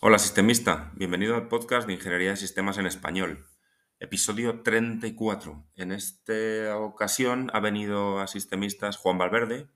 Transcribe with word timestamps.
Hola 0.00 0.20
sistemista, 0.20 0.92
bienvenido 0.94 1.34
al 1.34 1.48
podcast 1.48 1.88
de 1.88 1.94
Ingeniería 1.94 2.30
de 2.30 2.36
Sistemas 2.36 2.78
en 2.78 2.86
Español, 2.86 3.48
episodio 3.98 4.62
34. 4.62 5.66
En 5.74 5.90
esta 5.90 6.78
ocasión 6.78 7.50
ha 7.52 7.58
venido 7.58 8.20
a 8.20 8.28
sistemistas 8.28 8.96
Juan 8.96 9.18
Valverde. 9.18 9.66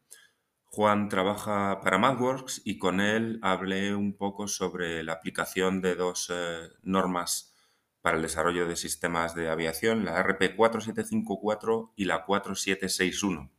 Juan 0.62 1.08
trabaja 1.08 1.80
para 1.80 1.98
MathWorks 1.98 2.62
y 2.64 2.78
con 2.78 3.00
él 3.00 3.40
hablé 3.42 3.96
un 3.96 4.16
poco 4.16 4.46
sobre 4.46 5.02
la 5.02 5.14
aplicación 5.14 5.80
de 5.80 5.96
dos 5.96 6.30
eh, 6.32 6.68
normas 6.82 7.56
para 8.00 8.16
el 8.16 8.22
desarrollo 8.22 8.68
de 8.68 8.76
sistemas 8.76 9.34
de 9.34 9.48
aviación, 9.48 10.04
la 10.04 10.22
RP 10.22 10.54
4754 10.54 11.94
y 11.96 12.04
la 12.04 12.24
4761. 12.24 13.50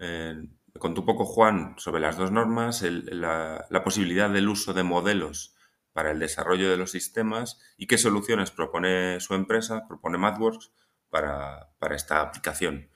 Eh, 0.00 0.42
contó 0.78 1.00
un 1.02 1.06
poco 1.06 1.24
Juan 1.24 1.74
sobre 1.78 2.00
las 2.00 2.16
dos 2.16 2.32
normas, 2.32 2.82
la, 2.82 3.82
posibilidad 3.84 4.30
del 4.30 4.48
uso 4.48 4.72
de 4.72 4.82
modelos 4.82 5.54
para 5.92 6.10
el 6.10 6.18
desarrollo 6.18 6.70
de 6.70 6.76
los 6.76 6.90
sistemas 6.90 7.60
y 7.76 7.86
qué 7.86 7.98
soluciones 7.98 8.50
propone 8.50 9.20
su 9.20 9.34
empresa, 9.34 9.86
propone 9.86 10.18
MathWorks, 10.18 10.72
para, 11.12 11.68
esta 11.94 12.22
aplicación. 12.22 12.88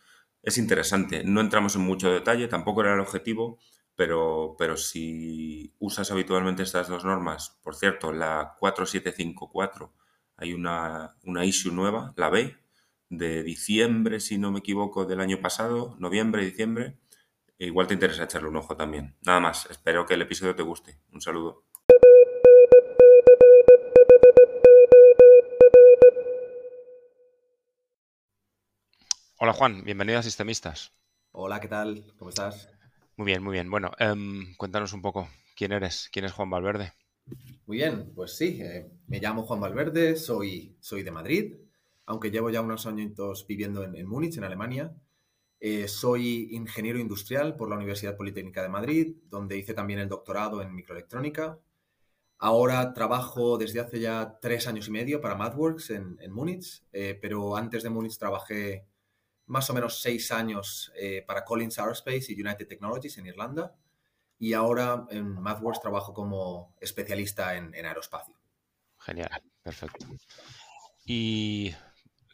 Es 0.43 0.57
interesante, 0.57 1.23
no 1.25 1.41
entramos 1.43 1.77
en 1.77 1.83
mucho 1.83 2.11
detalle, 2.11 2.49
tampoco 2.49 2.81
era 2.81 2.95
el 2.95 3.01
objetivo, 3.01 3.59
pero, 3.95 4.57
pero 4.59 4.77
si 4.77 5.75
usas 5.79 6.11
habitualmente 6.11 6.63
estas 6.63 6.89
dos 6.89 7.05
normas, 7.05 7.59
por 7.63 7.75
cierto, 7.75 8.13
la 8.13 8.57
4754, 8.59 9.93
hay 10.39 10.55
una, 10.55 11.17
una 11.25 11.45
issue 11.45 11.73
nueva, 11.73 12.15
la 12.17 12.31
B, 12.31 12.57
de 13.11 13.43
diciembre, 13.43 14.21
si 14.21 14.39
no 14.39 14.51
me 14.51 14.61
equivoco, 14.61 15.05
del 15.05 15.21
año 15.21 15.41
pasado, 15.41 15.97
noviembre, 15.99 16.45
diciembre, 16.45 16.99
igual 17.59 17.87
te 17.87 17.95
interesa 17.95 18.25
echarle 18.25 18.49
un 18.49 18.57
ojo 18.57 18.77
también. 18.77 19.17
Nada 19.25 19.41
más, 19.41 19.67
espero 19.71 20.07
que 20.07 20.15
el 20.15 20.23
episodio 20.23 20.55
te 20.55 20.63
guste. 20.63 20.99
Un 21.13 21.21
saludo. 21.21 21.65
Hola 29.39 29.53
Juan, 29.53 29.85
bienvenido 29.85 30.19
a 30.19 30.23
Sistemistas. 30.23 30.93
Hola, 31.33 31.61
¿qué 31.61 31.69
tal? 31.69 32.05
¿Cómo 32.19 32.31
estás? 32.31 32.71
Muy 33.17 33.27
bien, 33.27 33.43
muy 33.43 33.53
bien. 33.53 33.71
Bueno, 33.71 33.91
em, 33.99 34.55
cuéntanos 34.57 34.93
un 34.95 35.03
poco, 35.03 35.29
¿quién 35.55 35.73
eres? 35.73 36.09
¿Quién 36.11 36.25
es 36.25 36.33
Juan 36.33 36.49
Valverde? 36.49 36.95
Muy 37.67 37.79
bien, 37.79 38.13
pues 38.15 38.37
sí, 38.37 38.59
eh, 38.63 38.91
me 39.09 39.21
llamo 39.21 39.43
Juan 39.43 39.61
Valverde, 39.61 40.17
soy, 40.17 40.77
soy 40.81 41.03
de 41.03 41.11
Madrid, 41.11 41.55
aunque 42.07 42.31
llevo 42.31 42.51
ya 42.51 42.61
unos 42.63 42.87
años 42.87 43.47
viviendo 43.47 43.83
en, 43.83 43.95
en 43.97 44.07
Múnich, 44.07 44.37
en 44.39 44.45
Alemania, 44.45 44.95
eh, 45.59 45.89
soy 45.89 46.55
ingeniero 46.55 46.99
industrial 46.99 47.57
por 47.57 47.71
la 47.71 47.77
Universidad 47.77 48.17
Politécnica 48.17 48.63
de 48.63 48.69
Madrid, 48.69 49.17
donde 49.31 49.57
hice 49.57 49.75
también 49.75 50.01
el 50.01 50.09
doctorado 50.09 50.61
en 50.61 50.75
microelectrónica. 50.75 51.59
Ahora 52.39 52.93
trabajo 52.93 53.57
desde 53.57 53.81
hace 53.81 54.01
ya 54.01 54.39
tres 54.41 54.67
años 54.67 54.89
y 54.89 54.91
medio 54.91 55.21
para 55.23 55.35
MathWorks 55.35 55.91
en, 55.91 56.19
Múnich, 56.31 56.85
eh, 56.93 57.19
pero 57.21 57.57
antes 57.57 57.83
de 57.83 57.89
Múnich 57.89 58.19
trabajé 58.19 58.87
más 59.47 59.71
o 59.71 59.75
menos 59.75 60.03
seis 60.03 60.31
años 60.33 60.93
eh, 60.97 61.25
para 61.27 61.45
Collins 61.45 61.79
Aerospace 61.79 62.33
y 62.33 62.41
United 62.41 62.69
Technologies 62.69 63.17
en 63.17 63.27
Irlanda. 63.27 63.75
Y 64.39 64.53
ahora 64.53 65.07
en 65.09 65.41
MathWorks 65.41 65.81
trabajo 65.81 66.13
como 66.13 66.75
especialista 66.79 67.57
en, 67.57 67.75
en 67.75 67.87
aeroespacio. 67.87 68.35
Genial, 68.99 69.43
perfecto. 69.63 70.05
Y 71.07 71.73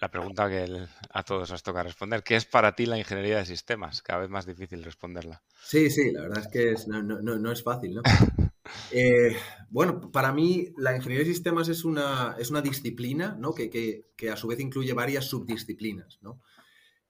la 0.02 0.10
pregunta 0.10 0.50
que 0.50 0.66
a 1.10 1.22
todos 1.22 1.48
os 1.52 1.62
toca 1.62 1.84
responder. 1.84 2.24
¿Qué 2.24 2.34
es 2.34 2.44
para 2.44 2.74
ti 2.74 2.86
la 2.86 2.98
ingeniería 2.98 3.36
de 3.36 3.46
sistemas? 3.46 4.02
Cada 4.02 4.22
vez 4.22 4.30
más 4.30 4.44
difícil 4.44 4.82
responderla. 4.82 5.44
Sí, 5.62 5.90
sí, 5.90 6.10
la 6.10 6.22
verdad 6.22 6.40
es 6.40 6.48
que 6.48 6.74
no, 6.88 7.52
es 7.52 7.62
fácil, 7.62 7.94
¿no? 7.94 8.02
Eh, 8.90 9.36
bueno, 9.70 10.12
para 10.12 10.32
mí 10.32 10.72
la 10.78 10.94
ingeniería 10.94 11.26
de 11.26 11.32
sistemas 11.32 11.68
es 11.68 11.84
una, 11.84 12.36
es 12.38 12.50
una 12.50 12.62
disciplina 12.62 13.36
¿no? 13.38 13.54
que, 13.54 14.04
a 14.30 14.36
su 14.36 14.46
vez 14.46 14.60
incluye 14.60 14.92
varias 14.92 15.26
subdisciplinas. 15.26 16.20
¿no? 16.22 16.40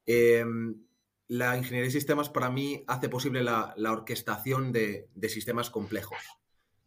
Em, 0.07 0.83
la 1.29 1.57
ingeniería 1.57 1.87
de 1.87 1.93
sistemas 1.93 2.31
para 2.31 2.51
mí 2.51 2.83
hace 2.89 3.09
posible 3.09 3.43
la, 3.43 3.75
orquestación 3.77 4.73
de, 4.73 5.09
sistemas 5.29 5.71
complejos. 5.71 6.19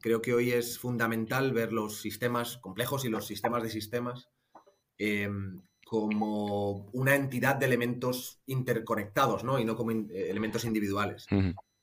Creo 0.02 0.22
que 0.22 0.34
hoy 0.34 0.52
es 0.52 0.80
fundamental 0.80 1.54
ver 1.54 1.72
los 1.72 2.02
sistemas 2.02 2.58
complejos 2.58 3.06
y 3.06 3.10
los 3.10 3.28
sistemas 3.28 3.64
de 3.64 3.70
sistemas 3.70 4.30
em, 4.98 5.62
como 6.02 6.90
una 6.92 7.16
entidad 7.16 7.56
de 7.56 7.68
elementos 7.68 8.42
interconectados, 8.48 9.46
¿no? 9.46 9.60
Y 9.60 9.64
no 9.64 9.78
como 9.78 9.92
eh, 9.92 10.30
elementos 10.30 10.66
individuales. 10.66 11.26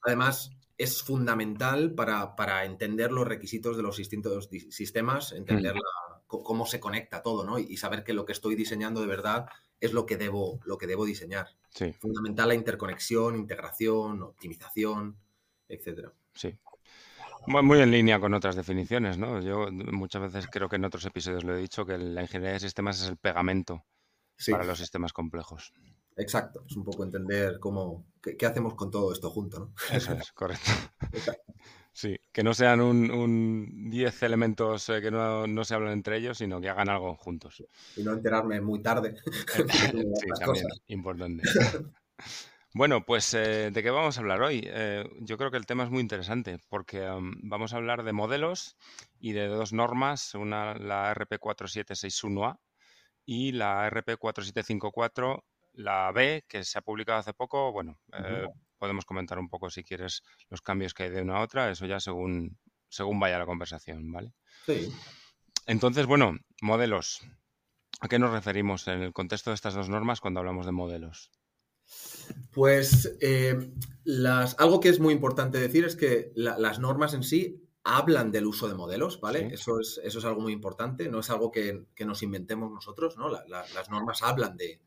Además, 0.03 0.51
es 0.77 1.03
fundamental 1.03 1.95
para, 1.95 2.65
entender 2.67 3.11
los 3.11 3.27
requisitos 3.27 3.75
de 3.75 3.83
los 3.83 3.97
distintos 3.97 4.51
sistemas, 4.69 5.33
entender 5.33 5.77
cómo 6.27 6.67
se 6.67 6.79
conecta 6.79 7.23
todo, 7.23 7.43
¿no? 7.45 7.59
Y, 7.59 7.79
saber 7.79 8.05
que 8.05 8.13
lo 8.13 8.27
que 8.27 8.33
estoy 8.33 8.55
diseñando 8.55 9.01
de 9.01 9.07
verdad 9.07 9.47
es 9.81 9.95
lo 9.95 10.05
que 10.05 10.19
debo, 10.19 10.61
lo 10.67 10.77
que 10.77 10.87
debo 10.87 11.07
diseñar. 11.07 11.47
Sí. 11.71 11.95
Fundamental 11.95 12.49
la 12.49 12.55
interconexión, 12.55 13.35
integración, 13.35 14.23
optimización, 14.23 15.17
etcétera. 15.69 16.13
Sí, 16.35 16.59
muy 17.47 17.81
en 17.81 17.91
línea 17.91 18.21
con 18.21 18.35
otras 18.35 18.57
definiciones, 18.57 19.17
¿no? 19.17 19.41
Yo 19.41 19.69
muchas 19.71 20.21
veces 20.21 20.47
creo 20.51 20.69
que 20.69 20.77
en 20.77 20.85
otros 20.85 21.07
episodios 21.07 21.45
lo 21.45 21.57
he 21.57 21.61
dicho 21.61 21.87
que 21.87 21.97
la 21.97 22.21
ingeniería 22.21 22.53
de 22.53 22.61
sistemas 22.61 23.01
es 23.01 23.09
el 23.09 23.17
pegamento 23.17 23.85
para 24.51 24.65
los 24.65 24.79
sistemas 24.79 25.13
complejos. 25.13 25.73
Exacto, 26.17 26.65
es 26.69 26.77
un 26.77 26.85
poco 26.85 27.05
entender 27.05 27.59
cómo, 27.59 28.05
qué, 28.21 28.47
hacemos 28.47 28.75
con 28.75 28.91
todo 28.91 29.13
esto 29.13 29.31
junto, 29.31 29.59
¿no? 29.59 29.75
Eso 29.91 30.13
es, 30.13 30.33
correcto. 30.33 30.71
Sí, 31.95 32.19
que 32.33 32.43
no 32.43 32.55
sean 32.55 32.81
un 32.81 33.91
10 33.91 34.23
elementos 34.23 34.89
eh, 34.89 35.03
que 35.03 35.11
no, 35.11 35.65
se 35.65 35.75
hablan 35.75 35.93
entre 35.93 36.17
ellos, 36.17 36.39
sino 36.39 36.59
que 36.59 36.71
hagan 36.71 36.89
algo 36.89 37.17
juntos. 37.17 37.63
Y 37.97 38.03
no 38.03 38.15
enterarme 38.15 38.63
muy 38.63 38.81
tarde. 38.81 39.15
sí, 39.71 40.29
también, 40.41 40.67
importante. 40.87 41.43
Bueno, 42.73 43.05
pues 43.05 43.35
eh, 43.35 43.71
¿de 43.71 43.83
qué 43.83 43.91
vamos 43.91 44.17
a 44.17 44.21
hablar 44.23 44.41
hoy? 44.41 44.63
Eh, 44.65 45.07
yo 45.21 45.37
creo 45.37 45.51
que 45.51 45.59
el 45.59 45.67
tema 45.67 45.85
es 45.85 45.91
muy 45.91 46.01
interesante 46.01 46.59
porque 46.71 47.07
vamos 47.43 47.75
a 47.75 47.77
hablar 47.77 48.05
de 48.05 48.15
modelos 48.15 48.79
y 49.21 49.33
de 49.33 49.47
dos 49.47 49.75
normas, 49.75 50.35
una 50.35 50.75
la 50.75 51.15
RP4761A 51.15 52.59
y 53.25 53.53
la 53.53 53.89
RP4754, 53.91 55.43
la 55.75 56.13
B, 56.13 56.45
que 56.49 56.65
se 56.65 56.79
ha 56.79 56.83
publicado 56.83 57.19
hace 57.19 57.33
poco. 57.33 57.73
Bueno, 57.73 57.99
eh, 58.13 58.47
podemos 58.79 59.05
comentar 59.05 59.39
un 59.39 59.49
poco 59.49 59.71
si 59.71 59.85
quieres 59.85 60.23
los 60.49 60.63
cambios 60.63 60.95
que 60.95 61.05
hay 61.05 61.11
de 61.11 61.23
una 61.23 61.37
a 61.37 61.43
otra, 61.43 61.71
eso 61.71 61.87
ya 61.87 62.01
según, 62.01 62.59
según 62.89 63.21
vaya 63.21 63.39
la 63.39 63.47
conversación, 63.47 64.11
¿vale? 64.11 64.33
Sí. 64.67 64.93
Entonces, 65.67 66.07
bueno, 66.07 66.37
modelos. 66.61 67.21
¿A 68.01 68.09
qué 68.09 68.19
nos 68.19 68.33
referimos 68.33 68.89
en 68.89 69.03
el 69.03 69.13
contexto 69.13 69.51
de 69.51 69.55
estas 69.55 69.75
dos 69.75 69.89
normas 69.89 70.21
cuando 70.21 70.41
hablamos 70.41 70.67
de 70.67 70.73
modelos? 70.73 71.31
Pues 72.51 73.17
eh, 73.21 73.73
las, 74.05 74.59
algo 74.59 74.81
que 74.81 74.89
es 74.89 74.99
muy 74.99 75.15
importante 75.15 75.59
decir 75.59 75.85
es 75.85 75.97
que 75.97 76.33
las 76.35 76.79
normas 76.79 77.15
en 77.15 77.23
sí 77.23 77.62
hablan 77.85 78.31
del 78.31 78.47
uso 78.47 78.69
de 78.69 78.75
modelos, 78.75 79.21
¿vale? 79.21 79.49
Eso, 79.53 79.81
es, 79.81 80.01
eso 80.03 80.19
es 80.19 80.25
algo 80.25 80.41
muy 80.41 80.53
importante, 80.53 81.09
no 81.09 81.21
es 81.21 81.31
algo 81.31 81.51
que, 81.51 81.87
nos 82.05 82.23
inventemos 82.23 82.71
nosotros, 82.71 83.17
¿no? 83.17 83.29
las 83.29 83.91
normas 83.91 84.23
hablan 84.23 84.57
de, 84.57 84.81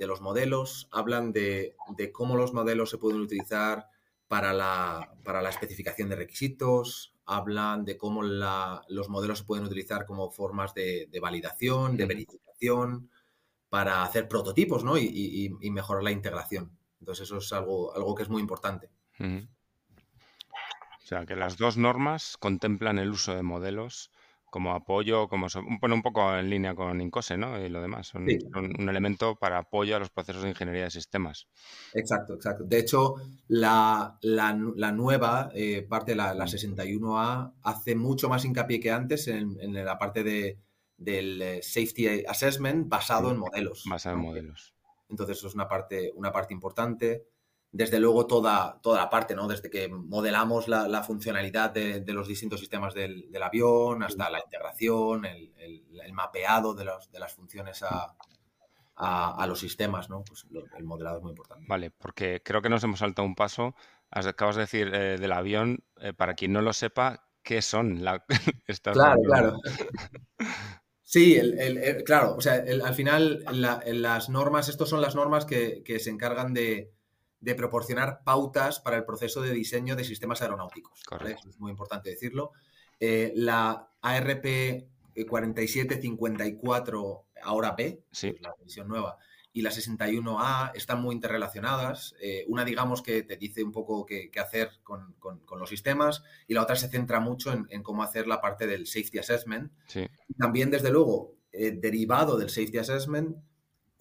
los 0.00 0.20
modelos, 0.20 0.88
hablan 0.90 1.32
de, 1.32 1.76
cómo 2.12 2.36
los 2.36 2.54
modelos 2.54 2.90
se 2.90 2.98
pueden 2.98 3.20
utilizar 3.20 3.88
para 4.28 4.52
la, 4.52 5.12
para 5.22 5.42
la 5.42 5.50
especificación 5.50 6.08
de 6.08 6.16
requisitos, 6.16 7.14
hablan 7.26 7.84
de 7.84 7.98
cómo 7.98 8.22
los 8.22 9.08
modelos 9.08 9.38
se 9.40 9.44
pueden 9.44 9.66
utilizar 9.66 10.06
como 10.06 10.30
formas 10.30 10.72
de, 10.74 11.08
validación, 11.20 11.96
de 11.96 12.06
verificación, 12.06 13.10
para 13.68 14.04
hacer 14.04 14.28
prototipos, 14.28 14.84
¿no? 14.84 14.96
Y, 14.96 15.50
mejorar 15.70 16.02
la 16.02 16.12
integración. 16.12 16.78
Entonces 17.00 17.26
eso 17.26 17.38
es 17.38 17.52
algo, 17.52 17.94
algo 17.94 18.14
que 18.14 18.22
es 18.22 18.30
muy 18.30 18.40
importante. 18.40 18.90
O 21.04 21.06
sea, 21.06 21.26
que 21.26 21.36
las 21.36 21.58
dos 21.58 21.76
normas 21.76 22.38
contemplan 22.38 22.98
el 22.98 23.10
uso 23.10 23.34
de 23.34 23.42
modelos 23.42 24.10
como 24.50 24.72
apoyo, 24.72 25.28
como 25.28 25.48
un 25.72 26.02
poco 26.02 26.34
en 26.34 26.48
línea 26.48 26.74
con 26.74 26.98
INCOSE, 26.98 27.36
¿no? 27.36 27.60
Y 27.60 27.68
lo 27.68 27.82
demás, 27.82 28.06
son, 28.06 28.26
un 28.54 28.88
elemento 28.88 29.36
para 29.36 29.58
apoyo 29.58 29.96
a 29.96 29.98
los 29.98 30.08
procesos 30.10 30.44
de 30.44 30.50
ingeniería 30.50 30.84
de 30.84 30.90
sistemas. 30.90 31.48
Exacto, 31.92 32.34
exacto. 32.34 32.64
De 32.64 32.78
hecho, 32.78 33.16
la, 33.48 34.16
nueva 34.94 35.50
eh, 35.54 35.82
parte, 35.82 36.14
la, 36.14 36.32
la, 36.32 36.44
61A, 36.46 37.52
hace 37.64 37.96
mucho 37.96 38.28
más 38.28 38.44
hincapié 38.44 38.80
que 38.80 38.92
antes 38.92 39.28
en, 39.28 39.56
la 39.74 39.98
parte 39.98 40.22
de, 40.22 40.58
del 40.96 41.42
eh, 41.42 41.60
Safety 41.62 42.24
Assessment 42.24 42.88
basado 42.88 43.30
en 43.30 43.38
modelos. 43.38 43.84
Basado 43.90 44.16
en 44.16 44.22
modelos. 44.22 44.74
Entonces, 45.10 45.36
eso 45.36 45.48
es 45.48 45.54
una 45.54 45.68
parte, 45.68 46.12
una 46.14 46.32
parte 46.32 46.54
importante 46.54 47.26
desde 47.74 47.98
luego 47.98 48.28
toda, 48.28 48.78
toda 48.80 49.00
la 49.00 49.10
parte, 49.10 49.34
¿no? 49.34 49.48
Desde 49.48 49.68
que 49.68 49.88
modelamos 49.88 50.68
la, 50.68 51.02
funcionalidad 51.02 51.72
de, 51.72 52.04
los 52.12 52.28
distintos 52.28 52.60
sistemas 52.60 52.94
del, 52.94 53.28
avión 53.42 54.04
hasta 54.04 54.30
la 54.30 54.38
integración, 54.38 55.24
el, 55.24 56.12
mapeado 56.12 56.72
de, 56.74 56.84
las 56.84 57.34
funciones 57.34 57.84
a, 58.96 59.46
los 59.48 59.58
sistemas, 59.58 60.08
¿no? 60.08 60.22
Pues 60.22 60.46
el 60.78 60.84
modelado 60.84 61.16
es 61.16 61.22
muy 61.24 61.30
importante. 61.30 61.64
Vale, 61.68 61.90
porque 61.90 62.42
creo 62.44 62.62
que 62.62 62.68
nos 62.68 62.84
hemos 62.84 63.00
saltado 63.00 63.26
un 63.26 63.34
paso. 63.34 63.74
Acabas 64.08 64.54
de 64.54 64.62
decir 64.62 64.94
eh, 64.94 65.18
del 65.18 65.32
avión, 65.32 65.82
eh, 65.96 66.12
para 66.12 66.34
quien 66.34 66.52
no 66.52 66.62
lo 66.62 66.72
sepa, 66.72 67.26
qué 67.42 67.60
son 67.60 68.04
la, 68.04 68.24
estas 68.68 68.94
Claro, 68.94 69.20
claro. 69.24 69.58
Sí, 71.02 71.40
claro, 72.06 72.34
o 72.36 72.40
sea, 72.40 72.64
al 72.84 72.94
final 72.94 73.44
las 73.46 74.28
normas, 74.30 74.68
estas 74.68 74.88
son 74.88 75.00
las 75.00 75.14
normas 75.14 75.44
que, 75.44 75.82
se 75.98 76.10
encargan 76.10 76.54
de, 76.54 76.93
proporcionar 77.54 78.24
pautas 78.24 78.80
para 78.80 78.96
el 78.96 79.04
proceso 79.04 79.42
de 79.42 79.52
diseño 79.52 79.96
de 79.96 80.04
sistemas 80.04 80.40
aeronáuticos. 80.40 81.02
es 81.26 81.60
muy 81.60 81.70
importante 81.70 82.08
decirlo. 82.08 82.52
Eh, 82.98 83.32
la 83.36 83.90
ARP 84.00 84.86
4754 85.28 87.24
ahora 87.42 87.76
P, 87.76 88.02
la 88.40 88.54
versión 88.58 88.88
nueva, 88.88 89.18
y 89.52 89.62
la 89.62 89.70
61A 89.70 90.72
están 90.74 91.00
muy 91.00 91.14
interrelacionadas. 91.14 92.16
Eh, 92.20 92.44
una, 92.48 92.64
digamos, 92.64 93.02
que 93.02 93.22
te 93.22 93.36
dice 93.36 93.62
un 93.62 93.70
poco 93.70 94.04
qué, 94.04 94.30
hacer 94.40 94.80
con, 94.82 95.14
los 95.58 95.68
sistemas 95.68 96.24
y 96.48 96.54
la 96.54 96.62
otra 96.62 96.74
se 96.74 96.88
centra 96.88 97.20
mucho 97.20 97.52
en, 97.52 97.82
cómo 97.82 98.02
hacer 98.02 98.26
la 98.26 98.40
parte 98.40 98.66
del 98.66 98.86
Safety 98.86 99.18
Assessment. 99.18 99.72
También, 100.36 100.70
desde 100.70 100.90
luego, 100.90 101.36
eh, 101.52 101.70
derivado 101.70 102.36
del 102.36 102.50
Safety 102.50 102.78
Assessment, 102.78 103.36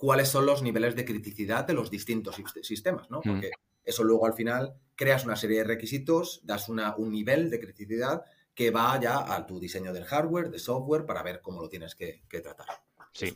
cuáles 0.04 0.28
son 0.28 0.46
los 0.46 0.62
niveles 0.62 0.98
de 0.98 1.06
criticidad 1.06 1.66
de 1.66 1.74
los 1.74 1.90
distintos 1.90 2.36
sistemas, 2.62 3.10
¿no? 3.10 3.20
Mm. 3.24 3.30
Porque 3.30 3.52
eso 3.86 4.04
luego 4.04 4.26
al 4.26 4.34
final 4.34 4.74
creas 4.96 5.24
una 5.24 5.38
serie 5.38 5.60
de 5.60 5.64
requisitos, 5.64 6.42
das 6.44 6.68
una, 6.68 6.94
un 6.98 7.10
nivel 7.10 7.50
de 7.50 7.62
criticidad 7.62 8.22
que 8.54 8.70
va 8.70 9.00
ya 9.00 9.34
a 9.34 9.46
tu 9.46 9.62
diseño 9.62 9.94
del 9.94 10.04
hardware, 10.04 10.50
de 10.50 10.60
software, 10.60 11.06
para 11.06 11.24
ver 11.24 11.40
cómo 11.42 11.62
lo 11.62 11.70
tienes 11.70 11.96
que, 11.96 12.22
que 12.28 12.42
tratar. 12.42 12.68
Sí. 13.14 13.34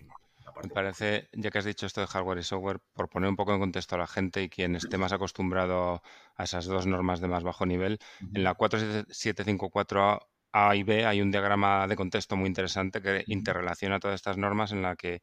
Me 0.62 0.69
parece, 0.69 1.30
ya 1.31 1.52
que 1.52 1.60
has 1.60 1.64
dicho 1.64 1.86
esto 1.86 2.02
de 2.02 2.08
hardware 2.08 2.40
y 2.40 2.44
software, 2.44 2.80
por 2.94 3.08
poner 3.08 3.30
un 3.30 3.38
poco 3.38 3.54
en 3.54 3.62
contexto 3.62 3.96
a 3.96 4.00
la 4.00 4.08
gente 4.08 4.44
y 4.44 4.50
quien 4.50 4.75
esté 4.75 4.98
más 4.98 5.13
acostumbrado 5.13 6.02
a 6.36 6.44
esas 6.44 6.66
dos 6.66 6.86
normas 6.86 7.22
de 7.22 7.30
más 7.30 7.44
bajo 7.44 7.66
nivel, 7.66 7.98
en 8.34 8.44
la 8.44 8.56
4754 8.56 10.20
A 10.52 10.75
y 10.75 10.84
B 10.84 11.06
hay 11.06 11.22
un 11.22 11.31
diagrama 11.31 11.88
de 11.88 11.96
contexto 11.96 12.36
muy 12.36 12.48
interesante 12.48 13.02
que 13.02 13.24
interrelaciona 13.28 14.00
todas 14.00 14.16
estas 14.16 14.38
normas 14.38 14.74
en 14.74 14.81
la 14.81 14.98
que 14.98 15.22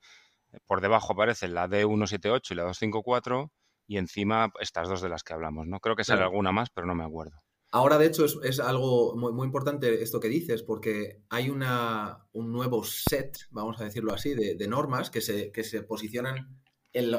por 0.67 0.81
debajo 0.81 1.13
aparecen 1.13 1.55
la 1.55 1.69
D178 1.69 2.51
y 2.51 2.55
la 2.55 2.63
254 2.65 3.51
y 3.87 3.99
encima 3.99 4.53
estas 4.61 4.89
dos 4.89 5.03
de 5.03 5.09
las 5.09 5.23
que 5.23 5.35
hablamos, 5.35 5.67
¿no? 5.67 5.81
Creo 5.81 5.97
que 5.97 6.05
sale 6.05 6.23
alguna 6.23 6.53
más, 6.53 6.71
pero 6.71 6.87
no 6.87 6.95
me 6.95 7.05
acuerdo. 7.05 7.39
Ahora, 7.71 7.99
de 7.99 8.07
hecho, 8.07 8.25
es, 8.25 8.61
algo 8.61 9.17
muy, 9.17 9.45
importante 9.45 10.01
esto 10.01 10.21
que 10.21 10.29
dices, 10.29 10.63
porque 10.63 11.23
hay 11.29 11.51
una, 11.51 12.29
un 12.33 12.53
nuevo 12.53 12.85
set, 12.85 13.37
vamos 13.51 13.81
a 13.81 13.85
decirlo 13.85 14.15
así, 14.15 14.33
de, 14.35 14.69
normas 14.69 15.11
que 15.11 15.21
se, 15.21 15.51
que 15.51 15.65
se 15.65 15.83
posicionan 15.83 16.61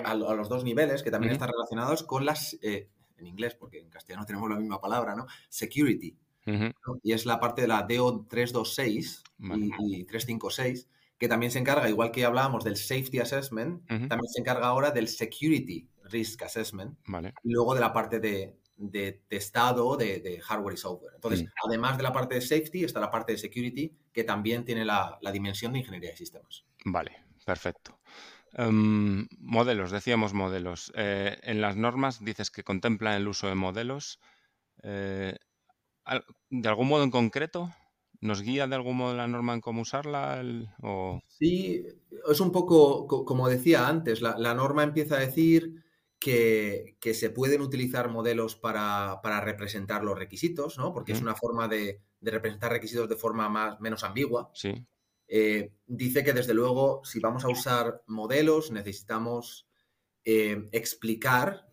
a, 0.05 0.15
los 0.15 0.47
dos 0.47 0.63
niveles, 0.63 1.03
que 1.03 1.11
también 1.11 1.33
están 1.33 1.49
relacionados 1.49 2.03
con 2.03 2.25
las, 2.25 2.57
eh, 2.61 2.89
en 3.17 3.27
inglés, 3.27 3.55
porque 3.55 3.79
en 3.79 3.89
castellano 3.89 4.25
tenemos 4.25 4.49
la 4.49 4.55
misma 4.55 4.79
palabra, 4.79 5.13
¿no? 5.13 5.25
Security. 5.49 6.17
Y 7.03 7.11
es 7.11 7.25
la 7.25 7.39
parte 7.39 7.63
de 7.63 7.67
la 7.67 7.81
DO 7.81 8.25
326 8.29 9.23
y, 9.39 10.05
356, 10.05 10.87
que 11.17 11.27
también 11.27 11.51
se 11.51 11.59
encarga, 11.59 11.89
igual 11.89 12.12
que 12.12 12.25
hablábamos 12.25 12.63
del 12.63 12.75
Safety 12.75 13.19
Assessment, 13.19 13.85
también 13.88 14.27
se 14.27 14.41
encarga 14.41 14.67
ahora 14.67 14.91
del 14.91 15.07
Security 15.07 15.88
Risk 16.03 16.44
Assessment. 16.44 16.97
Y 17.44 17.51
luego 17.51 17.73
de 17.73 17.81
la 17.81 17.94
parte 17.94 18.19
de, 18.19 18.57
de 18.77 19.23
testado 19.27 19.95
de, 19.95 20.41
hardware 20.44 20.73
y 20.73 20.77
software. 20.77 21.13
Entonces, 21.15 21.44
mm. 21.44 21.47
además 21.67 21.97
de 21.97 22.03
la 22.03 22.12
parte 22.12 22.35
de 22.35 22.41
safety, 22.41 22.83
está 22.83 23.00
la 23.00 23.12
parte 23.12 23.33
de 23.33 23.38
security, 23.38 23.95
que 24.12 24.23
también 24.23 24.65
tiene 24.65 24.85
la, 24.85 25.17
dimensión 25.31 25.73
de 25.73 25.79
ingeniería 25.79 26.12
de 26.12 26.17
sistemas. 26.17 26.65
Vale, 26.83 27.23
perfecto. 27.45 28.00
Em, 28.53 29.27
modelos, 29.39 29.91
decíamos 29.91 30.33
modelos. 30.33 30.91
Eh, 30.95 31.38
en 31.44 31.61
las 31.61 31.75
normas 31.75 32.23
dices 32.23 32.51
que 32.51 32.63
contemplan 32.63 33.15
el 33.15 33.27
uso 33.27 33.47
de 33.47 33.56
modelos. 33.56 34.19
Eh, 34.83 35.35
¿De 36.50 36.69
algún 36.69 36.88
modo 36.88 37.03
en 37.03 37.11
concreto? 37.11 37.73
¿Nos 38.25 38.42
guía 38.42 38.68
de 38.68 38.75
algún 38.75 38.98
modo 38.98 39.16
la 39.16 39.27
norma 39.27 39.54
en 39.54 39.62
cómo 39.62 39.81
usarla? 39.81 40.44
Sí, 41.27 41.86
es 42.30 42.39
un 42.39 42.51
poco, 42.51 43.07
como 43.07 43.48
decía 43.48 43.88
antes, 43.88 44.22
la 44.22 44.54
norma 44.54 44.83
empieza 44.83 45.16
a 45.16 45.19
decir 45.19 45.86
que, 46.19 47.13
se 47.13 47.30
pueden 47.30 47.62
utilizar 47.62 48.10
modelos 48.10 48.56
para, 48.56 49.19
representar 49.42 50.04
los 50.04 50.18
requisitos, 50.18 50.77
¿no? 50.77 50.92
Porque 50.94 51.12
es 51.12 51.22
una 51.22 51.36
forma 51.36 51.68
de, 51.68 52.01
representar 52.22 52.72
requisitos 52.72 53.07
de 53.07 53.16
forma 53.16 53.48
más, 53.50 53.80
menos 53.80 54.04
ambigua. 54.04 54.50
Sí. 54.54 54.74
Eh, 55.28 55.74
dice 55.86 56.24
que 56.24 56.33
desde 56.33 56.54
luego, 56.54 57.01
si 57.04 57.19
vamos 57.19 57.45
a 57.45 57.50
usar 57.50 58.01
modelos, 58.07 58.71
necesitamos 58.71 59.68
eh, 60.24 60.68
explicar 60.71 61.64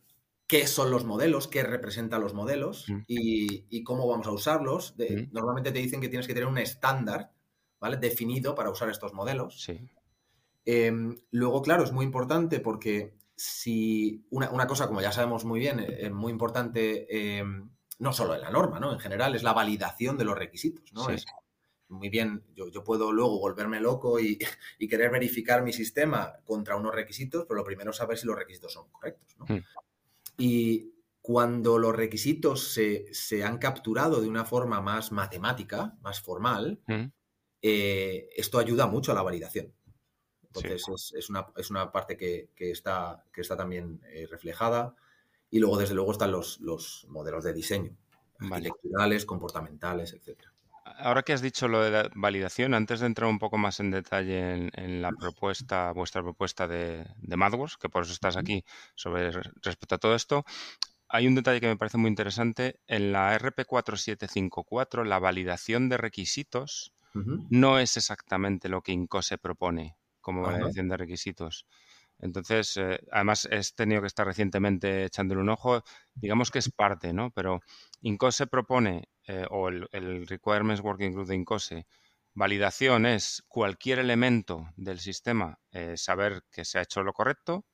qué 0.52 0.66
son 0.66 0.90
los 0.90 1.06
modelos, 1.06 1.48
qué 1.48 1.62
representan 1.62 2.20
los 2.20 2.34
modelos 2.34 2.84
y, 3.06 3.82
cómo 3.84 4.06
vamos 4.06 4.26
a 4.26 4.32
usarlos. 4.32 4.94
Normalmente 5.30 5.72
te 5.72 5.78
dicen 5.78 5.98
que 5.98 6.10
tienes 6.10 6.26
que 6.26 6.34
tener 6.34 6.46
un 6.46 6.58
estándar, 6.58 7.32
¿vale? 7.80 7.96
Definido 7.96 8.54
para 8.54 8.68
usar 8.68 8.90
estos 8.90 9.14
modelos. 9.14 9.62
Sí. 9.62 9.80
Em, 10.66 11.16
luego, 11.30 11.62
claro, 11.62 11.84
es 11.84 11.92
muy 11.92 12.04
importante 12.04 12.60
porque 12.60 13.14
si 13.34 14.26
una, 14.28 14.66
cosa, 14.66 14.88
como 14.88 15.00
ya 15.00 15.10
sabemos 15.10 15.46
muy 15.46 15.58
bien, 15.58 15.80
es 15.80 16.04
eh, 16.04 16.10
muy 16.10 16.30
importante, 16.30 17.38
em, 17.38 17.70
no 17.98 18.12
solo 18.12 18.34
en 18.34 18.42
la 18.42 18.50
norma, 18.50 18.78
¿no? 18.78 18.92
En 18.92 18.98
general, 18.98 19.34
es 19.34 19.42
la 19.42 19.54
validación 19.54 20.18
de 20.18 20.26
los 20.26 20.36
requisitos, 20.36 20.92
¿no? 20.92 21.08
Es 21.08 21.24
muy 21.88 22.10
bien, 22.10 22.44
yo, 22.54 22.84
puedo 22.84 23.10
luego 23.10 23.40
volverme 23.40 23.80
loco 23.80 24.20
y, 24.20 24.36
querer 24.86 25.10
verificar 25.10 25.62
mi 25.62 25.72
sistema 25.72 26.34
contra 26.44 26.76
unos 26.76 26.94
requisitos, 26.94 27.46
pero 27.48 27.56
lo 27.56 27.64
primero 27.64 27.92
es 27.92 27.96
saber 27.96 28.18
si 28.18 28.26
los 28.26 28.36
requisitos 28.36 28.70
son 28.70 28.90
correctos, 28.90 29.34
¿no? 29.38 29.46
Hmm. 29.46 29.62
Y 30.36 30.92
cuando 31.20 31.78
los 31.78 31.94
requisitos 31.94 32.72
se, 32.72 33.44
han 33.44 33.58
capturado 33.58 34.20
de 34.20 34.28
una 34.28 34.44
forma 34.44 34.80
más 34.80 35.12
matemática, 35.12 35.96
más 36.02 36.20
formal, 36.20 36.80
hmm. 36.86 37.04
eh, 37.62 38.28
esto 38.36 38.58
ayuda 38.58 38.86
mucho 38.86 39.12
a 39.12 39.14
la 39.14 39.22
validación. 39.22 39.72
Entonces 40.42 41.14
es, 41.14 41.30
una, 41.70 41.92
parte 41.92 42.16
que, 42.16 42.50
está, 42.58 43.24
que 43.32 43.40
está 43.40 43.56
también 43.56 44.00
eh, 44.12 44.26
reflejada. 44.30 44.94
Y 45.50 45.60
luego, 45.60 45.78
desde 45.78 45.94
luego, 45.94 46.12
están 46.12 46.30
los, 46.30 46.60
modelos 47.08 47.44
de 47.44 47.52
diseño, 47.52 47.96
electorales, 48.40 49.24
comportamentales, 49.24 50.12
etc. 50.12 50.51
Ahora 51.02 51.22
que 51.22 51.32
has 51.32 51.42
dicho 51.42 51.66
lo 51.66 51.82
de 51.82 51.90
la 51.90 52.10
validación, 52.14 52.74
antes 52.74 53.00
de 53.00 53.06
entrar 53.06 53.28
un 53.28 53.40
poco 53.40 53.58
más 53.58 53.80
en 53.80 53.90
detalle 53.90 54.70
en, 54.72 55.02
la 55.02 55.10
propuesta, 55.10 55.90
vuestra 55.92 56.22
propuesta 56.22 56.68
de, 56.68 57.04
de 57.16 57.36
MadWorks, 57.36 57.76
que 57.76 57.88
por 57.88 58.04
eso 58.04 58.12
estás 58.12 58.36
aquí, 58.36 58.64
sobre 58.94 59.32
respecto 59.32 59.96
a 59.96 59.98
todo 59.98 60.14
esto, 60.14 60.44
hay 61.08 61.26
un 61.26 61.34
detalle 61.34 61.60
que 61.60 61.66
me 61.66 61.76
parece 61.76 61.98
muy 61.98 62.08
interesante. 62.08 62.80
En 62.86 63.12
la 63.12 63.36
RP4754, 63.38 65.04
la 65.04 65.18
validación 65.18 65.88
de 65.88 65.98
requisitos 65.98 66.92
no 67.14 67.78
es 67.78 67.98
exactamente 67.98 68.70
lo 68.70 68.80
que 68.80 68.92
INCOSE 68.92 69.36
propone 69.36 69.96
como 70.22 70.42
validación 70.42 70.88
de 70.88 70.96
requisitos. 70.96 71.66
Entonces, 72.22 72.76
eh, 72.76 73.00
además, 73.10 73.48
he 73.50 73.60
tenido 73.74 74.00
que 74.00 74.06
estar 74.06 74.24
recientemente 74.24 75.04
echándole 75.04 75.40
un 75.40 75.48
ojo. 75.48 75.82
Digamos 76.14 76.50
que 76.52 76.60
es 76.60 76.70
parte, 76.70 77.12
¿no? 77.12 77.30
Pero 77.32 77.60
INCOSE 78.00 78.46
propone, 78.46 79.08
eh, 79.26 79.44
o 79.50 79.68
el, 79.68 80.26
Requirements 80.26 80.80
Working 80.82 81.12
Group 81.12 81.26
de 81.26 81.34
INCOSE, 81.34 81.86
validación 82.32 83.06
es 83.06 83.42
cualquier 83.48 83.98
elemento 83.98 84.68
del 84.76 85.00
sistema 85.00 85.58
eh, 85.72 85.96
saber 85.96 86.44
que 86.50 86.64
se 86.64 86.78
ha 86.78 86.82
hecho 86.82 87.02
lo 87.02 87.12
correcto 87.12 87.66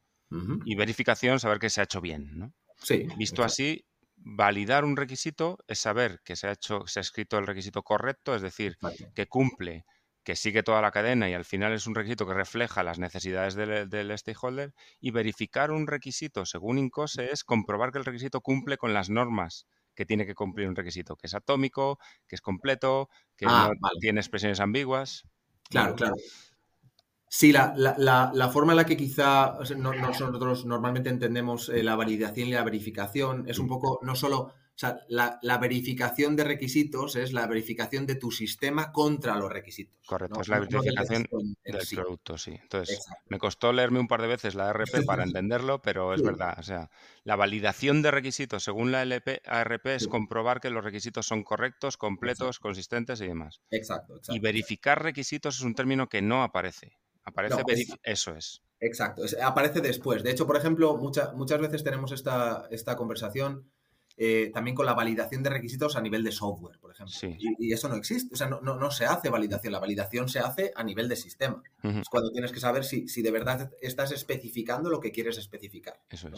y 0.67 0.75
verificación 0.75 1.41
saber 1.41 1.59
que 1.59 1.71
se 1.71 1.81
ha 1.81 1.85
hecho 1.85 2.03
bien, 2.03 2.39
¿no? 2.39 2.53
Sí. 2.83 3.07
Visto 3.17 3.43
así, 3.43 3.87
validar 4.17 4.85
un 4.85 4.95
requisito 4.95 5.59
es 5.67 5.79
saber 5.79 6.21
que 6.23 6.37
se 6.37 6.49
ha 6.49 6.53
hecho, 6.53 6.87
se 6.87 7.01
ha 7.01 7.03
escrito 7.03 7.39
el 7.39 7.47
requisito 7.47 7.83
correcto, 7.83 8.35
es 8.35 8.43
decir, 8.43 8.77
que 9.15 9.27
cumple 9.27 9.87
que 10.29 10.37
sigue 10.37 10.63
toda 10.63 10.83
la 10.83 10.91
cadena 10.91 11.31
y 11.31 11.33
al 11.33 11.47
final 11.47 11.73
es 11.73 11.87
un 11.87 11.95
requisito 11.95 12.27
que 12.27 12.35
refleja 12.35 12.83
las 12.83 12.99
necesidades 12.99 13.55
del, 13.55 14.19
stakeholder 14.19 14.75
y 15.01 15.11
verificar 15.11 15.71
un 15.71 15.87
requisito 15.87 16.45
según 16.45 16.77
INCOSE 16.77 17.33
es 17.33 17.45
comprobar 17.45 17.93
que 17.93 17.99
el 17.99 18.05
requisito 18.05 18.43
cumple 18.43 18.77
con 18.77 18.93
las 18.93 19.09
normas 19.09 19.67
que 19.95 20.05
tiene 20.05 20.27
que 20.27 20.35
cumplir 20.35 20.69
un 20.69 20.77
requisito, 20.77 21.17
que 21.17 21.29
es 21.29 21.35
atómico, 21.35 21.99
que 22.27 22.37
es 22.37 22.43
completo, 22.43 23.09
que 23.39 23.47
ah, 23.49 23.71
no 23.81 23.89
tiene 24.03 24.21
expresiones 24.21 24.61
ambiguas. 24.61 25.25
Claro, 25.71 25.95
claro. 25.95 26.15
Sí, 27.31 27.51
la, 27.51 28.51
forma 28.53 28.73
en 28.73 28.77
la 28.77 28.85
que 28.85 28.99
quizá 28.99 29.57
nosotros 29.79 30.67
normalmente 30.67 31.09
entendemos 31.09 31.71
eh, 31.71 31.83
la 31.83 31.97
validación 31.97 32.49
y 32.49 32.53
la 32.53 32.65
verificación 32.65 33.49
es 33.49 33.59
un 33.59 33.67
poco 33.67 33.99
no 34.03 34.15
solo 34.15 34.53
o 34.79 34.81
sea, 34.81 35.01
la, 35.09 35.59
verificación 35.59 36.37
de 36.37 36.45
requisitos 36.45 37.17
es 37.17 37.33
la 37.33 37.49
verificación 37.49 38.07
de 38.07 38.15
tu 38.15 38.31
sistema 38.31 38.93
contra 38.93 39.35
los 39.35 39.51
requisitos. 39.51 40.07
Correcto, 40.07 40.41
es 40.41 40.47
la 40.47 40.61
verificación 40.61 41.27
del 41.65 41.79
producto, 41.97 42.39
sí. 42.39 42.57
Entonces, 42.63 43.05
me 43.27 43.41
costó 43.41 43.73
leerme 43.73 43.99
un 43.99 44.07
par 44.07 44.23
de 44.23 44.29
veces 44.29 44.55
la 44.55 44.71
ARP 44.71 45.05
para 45.05 45.25
entenderlo, 45.25 45.83
pero 45.83 46.15
es 46.15 46.23
verdad. 46.23 46.55
O 46.61 46.63
sea, 46.63 46.91
la 47.25 47.35
validación 47.35 48.03
de 48.03 48.13
requisitos 48.13 48.63
según 48.63 48.93
la 48.93 49.03
LP, 49.03 49.43
ARP 49.47 49.87
es 49.87 50.07
comprobar 50.07 50.61
que 50.61 50.71
los 50.71 50.85
requisitos 50.85 51.27
son 51.27 51.43
correctos, 51.43 51.97
completos, 51.97 52.61
consistentes 52.61 53.21
y 53.21 53.27
demás. 53.27 53.61
Exacto, 53.73 54.19
exacto. 54.19 54.37
Y 54.37 54.39
verificar 54.39 55.03
requisitos 55.03 55.57
es 55.57 55.63
un 55.63 55.75
término 55.75 56.09
que 56.09 56.23
no 56.23 56.45
aparece. 56.45 56.93
Aparece 57.25 57.65
eso 58.05 58.37
es. 58.37 58.63
Exacto, 58.79 59.23
aparece 59.43 59.81
después. 59.81 60.23
De 60.23 60.31
hecho, 60.31 60.47
por 60.47 60.57
ejemplo, 60.57 60.97
muchas 60.97 61.61
veces 61.61 61.83
tenemos 61.83 62.13
esta, 62.13 62.69
esta 62.71 62.95
conversación 62.95 63.73
eh, 64.21 64.51
también 64.53 64.75
con 64.75 64.85
la 64.85 64.95
validación 64.95 65.45
de 65.45 65.51
requisitos 65.51 65.95
a 65.95 66.01
nivel 66.01 66.25
de 66.25 66.33
software, 66.33 66.77
por 66.81 66.91
ejemplo. 66.91 67.15
Y, 67.39 67.73
eso 67.73 67.89
no 67.89 67.95
existe, 67.95 68.35
o 68.35 68.37
sea, 68.37 68.49
no, 68.49 68.61
no, 68.61 68.91
se 68.91 69.05
hace 69.05 69.31
validación, 69.31 69.73
la 69.73 69.79
validación 69.79 70.29
se 70.29 70.41
hace 70.41 70.73
a 70.75 70.83
nivel 70.83 71.09
de 71.09 71.15
sistema. 71.15 71.63
Es 71.85 72.09
cuando 72.09 72.33
tienes 72.33 72.51
que 72.51 72.59
saber 72.59 72.85
si, 72.85 73.07
si, 73.07 73.23
de 73.23 73.31
verdad 73.31 73.71
estás 73.81 74.11
especificando 74.11 74.91
lo 74.91 74.99
que 74.99 75.13
quieres 75.13 75.39
especificar. 75.39 76.01
Eso 76.11 76.31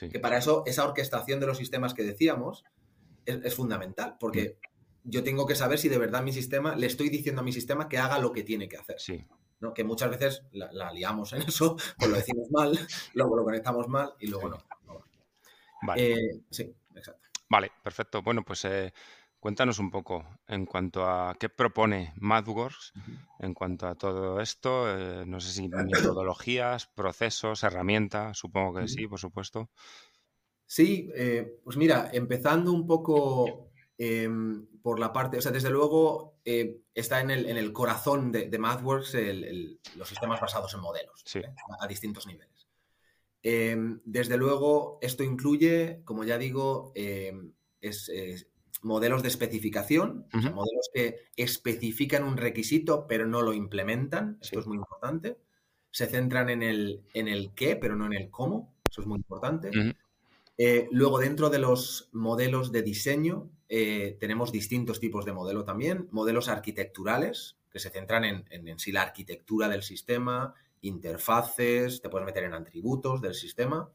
es. 0.00 0.12
Que 0.12 0.20
para 0.20 0.38
eso 0.38 0.62
esa 0.64 0.86
orquestación 0.86 1.40
de 1.40 1.46
los 1.46 1.58
sistemas 1.58 1.92
que 1.92 2.04
decíamos 2.04 2.62
es, 3.26 3.54
fundamental, 3.56 4.16
porque 4.20 4.58
yo 5.02 5.24
tengo 5.24 5.44
que 5.44 5.56
saber 5.56 5.80
si 5.80 5.88
de 5.88 5.98
verdad 5.98 6.22
mi 6.22 6.32
sistema, 6.32 6.76
le 6.76 6.86
estoy 6.86 7.08
diciendo 7.08 7.40
a 7.40 7.44
mi 7.44 7.52
sistema 7.52 7.88
que 7.88 7.98
haga 7.98 8.20
lo 8.20 8.30
que 8.30 8.44
tiene 8.44 8.68
que 8.68 8.76
hacer. 8.76 9.00
Sí. 9.00 9.26
¿no? 9.58 9.74
Que 9.74 9.82
muchas 9.82 10.10
veces 10.10 10.44
la, 10.52 10.92
liamos 10.92 11.32
en 11.32 11.42
eso, 11.42 11.74
pues 11.98 12.08
lo 12.08 12.16
decimos 12.16 12.48
mal, 12.52 12.78
luego 13.14 13.36
lo 13.36 13.42
conectamos 13.42 13.88
mal 13.88 14.14
y 14.20 14.28
luego 14.28 14.50
no. 14.50 14.58
Vale. 15.82 16.12
Eh, 16.12 16.40
sí, 16.48 16.72
exacto. 16.94 17.23
Vale, 17.54 17.70
perfecto. 17.84 18.20
Bueno, 18.20 18.42
pues 18.44 18.64
eh, 18.64 18.92
cuéntanos 19.38 19.78
un 19.78 19.88
poco 19.88 20.26
en 20.48 20.66
cuanto 20.66 21.08
a 21.08 21.36
qué 21.38 21.48
propone 21.48 22.12
MathWorks 22.16 22.92
en 23.38 23.54
cuanto 23.54 23.86
a 23.86 23.94
todo 23.94 24.40
esto. 24.40 24.90
Eh, 24.90 25.24
no 25.24 25.38
sé 25.38 25.52
si 25.52 25.68
metodologías, 25.68 26.88
procesos, 26.88 27.62
herramientas, 27.62 28.38
supongo 28.38 28.80
que 28.80 28.88
sí, 28.88 29.06
por 29.06 29.20
supuesto. 29.20 29.70
Sí, 30.66 31.08
pues 31.62 31.76
mira, 31.76 32.10
empezando 32.12 32.72
un 32.72 32.88
poco 32.88 33.70
em, 33.98 34.66
por 34.82 34.98
la 34.98 35.12
parte, 35.12 35.38
o 35.38 35.40
sea, 35.40 35.52
desde 35.52 35.70
luego 35.70 36.40
está 36.44 37.20
en 37.20 37.30
el, 37.30 37.46
en 37.46 37.56
el, 37.56 37.72
corazón 37.72 38.32
de, 38.32 38.58
MathWorks 38.58 39.14
los 39.94 40.08
sistemas 40.08 40.40
basados 40.40 40.74
en 40.74 40.80
modelos 40.80 41.22
a, 41.78 41.86
distintos 41.86 42.26
niveles. 42.26 42.53
Em, 43.46 44.00
desde 44.06 44.38
luego, 44.38 44.98
esto 45.02 45.22
incluye, 45.22 46.00
como 46.04 46.24
ya 46.24 46.38
digo, 46.38 46.92
em, 46.94 47.52
modelos 48.82 49.22
de 49.22 49.28
especificación, 49.28 50.26
modelos 50.32 50.90
que 50.92 51.26
especifican 51.36 52.24
un 52.24 52.38
requisito 52.38 53.06
pero 53.06 53.26
no 53.26 53.42
lo 53.42 53.52
implementan, 53.52 54.38
esto 54.40 54.60
es 54.60 54.66
muy 54.66 54.78
importante. 54.78 55.36
Se 55.90 56.06
centran 56.06 56.48
en 56.48 56.62
el, 56.62 57.04
en 57.12 57.28
el 57.28 57.52
qué, 57.54 57.76
pero 57.76 57.96
no 57.96 58.06
en 58.06 58.14
el 58.14 58.30
cómo, 58.30 58.74
eso 58.90 59.02
es 59.02 59.06
muy 59.06 59.18
importante. 59.18 59.70
Eh, 60.56 60.88
luego, 60.90 61.18
dentro 61.18 61.50
de 61.50 61.58
los 61.58 62.08
modelos 62.12 62.72
de 62.72 62.82
diseño, 62.82 63.50
eh, 63.68 64.16
tenemos 64.20 64.52
distintos 64.52 65.00
tipos 65.00 65.26
de 65.26 65.32
modelo 65.32 65.64
también. 65.64 66.08
Modelos 66.12 66.48
arquitecturales, 66.48 67.56
que 67.70 67.78
se 67.78 67.90
centran 67.90 68.24
en, 68.24 68.44
en, 68.50 68.78
sí 68.78 68.92
la 68.92 69.02
arquitectura 69.02 69.68
del 69.68 69.82
sistema, 69.82 70.54
interfaces, 70.84 72.00
te 72.00 72.08
puedes 72.08 72.26
meter 72.26 72.44
en 72.44 72.54
atributos 72.54 73.20
del 73.20 73.34
sistema. 73.34 73.90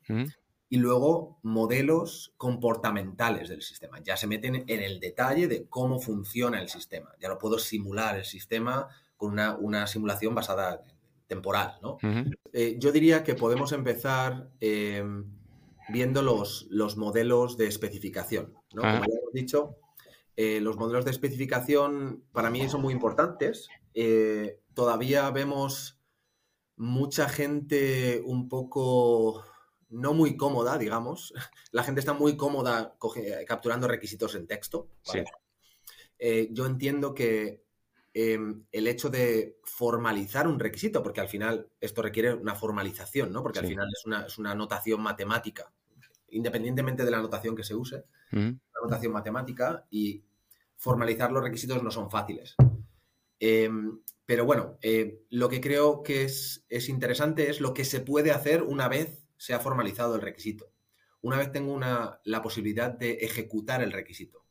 Y 0.72 0.78
luego 0.78 1.40
modelos 1.42 2.34
comportamentales 2.38 3.50
del 3.50 3.64
sistema. 3.64 4.00
Ya 4.04 4.18
se 4.18 4.28
meten 4.28 4.66
en 4.68 4.82
el 4.82 5.00
detalle 5.00 5.48
de 5.48 5.68
cómo 5.68 6.00
funciona 6.00 6.62
el 6.62 6.70
sistema. 6.70 7.16
Ya 7.20 7.28
lo 7.28 7.40
puedo 7.40 7.58
simular 7.58 8.18
el 8.18 8.26
sistema 8.26 8.88
con 9.18 9.38
una, 9.40 9.88
simulación 9.88 10.34
basada 10.34 10.76
en 10.76 11.00
temporal. 11.28 11.78
¿no? 11.82 11.98
Eh, 12.54 12.78
yo 12.80 12.92
diría 12.92 13.24
que 13.24 13.36
podemos 13.36 13.72
empezar 13.72 14.50
eh, 14.62 15.04
viendo 15.90 16.22
los, 16.22 16.68
los, 16.70 16.98
modelos 16.98 17.58
de 17.58 17.68
especificación. 17.68 18.54
¿no? 18.74 18.82
Como 18.82 19.06
ya 19.06 19.20
hemos 19.22 19.34
dicho, 19.34 19.76
eh, 20.38 20.62
los 20.62 20.78
modelos 20.78 21.04
de 21.06 21.12
especificación 21.12 22.24
para 22.32 22.50
mí 22.50 22.68
son 22.70 22.82
muy 22.82 22.94
importantes. 22.94 23.70
todavía 24.74 25.30
vemos 25.32 25.99
mucha 26.80 27.28
gente 27.28 28.22
un 28.26 28.48
poco 28.48 29.44
no 29.90 30.14
muy 30.14 30.38
cómoda, 30.38 30.78
digamos. 30.78 31.34
La 31.72 31.84
gente 31.84 32.00
está 32.00 32.14
muy 32.14 32.36
cómoda 32.36 32.96
capturando 33.46 33.88
requisitos 33.88 34.34
en 34.36 34.48
texto. 34.48 34.88
Eh, 36.18 36.50
yo 36.52 36.66
entiendo 36.66 37.14
que 37.14 37.64
em, 38.14 38.64
el 38.72 38.88
hecho 38.88 39.10
de 39.10 39.60
formalizar 39.64 40.48
un 40.48 40.60
requisito, 40.60 41.04
porque 41.04 41.22
al 41.22 41.28
final 41.28 41.70
esto 41.80 42.02
requiere 42.02 42.34
una 42.34 42.56
formalización, 42.56 43.32
¿no? 43.32 43.44
Porque 43.44 43.60
al 43.60 43.68
final 43.68 43.88
es 43.94 44.06
una, 44.06 44.26
es 44.26 44.38
una, 44.38 44.56
notación 44.56 45.02
matemática, 45.02 45.72
independientemente 46.30 47.06
de 47.06 47.12
la 47.12 47.22
notación 47.22 47.56
que 47.56 47.64
se 47.64 47.76
use, 47.76 48.06
una 48.32 48.60
notación 48.84 49.14
matemática 49.14 49.86
y 49.90 50.24
formalizar 50.76 51.32
los 51.32 51.44
requisitos 51.44 51.82
no 51.84 51.92
son 51.92 52.10
fáciles. 52.10 52.56
Em, 53.40 54.00
pero 54.30 54.46
bueno, 54.46 54.78
eh, 54.84 55.24
lo 55.32 55.50
que 55.50 55.60
creo 55.60 56.04
que 56.04 56.24
es, 56.24 56.64
interesante 56.88 57.50
es 57.50 57.62
lo 57.62 57.74
que 57.74 57.84
se 57.84 58.00
puede 58.00 58.30
hacer 58.30 58.62
una 58.62 58.88
vez 58.88 59.26
se 59.38 59.56
ha 59.56 59.60
formalizado 59.60 60.14
el 60.14 60.22
requisito. 60.22 60.72
Una 61.22 61.40
vez 61.40 61.52
tengo 61.52 61.74
una, 61.74 62.20
la 62.26 62.44
posibilidad 62.44 62.92
de 62.92 63.14
ejecutar 63.14 63.82
el 63.82 63.92
requisito. 63.92 64.46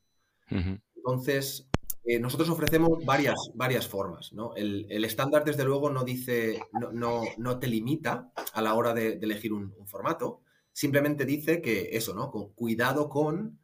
Entonces, 0.96 1.68
eh, 2.04 2.18
nosotros 2.18 2.50
ofrecemos 2.50 3.04
varias, 3.04 3.36
varias 3.54 3.86
formas. 3.86 4.32
El, 4.56 5.04
estándar, 5.04 5.44
desde 5.44 5.62
luego, 5.62 5.90
no 5.90 6.02
dice, 6.02 6.60
no, 6.92 7.22
no, 7.36 7.58
te 7.60 7.68
limita 7.68 8.32
a 8.54 8.60
la 8.60 8.74
hora 8.74 8.92
de, 8.94 9.20
elegir 9.22 9.52
un, 9.52 9.72
formato. 9.86 10.40
Simplemente 10.72 11.24
dice 11.24 11.62
que 11.62 11.90
eso, 11.92 12.14
¿no? 12.14 12.32
Con, 12.32 12.52
cuidado 12.52 13.08
con 13.08 13.60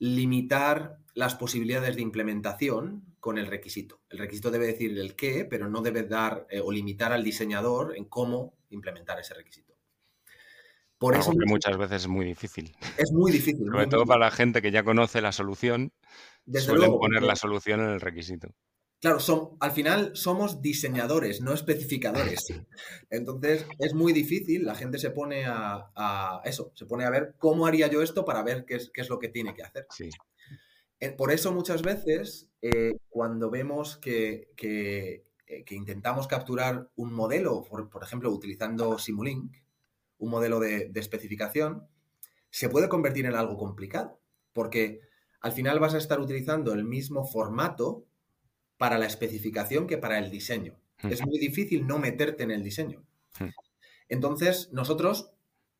limitar 0.00 0.98
las 1.14 1.36
posibilidades 1.36 1.94
de 1.94 2.02
implementación 2.02 3.13
con 3.24 3.38
el 3.38 3.46
requisito. 3.46 4.02
El 4.10 4.18
requisito 4.18 4.50
debe 4.50 4.66
decir 4.66 4.98
el 4.98 5.16
qué, 5.16 5.46
pero 5.46 5.66
no 5.66 5.80
debe 5.80 6.02
dar 6.02 6.46
eh, 6.50 6.60
o 6.60 6.70
limitar 6.70 7.10
al 7.10 7.24
diseñador 7.24 7.96
en 7.96 8.04
cómo 8.04 8.58
implementar 8.68 9.18
ese 9.18 9.32
requisito. 9.32 9.72
Por 10.98 11.16
eso 11.16 11.32
muchas 11.46 11.78
veces 11.78 12.02
es 12.02 12.06
muy 12.06 12.26
difícil. 12.26 12.76
Es 12.98 13.12
muy 13.12 13.32
difícil. 13.32 13.64
Sobre 13.64 13.86
todo 13.86 14.04
para 14.04 14.26
la 14.26 14.30
gente 14.30 14.60
que 14.60 14.70
ya 14.70 14.84
conoce 14.84 15.22
la 15.22 15.32
solución, 15.32 15.94
suelen 16.52 16.90
poner 16.98 17.22
la 17.22 17.34
solución 17.34 17.80
en 17.80 17.88
el 17.92 18.02
requisito. 18.02 18.48
Claro, 19.00 19.20
son, 19.20 19.56
al 19.58 19.72
final 19.72 20.14
somos 20.14 20.60
diseñadores, 20.60 21.40
no 21.40 21.54
especificadores. 21.54 22.40
Entonces 23.10 23.64
es 23.78 23.94
muy 23.94 24.12
difícil, 24.12 24.66
la 24.66 24.74
gente 24.74 24.98
se 24.98 25.08
pone 25.08 25.46
a, 25.46 26.42
eso, 26.44 26.72
se 26.74 26.84
pone 26.84 27.06
a 27.06 27.10
ver 27.10 27.36
cómo 27.38 27.66
haría 27.66 27.86
yo 27.86 28.02
esto 28.02 28.26
para 28.26 28.42
ver 28.42 28.66
qué 28.66 28.74
es, 28.74 28.90
qué 28.92 29.00
es 29.00 29.08
lo 29.08 29.18
que 29.18 29.30
tiene 29.30 29.54
que 29.54 29.62
hacer. 29.62 29.86
Sí. 29.88 30.10
Eh, 31.04 31.10
por 31.10 31.30
eso 31.30 31.52
muchas 31.52 31.82
veces 31.82 32.48
eh, 32.62 32.96
cuando 33.10 33.50
vemos 33.50 33.98
que, 33.98 34.48
eh, 34.56 35.22
que, 35.66 35.74
intentamos 35.74 36.26
capturar 36.26 36.88
un 36.96 37.12
modelo, 37.12 37.62
por, 37.62 38.02
ejemplo, 38.02 38.30
utilizando 38.30 38.98
Simulink, 38.98 39.54
un 40.16 40.30
modelo 40.30 40.58
de, 40.60 40.90
especificación, 40.94 41.86
se 42.48 42.70
puede 42.70 42.88
convertir 42.88 43.26
en 43.26 43.34
algo 43.34 43.58
complicado, 43.58 44.18
porque 44.54 45.00
al 45.42 45.52
final 45.52 45.78
vas 45.78 45.92
a 45.92 45.98
estar 45.98 46.20
utilizando 46.20 46.72
el 46.72 46.84
mismo 46.84 47.26
formato 47.26 48.06
para 48.78 48.96
la 48.96 49.04
especificación 49.04 49.86
que 49.86 49.98
para 49.98 50.18
el 50.18 50.30
diseño. 50.30 50.80
Es 51.02 51.20
muy 51.26 51.38
difícil 51.38 51.86
no 51.86 51.98
meterte 51.98 52.44
en 52.44 52.50
el 52.50 52.62
diseño. 52.62 53.04
Entonces, 54.08 54.70
nosotros 54.72 55.34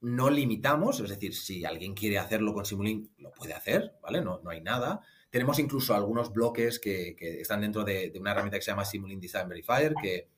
no 0.05 0.29
limitamos, 0.29 1.01
es 1.01 1.09
decir, 1.09 1.35
si 1.35 1.65
alguien 1.65 1.95
quiere 1.95 2.19
hacerlo 2.19 2.53
con 2.53 2.67
Simulink, 2.67 3.09
lo 3.17 3.33
puede 3.33 3.55
hacer, 3.55 3.95
¿vale? 4.03 4.21
No, 4.21 4.39
no 4.45 4.51
hay 4.51 4.61
nada. 4.61 5.01
Tenemos 5.35 5.59
incluso 5.59 5.97
algunos 5.97 6.33
bloques 6.33 6.79
que, 6.79 7.17
están 7.41 7.63
dentro 7.63 7.83
de, 7.83 8.13
una 8.21 8.31
herramienta 8.31 8.57
que 8.57 8.63
se 8.63 8.71
llama 8.71 8.85
Simulink 8.85 9.21
Design 9.21 9.49
Verifier, 9.49 9.93
que, 10.01 10.29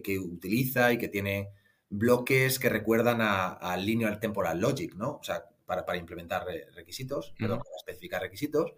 que, 0.00 0.18
utiliza 0.20 0.92
y 0.92 0.98
que 0.98 1.08
tiene 1.08 1.48
bloques 1.88 2.60
que 2.60 2.68
recuerdan 2.68 3.18
al 3.20 3.84
Linear 3.84 4.20
Temporal 4.20 4.60
Logic, 4.60 4.94
¿no? 4.94 5.16
O 5.16 5.24
sea, 5.24 5.46
para, 5.66 5.96
implementar 5.96 6.46
requisitos, 6.76 7.34
perdón, 7.36 7.62
para 7.64 7.76
especificar 7.76 8.22
requisitos. 8.22 8.74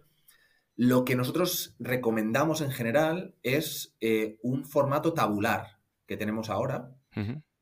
Lo 0.75 1.05
que 1.05 1.15
nosotros 1.15 1.75
recomendamos 1.77 2.61
en 2.61 2.71
general 2.71 3.35
es 3.43 3.95
eh, 4.01 4.39
un 4.41 4.65
formato 4.65 5.13
tabular 5.13 5.77
que 6.07 6.17
tenemos 6.17 6.49
ahora. 6.49 6.89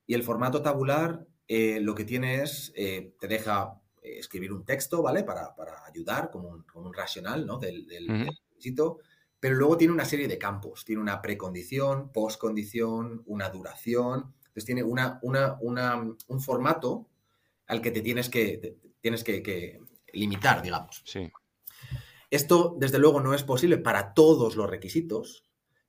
Y 0.08 0.14
el 0.14 0.24
formato 0.24 0.62
tabular 0.62 1.28
eh, 1.50 1.82
lo 1.82 1.96
que 1.96 2.06
tiene 2.06 2.44
es, 2.44 2.72
eh, 2.78 3.14
te 3.20 3.28
deja 3.28 3.82
eh, 4.04 4.20
escribir 4.20 4.52
un 4.52 4.66
texto, 4.66 5.02
¿vale? 5.02 5.24
Para, 5.24 5.54
ayudar 5.88 6.30
como 6.30 6.50
un, 6.50 6.64
como 6.64 6.88
un 6.88 6.94
racional, 6.94 7.46
¿no? 7.46 7.58
Del, 7.58 7.88
requisito. 7.88 9.00
Pero 9.40 9.56
luego 9.56 9.78
tiene 9.78 9.94
una 9.94 10.06
serie 10.06 10.28
de 10.28 10.38
campos. 10.38 10.84
Tiene 10.86 11.02
una 11.02 11.22
precondición, 11.22 12.12
postcondición, 12.12 13.24
una 13.26 13.50
duración. 13.50 14.34
Entonces 14.38 14.66
tiene 14.66 14.84
una, 14.84 15.20
una, 15.22 15.58
un 15.60 16.42
formato 16.42 17.08
al 17.68 17.82
que 17.82 17.92
te 17.92 18.02
tienes 18.02 18.30
que, 18.30 18.78
tienes 19.02 19.24
que, 19.24 19.82
limitar, 20.14 20.62
digamos. 20.62 21.02
Sí. 21.06 21.32
Esto, 22.30 22.76
desde 22.80 23.00
luego, 23.00 23.20
no 23.20 23.34
es 23.34 23.44
posible 23.44 23.78
para 23.78 24.14
todos 24.14 24.56
los 24.56 24.70
requisitos, 24.70 25.44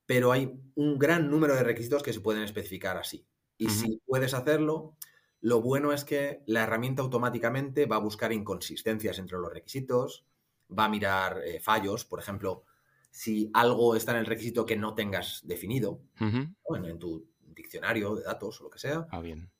pero 0.07 0.33
hay 0.33 0.59
un 0.75 0.99
gran 0.99 1.31
número 1.31 1.55
de 1.55 1.63
requisitos 1.63 2.03
que 2.03 2.13
se 2.13 2.21
pueden 2.21 2.43
especificar 2.43 2.97
así. 2.97 3.27
Y 3.57 3.71
si 3.71 4.01
puedes 4.07 4.35
hacerlo, 4.35 4.97
lo 5.45 5.61
bueno 5.61 5.93
es 5.93 6.05
que 6.07 6.43
la 6.47 6.63
herramienta 6.63 7.03
automáticamente 7.03 7.85
va 7.85 7.97
a 7.97 7.99
buscar 8.01 8.33
inconsistencias 8.33 9.19
entre 9.19 9.37
los 9.37 9.53
requisitos, 9.53 10.25
va 10.71 10.87
a 10.87 10.89
mirar 10.89 11.43
eh, 11.45 11.61
fallos, 11.61 12.07
por 12.07 12.19
ejemplo, 12.19 12.65
si 13.11 13.51
algo 13.53 13.95
está 13.95 14.13
en 14.13 14.19
el 14.21 14.27
requisito 14.27 14.65
que 14.65 14.75
no 14.75 14.95
tengas 14.95 15.43
definido, 15.45 16.01
en 16.19 16.99
tu 16.99 17.29
diccionario 17.43 18.15
de 18.15 18.23
datos 18.23 18.59
o 18.59 18.65
lo 18.65 18.71
que 18.71 18.79
sea. 18.79 19.07
Ah, 19.11 19.21
bien. 19.21 19.51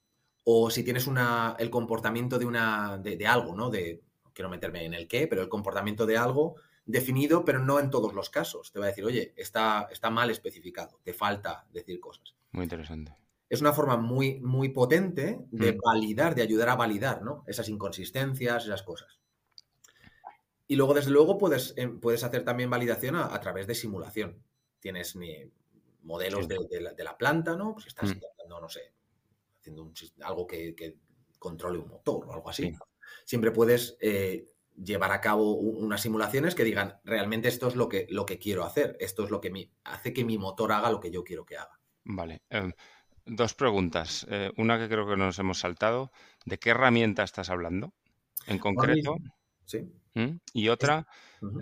O 0.45 0.71
si 0.71 0.85
tienes 0.85 1.07
una, 1.07 1.55
el 1.59 1.69
comportamiento 1.69 2.39
de, 2.39 2.47
una, 2.47 2.97
de, 2.97 3.27
algo, 3.27 3.55
¿no? 3.55 3.69
De, 3.69 4.03
quiero 4.33 4.49
meterme 4.49 4.87
en 4.87 4.95
el 4.95 5.07
qué, 5.07 5.27
pero 5.27 5.43
el 5.43 5.51
comportamiento 5.51 6.07
de 6.07 6.17
algo 6.17 6.55
definido, 6.87 7.45
pero 7.45 7.59
no 7.59 7.79
en 7.79 7.91
todos 7.91 8.15
los 8.15 8.31
casos. 8.31 8.73
Te 8.73 8.79
va 8.79 8.87
a 8.87 8.89
decir, 8.89 9.05
oye, 9.05 9.35
está, 9.37 9.87
está 9.93 10.09
mal 10.09 10.31
especificado, 10.31 10.99
te 11.03 11.13
falta 11.13 11.67
decir 11.71 12.01
cosas. 12.01 12.35
Muy 12.53 12.63
interesante. 12.63 13.15
Es 13.55 13.61
una 13.61 13.73
forma 13.73 13.97
muy, 13.97 14.41
muy 14.41 14.71
potente 14.71 15.39
de 15.51 15.73
Mm. 15.75 15.79
validar, 15.85 16.35
de 16.35 16.43
ayudar 16.43 16.69
a 16.71 16.75
validar, 16.77 17.23
¿no? 17.23 17.45
Esas 17.47 17.69
inconsistencias, 17.69 18.65
esas 18.65 18.83
cosas. 18.83 19.21
Y 20.67 20.77
luego, 20.77 20.95
desde 20.95 21.11
luego, 21.11 21.39
puedes, 21.39 21.75
em, 21.77 22.01
puedes 22.01 22.25
hacer 22.25 22.45
también 22.45 22.71
validación 22.71 23.17
a, 23.17 23.35
a 23.35 23.41
través 23.41 23.67
de 23.67 23.75
simulación. 23.75 24.43
Tienes 24.81 25.15
ni 25.17 25.51
modelos 26.03 26.43
Sí. 26.43 26.49
de, 26.49 26.59
de 26.71 26.81
la, 26.81 26.93
de 26.95 27.05
la 27.05 27.17
planta, 27.17 27.57
¿no? 27.57 27.75
Pues 27.75 27.87
estás 27.87 28.11
Mm. 28.11 28.13
intentando, 28.15 28.61
no 28.61 28.69
sé, 28.69 28.93
haciendo 29.61 29.83
un 29.83 29.95
algo 30.23 30.47
que, 30.47 30.75
que 30.75 30.97
controle 31.39 31.79
un 31.79 31.89
motor 31.89 32.27
o 32.27 32.33
algo 32.33 32.51
así. 32.51 32.65
Sí. 32.65 32.79
Siempre 33.25 33.51
puedes 33.51 33.97
eh, 34.01 34.47
llevar 34.83 35.13
a 35.13 35.21
cabo 35.21 35.53
unas 35.55 36.01
simulaciones 36.01 36.55
que 36.55 36.65
digan, 36.65 36.99
realmente 37.05 37.49
esto 37.49 37.69
es 37.69 37.77
lo 37.77 37.89
que, 37.89 38.07
lo 38.11 38.27
que 38.27 38.39
quiero 38.39 38.65
hacer, 38.65 38.97
esto 38.99 39.23
es 39.25 39.31
lo 39.31 39.41
que 39.41 39.51
mi- 39.51 39.71
hace 39.85 40.13
que 40.13 40.25
mi 40.25 40.39
motor 40.39 40.73
haga 40.73 40.91
lo 40.91 40.99
que 40.99 41.11
yo 41.13 41.23
quiero 41.23 41.45
que 41.47 41.57
haga. 41.57 41.79
Vale. 42.07 42.43
em, 42.51 42.73
dos 43.27 43.55
preguntas. 43.55 44.27
Eh, 44.31 44.53
una 44.57 44.79
que 44.79 44.89
creo 44.89 45.09
que 45.09 45.17
nos 45.17 45.39
hemos 45.39 45.59
saltado. 45.61 46.13
¿De 46.45 46.59
qué 46.59 46.71
herramienta 46.71 47.23
estás 47.23 47.51
hablando 47.51 47.93
en 48.47 48.59
concreto? 48.59 49.17
¿Sí? 49.65 49.81
¿Mm? 50.15 50.39
Y 50.53 50.69
otra, 50.69 51.07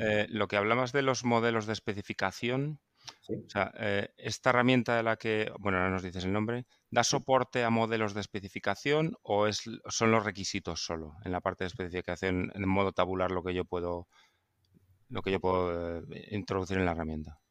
eh, 0.01 0.27
lo 0.29 0.49
que 0.49 0.57
hablabas 0.57 0.93
de 0.93 1.03
los 1.03 1.25
modelos 1.25 1.67
de 1.67 1.73
especificación. 1.73 2.81
Sí. 3.21 3.35
O 3.35 3.51
sea, 3.51 3.73
eh, 3.79 4.11
esta 4.17 4.51
herramienta 4.51 4.97
de 4.97 5.03
la 5.03 5.17
que, 5.17 5.53
bueno, 5.59 5.79
ahora 5.79 5.91
nos 5.91 6.03
dices 6.03 6.25
el 6.25 6.33
nombre, 6.33 6.67
¿da 6.91 7.03
soporte 7.03 7.65
a 7.65 7.71
modelos 7.71 8.15
de 8.15 8.21
especificación 8.21 9.17
o 9.23 9.49
es, 9.49 9.63
son 9.89 10.13
los 10.13 10.25
requisitos 10.25 10.85
solo? 10.85 11.17
En 11.25 11.33
la 11.33 11.41
parte 11.41 11.65
de 11.65 11.69
especificación, 11.69 12.53
en 12.55 12.69
modo 12.69 12.93
tabular, 12.93 13.33
lo 13.33 13.43
que 13.43 13.55
yo 13.55 13.65
puedo, 13.65 14.07
lo 15.09 15.23
que 15.23 15.33
yo 15.33 15.41
puedo 15.41 15.99
eh, 15.99 16.29
introducir 16.31 16.79
en 16.79 16.85
la 16.85 16.93
herramienta. 16.93 17.42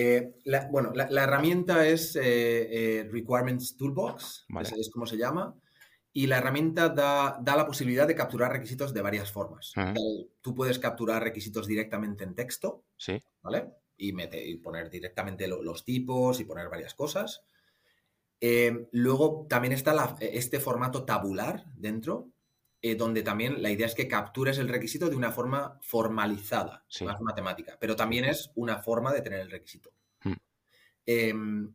Eh, 0.00 0.34
la- 0.44 0.68
bueno, 0.70 0.92
la, 0.94 1.08
la 1.10 1.24
herramienta 1.24 1.86
es 1.86 2.14
eh, 2.14 2.20
eh, 2.22 3.08
Requirements 3.10 3.76
Toolbox, 3.76 4.44
Vale. 4.48 4.68
es, 4.68 4.74
es 4.74 4.90
como 4.90 5.06
se 5.06 5.16
llama, 5.16 5.54
y 6.12 6.26
la 6.26 6.38
herramienta 6.38 6.88
da, 6.88 7.38
da 7.40 7.56
la 7.56 7.66
posibilidad 7.66 8.06
de 8.06 8.14
capturar 8.14 8.52
requisitos 8.52 8.92
de 8.94 9.02
varias 9.02 9.32
formas. 9.32 9.72
Tú 10.40 10.54
puedes 10.54 10.78
capturar 10.78 11.22
requisitos 11.22 11.66
directamente 11.66 12.24
en 12.24 12.34
texto, 12.34 12.84
¿Sí? 12.96 13.22
¿vale? 13.42 13.70
Y, 13.96 14.12
mete- 14.12 14.46
y 14.46 14.56
poner 14.56 14.88
directamente 14.90 15.48
lo- 15.48 15.62
los 15.62 15.84
tipos 15.84 16.38
y 16.40 16.44
poner 16.44 16.68
varias 16.68 16.94
cosas. 16.94 17.42
Luego 18.92 19.46
también 19.48 19.72
está 19.72 19.92
la- 19.94 20.16
este 20.20 20.60
formato 20.60 21.04
tabular 21.04 21.64
dentro, 21.74 22.28
eh, 22.82 22.94
donde 22.94 23.22
también 23.22 23.62
la 23.62 23.70
idea 23.70 23.86
es 23.86 23.94
que 23.94 24.08
captures 24.08 24.58
el 24.58 24.68
requisito 24.68 25.08
de 25.10 25.16
una 25.16 25.32
forma 25.32 25.78
formalizada, 25.82 26.84
Sí. 26.88 27.04
más 27.04 27.20
matemática, 27.20 27.76
pero 27.80 27.96
también 27.96 28.24
es 28.24 28.52
una 28.54 28.78
forma 28.78 29.12
de 29.12 29.22
tener 29.22 29.40
el 29.40 29.50
requisito. 29.50 29.90
Hmm. 30.22 30.34
Em, 31.06 31.74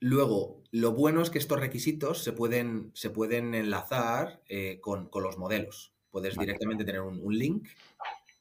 luego, 0.00 0.62
lo 0.70 0.92
bueno 0.92 1.22
es 1.22 1.30
que 1.30 1.38
estos 1.38 1.60
requisitos 1.60 2.22
se 2.22 2.32
pueden, 2.32 2.90
se 2.94 3.10
pueden 3.10 3.54
enlazar 3.54 4.42
eh, 4.48 4.78
con, 4.80 5.08
con 5.08 5.22
los 5.22 5.38
modelos. 5.38 5.94
Puedes 6.10 6.36
Vale. 6.36 6.46
directamente 6.46 6.84
tener 6.84 7.00
un, 7.00 7.20
un 7.22 7.38
link 7.38 7.68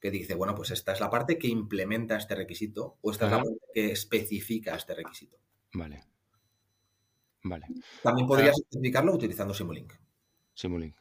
que 0.01 0.12
dice, 0.12 0.34
bueno, 0.34 0.56
pues 0.56 0.72
esta 0.72 0.91
es 0.94 1.00
la 1.00 1.10
parte 1.10 1.38
que 1.38 1.48
implementa 1.48 2.18
este 2.18 2.36
requisito 2.36 2.98
o 3.01 3.12
esta 3.12 3.25
es 3.27 3.32
la 3.32 3.38
parte 3.38 3.56
que 3.74 3.91
especifica 3.91 4.75
este 4.75 4.96
requisito. 4.96 5.38
Vale. 5.74 6.03
Vale. 7.44 7.68
También 8.03 8.27
podrías 8.27 8.58
especificarlo 8.58 9.13
utilizando 9.13 9.53
Simulink. 9.53 9.94
Simulink. 10.53 10.96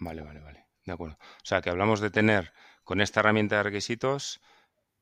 Vale, 0.00 0.22
vale, 0.22 0.40
vale. 0.40 0.66
De 0.84 0.92
acuerdo. 0.92 1.16
O 1.20 1.44
sea, 1.44 1.60
que 1.60 1.70
hablamos 1.70 2.00
de 2.00 2.10
tener 2.10 2.52
con 2.84 3.00
esta 3.00 3.20
herramienta 3.20 3.58
de 3.58 3.62
requisitos 3.62 4.40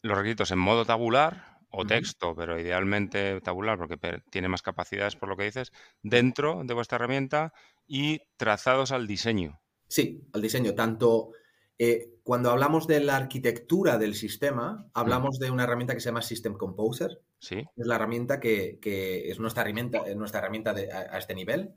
los 0.03 0.17
requisitos 0.17 0.51
en 0.51 0.59
modo 0.59 0.85
tabular 0.85 1.59
o 1.71 1.87
texto, 1.87 2.35
pero 2.35 2.59
idealmente 2.59 3.41
tabular 3.41 3.79
porque 3.79 3.99
tiene 4.31 4.49
más 4.49 4.63
capacidades 4.63 5.17
por 5.17 5.29
lo 5.29 5.37
que 5.37 5.45
dices, 5.45 5.73
dentro 6.03 6.63
de 6.65 6.75
vuestra 6.75 6.97
herramienta 6.97 7.53
y 7.87 8.21
trazados 8.37 8.93
al 8.93 9.07
diseño. 9.07 9.61
Sí, 9.89 10.23
al 10.33 10.43
diseño. 10.43 10.75
Tanto 10.75 11.33
eh, 11.79 12.15
cuando 12.23 12.51
hablamos 12.51 12.87
de 12.87 13.01
la 13.01 13.17
arquitectura 13.17 13.99
del 13.99 14.15
sistema, 14.15 14.89
hablamos 14.95 15.39
de 15.39 15.51
una 15.51 15.65
herramienta 15.65 15.95
que 15.95 16.01
se 16.01 16.07
llama 16.09 16.23
System 16.23 16.55
Composer. 16.55 17.23
¿Sí? 17.39 17.65
Es 17.77 17.87
la 17.87 17.97
herramienta 17.97 18.41
que, 18.41 18.79
que 18.81 19.31
es 19.31 19.39
nuestra 19.39 19.63
herramienta, 19.63 20.03
nuestra 20.15 20.41
herramienta 20.41 20.75
de- 20.75 20.93
a, 20.93 21.01
a 21.15 21.19
este 21.19 21.35
nivel. 21.35 21.75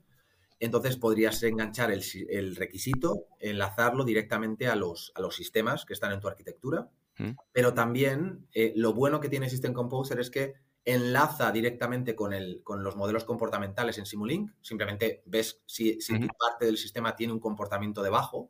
Entonces 0.64 0.96
podrías 0.96 1.42
enganchar 1.42 1.90
el, 1.90 2.02
si- 2.02 2.24
el 2.30 2.54
requisito, 2.54 3.26
enlazarlo 3.40 4.04
directamente 4.04 4.68
a 4.68 4.76
los, 4.76 5.10
a 5.16 5.20
los 5.20 5.34
sistemas 5.34 5.84
que 5.84 5.92
están 5.92 6.12
en 6.12 6.20
tu 6.20 6.28
arquitectura. 6.28 6.88
¿Mm? 7.18 7.30
Pero 7.50 7.74
también 7.74 8.46
eh, 8.54 8.72
lo 8.76 8.92
bueno 8.92 9.18
que 9.18 9.28
tiene 9.28 9.50
System 9.50 9.72
Composer 9.72 10.20
es 10.20 10.30
que 10.30 10.54
enlaza 10.84 11.50
directamente 11.50 12.14
con, 12.14 12.32
el, 12.32 12.62
con 12.62 12.84
los 12.84 12.94
modelos 12.94 13.24
comportamentales 13.24 13.98
en 13.98 14.06
Simulink. 14.06 14.52
Simplemente 14.60 15.22
ves 15.26 15.60
si, 15.66 16.00
si 16.00 16.16
parte 16.38 16.66
del 16.66 16.76
sistema 16.76 17.16
tiene 17.16 17.32
un 17.32 17.40
comportamiento 17.40 18.00
debajo 18.00 18.48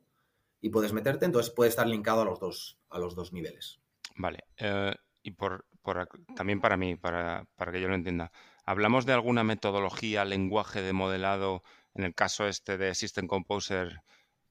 y 0.60 0.68
puedes 0.68 0.92
meterte. 0.92 1.24
Entonces 1.24 1.50
puede 1.50 1.70
estar 1.70 1.86
linkado 1.86 2.20
a 2.20 2.24
los 2.26 2.38
dos, 2.38 2.78
a 2.90 2.98
los 2.98 3.14
dos 3.14 3.32
niveles. 3.32 3.80
Vale. 4.16 4.44
eh, 4.58 4.94
y 5.22 5.30
por, 5.30 5.64
por 5.80 6.08
también 6.36 6.60
para 6.60 6.76
mí, 6.76 6.96
para, 6.96 7.46
para 7.56 7.72
que 7.72 7.80
yo 7.80 7.88
lo 7.88 7.94
entienda, 7.94 8.32
¿hablamos 8.66 9.06
de 9.06 9.12
alguna 9.12 9.44
metodología, 9.44 10.24
lenguaje 10.24 10.82
de 10.82 10.92
modelado, 10.92 11.62
en 11.94 12.04
el 12.04 12.14
caso 12.14 12.46
este 12.46 12.78
de 12.78 12.94
System 12.94 13.26
Composer, 13.26 14.02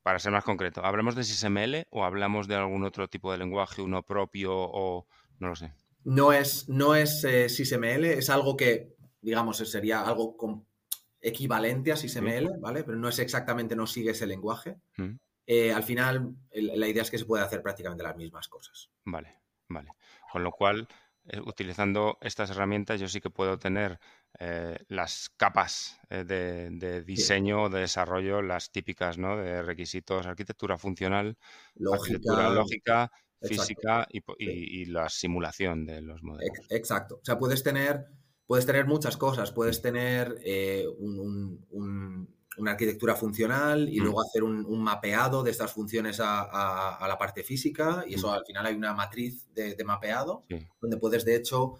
para 0.03 0.19
ser 0.19 0.31
más 0.31 0.43
concreto, 0.43 0.83
¿hablamos 0.83 1.15
de 1.15 1.23
SysML 1.23 1.85
o 1.91 2.03
hablamos 2.03 2.47
de 2.47 2.55
algún 2.55 2.83
otro 2.83 3.07
tipo 3.07 3.31
de 3.31 3.37
lenguaje, 3.37 3.81
uno 3.81 4.03
propio 4.03 4.53
o 4.55 5.05
no 5.39 5.49
lo 5.49 5.55
sé? 5.55 5.73
No 6.03 6.33
es, 6.33 6.67
no 6.69 6.95
es 6.95 7.23
eh, 7.23 7.47
SysML, 7.49 8.05
es 8.05 8.29
algo 8.31 8.57
que, 8.57 8.95
digamos, 9.21 9.57
sería 9.57 10.01
algo 10.01 10.35
equivalente 11.21 11.91
a 11.91 11.95
SysML, 11.95 12.57
¿vale? 12.59 12.83
Pero 12.83 12.97
no 12.97 13.09
es 13.09 13.19
exactamente, 13.19 13.75
no 13.75 13.85
sigue 13.85 14.11
ese 14.11 14.25
lenguaje. 14.25 14.77
¿Mm? 14.97 15.11
Eh, 15.45 15.71
al 15.71 15.83
final, 15.83 16.35
el- 16.49 16.79
la 16.79 16.87
idea 16.87 17.03
es 17.03 17.11
que 17.11 17.17
se 17.19 17.25
puede 17.25 17.43
hacer 17.43 17.61
prácticamente 17.61 18.03
las 18.03 18.15
mismas 18.15 18.47
cosas. 18.47 18.89
Vale, 19.05 19.39
vale. 19.67 19.91
Con 20.31 20.43
lo 20.43 20.51
cual, 20.51 20.87
eh, 21.27 21.39
utilizando 21.41 22.17
estas 22.21 22.49
herramientas, 22.49 22.99
yo 22.99 23.07
sí 23.07 23.21
que 23.21 23.29
puedo 23.29 23.59
tener 23.59 23.99
eh, 24.39 24.77
las 24.87 25.29
capas 25.37 25.99
eh, 26.09 26.23
de, 26.23 26.69
de 26.71 27.03
diseño, 27.03 27.69
de 27.69 27.81
desarrollo, 27.81 28.41
las 28.41 28.71
típicas, 28.71 29.17
¿no? 29.17 29.37
De 29.37 29.61
requisitos, 29.61 30.25
arquitectura 30.25 30.77
funcional, 30.77 31.37
arquitectura 31.93 32.49
Lógica. 32.49 32.53
lógica, 32.53 33.11
exacto. 33.41 33.47
física 33.63 34.07
y, 34.39 34.85
la 34.85 35.09
simulación 35.09 35.85
de 35.85 36.01
los 36.01 36.23
modelos. 36.23 36.57
Ex- 36.59 36.71
Exacto. 36.71 37.15
O 37.21 37.25
sea, 37.25 37.37
puedes 37.37 37.61
tener, 37.63 38.05
puedes 38.45 38.65
tener 38.65 38.85
muchas 38.85 39.17
cosas. 39.17 39.51
Puedes 39.51 39.81
tener 39.81 40.37
eh, 40.43 40.85
un- 40.99 41.19
un- 41.19 41.65
un- 41.71 42.35
una 42.57 42.71
arquitectura 42.71 43.15
funcional 43.15 43.87
y 43.89 43.99
Mm. 43.99 44.03
luego 44.03 44.21
hacer 44.21 44.43
un, 44.43 44.65
un 44.65 44.83
mapeado 44.83 45.41
de 45.41 45.51
estas 45.51 45.71
funciones 45.71 46.19
a, 46.19 46.41
a- 46.41 46.95
a 46.97 47.07
la 47.07 47.17
parte 47.17 47.43
física. 47.43 48.03
Y 48.07 48.15
eso 48.15 48.29
Mm. 48.29 48.33
al 48.33 48.45
final 48.45 48.65
hay 48.65 48.75
una 48.75 48.93
matriz 48.93 49.47
de, 49.53 49.75
de 49.75 49.83
mapeado 49.83 50.43
Sí. 50.49 50.57
donde 50.81 50.97
puedes, 50.97 51.23
de 51.25 51.35
hecho, 51.35 51.75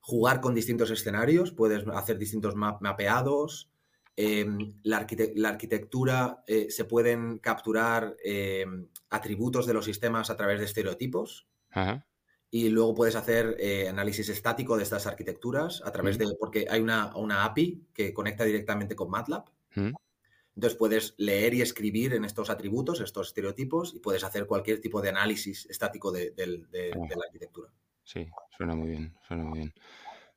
jugar 0.00 0.40
con 0.40 0.54
distintos 0.54 0.90
escenarios. 0.90 1.52
Puedes 1.52 1.86
hacer 1.88 2.18
distintos 2.18 2.54
ma- 2.54 2.78
mapeados. 2.80 3.70
Eh, 4.16 4.46
la, 4.82 5.06
arquite- 5.06 5.32
la 5.36 5.50
arquitectura 5.50 6.42
eh, 6.46 6.70
se 6.70 6.84
pueden 6.84 7.38
capturar 7.38 8.16
eh, 8.24 8.66
atributos 9.08 9.66
de 9.66 9.72
los 9.74 9.84
sistemas 9.84 10.28
a 10.30 10.36
través 10.36 10.58
de 10.58 10.66
estereotipos 10.66 11.46
Ajá. 11.70 12.04
y 12.50 12.68
luego 12.68 12.94
puedes 12.94 13.16
hacer 13.16 13.56
eh, 13.58 13.88
análisis 13.88 14.28
estático 14.28 14.76
de 14.76 14.82
estas 14.82 15.06
arquitecturas 15.06 15.80
a 15.86 15.92
través 15.92 16.18
de, 16.18 16.26
porque 16.38 16.66
hay 16.68 16.80
una, 16.82 17.16
una 17.16 17.44
API 17.44 17.86
que 17.94 18.12
conecta 18.12 18.44
directamente 18.44 18.94
con 18.96 19.08
MATLAB. 19.10 19.44
Entonces 20.56 20.76
puedes 20.76 21.14
leer 21.16 21.54
y 21.54 21.62
escribir 21.62 22.12
en 22.12 22.24
estos 22.24 22.50
atributos, 22.50 23.00
estos 23.00 23.28
estereotipos, 23.28 23.94
y 23.94 24.00
puedes 24.00 24.24
hacer 24.24 24.46
cualquier 24.46 24.80
tipo 24.80 25.00
de 25.00 25.08
análisis 25.10 25.64
estático 25.70 26.10
de, 26.12 26.32
del- 26.32 26.68
de- 26.70 26.90
de 26.90 27.16
la 27.16 27.24
arquitectura. 27.26 27.70
Sí, 28.04 28.28
suena 28.50 28.74
muy 28.74 28.88
bien, 28.90 29.16
suena 29.22 29.44
muy 29.44 29.58
bien. 29.60 29.74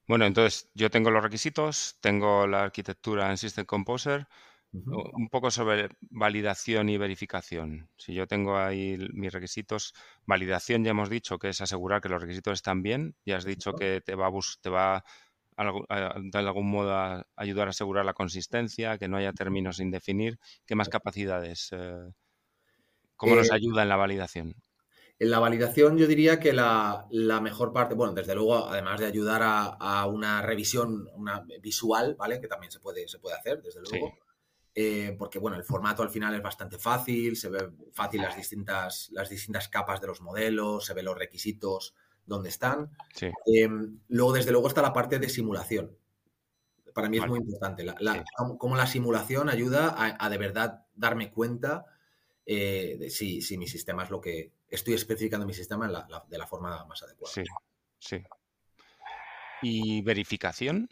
Bueno, 0.07 0.25
entonces 0.25 0.71
yo 0.75 0.89
tengo 0.91 1.11
los 1.11 1.23
requisitos, 1.23 1.97
tengo 2.01 2.47
la 2.47 2.63
arquitectura 2.63 3.29
en 3.31 3.37
System 3.37 3.65
Composer, 3.65 4.27
un 4.85 5.29
poco 5.29 5.51
sobre 5.51 5.89
validación 6.11 6.89
y 6.89 6.97
verificación. 6.97 7.89
Si 7.97 8.13
yo 8.13 8.27
tengo 8.27 8.57
ahí 8.57 8.97
mis 9.13 9.33
requisitos, 9.33 9.93
validación 10.25 10.83
ya 10.85 10.91
hemos 10.91 11.09
dicho 11.09 11.39
que 11.39 11.49
es 11.49 11.61
asegurar 11.61 12.01
que 12.01 12.09
los 12.09 12.21
requisitos 12.21 12.53
están 12.55 12.83
bien, 12.83 13.15
ya 13.25 13.37
has 13.37 13.45
dicho 13.45 13.75
que 13.75 14.01
te 14.05 14.15
va 14.15 14.27
a, 14.27 14.31
te 14.61 14.69
va 14.69 15.05
a- 15.57 16.15
de 16.21 16.39
algún 16.39 16.69
modo 16.71 16.95
a 16.97 17.25
ayudar 17.37 17.67
a 17.67 17.71
asegurar 17.71 18.05
la 18.05 18.13
consistencia, 18.13 18.97
que 18.99 19.07
no 19.09 19.17
haya 19.17 19.33
términos 19.33 19.77
sin 19.77 19.91
definir. 19.91 20.39
¿Qué 20.67 20.75
más 20.75 20.89
capacidades? 20.89 21.69
eh, 21.73 22.11
¿Cómo 23.15 23.35
nos 23.35 23.49
Eh, 23.49 23.51
ayuda 23.51 23.81
en 23.81 23.89
la 23.89 23.95
validación? 23.95 24.53
En 25.23 25.29
la 25.31 25.39
validación 25.39 25.97
yo 25.97 26.05
diría 26.07 26.39
que 26.39 26.51
la, 26.53 27.07
la 27.09 27.39
mejor 27.39 27.71
parte, 27.71 27.95
bueno, 27.95 28.13
desde 28.13 28.35
luego, 28.35 28.67
además 28.67 28.99
de 28.99 29.05
ayudar 29.05 29.41
a, 29.41 29.63
a 29.67 30.05
una 30.07 30.41
revisión 30.41 31.07
una 31.15 31.45
visual, 31.61 32.15
¿vale? 32.15 32.41
Que 32.41 32.47
también 32.47 32.71
se 32.71 32.79
puede, 32.81 33.07
se 33.07 33.19
puede 33.19 33.35
hacer, 33.37 33.61
desde 33.61 33.79
Sí. 33.85 33.99
luego. 33.99 34.17
eh, 34.75 35.15
porque 35.17 35.39
bueno, 35.39 35.55
el 35.55 35.63
formato 35.63 36.01
al 36.03 36.09
final 36.09 36.33
es 36.35 36.41
bastante 36.41 36.77
fácil, 36.79 37.37
se 37.37 37.49
ve 37.49 37.69
fácil 37.93 38.21
las 38.21 38.35
distintas, 38.35 39.09
las 39.11 39.29
distintas 39.29 39.69
capas 39.69 40.01
de 40.01 40.07
los 40.07 40.19
modelos, 40.19 40.85
se 40.85 40.93
ven 40.93 41.05
los 41.05 41.17
requisitos 41.17 41.93
donde 42.25 42.49
están. 42.49 42.89
Eh, 43.45 43.69
luego, 44.09 44.33
desde 44.33 44.51
luego, 44.51 44.67
está 44.67 44.81
la 44.81 44.91
parte 44.91 45.19
de 45.19 45.29
simulación. 45.29 45.95
Para 46.93 47.07
mí 47.09 47.17
es 47.17 47.27
muy 47.27 47.39
importante. 47.39 47.83
La, 47.83 48.23
Cómo 48.57 48.75
la 48.75 48.87
simulación 48.87 49.49
ayuda 49.49 49.95
a, 49.97 50.29
de 50.29 50.37
verdad 50.37 50.85
darme 50.95 51.31
cuenta 51.31 51.85
eh, 52.45 52.97
de 52.99 53.09
si, 53.09 53.41
si, 53.41 53.57
mi 53.57 53.67
sistema 53.67 54.03
es 54.03 54.09
lo 54.09 54.19
que 54.21 54.51
estoy 54.75 54.93
especificando 54.95 55.45
mi 55.45 55.53
sistema 55.53 55.87
de 55.87 56.37
la 56.37 56.47
forma 56.47 56.85
más 56.85 57.03
adecuada. 57.03 57.33
Sí, 57.33 57.43
sí. 57.99 58.23
¿Y 59.61 60.01
verificación? 60.01 60.89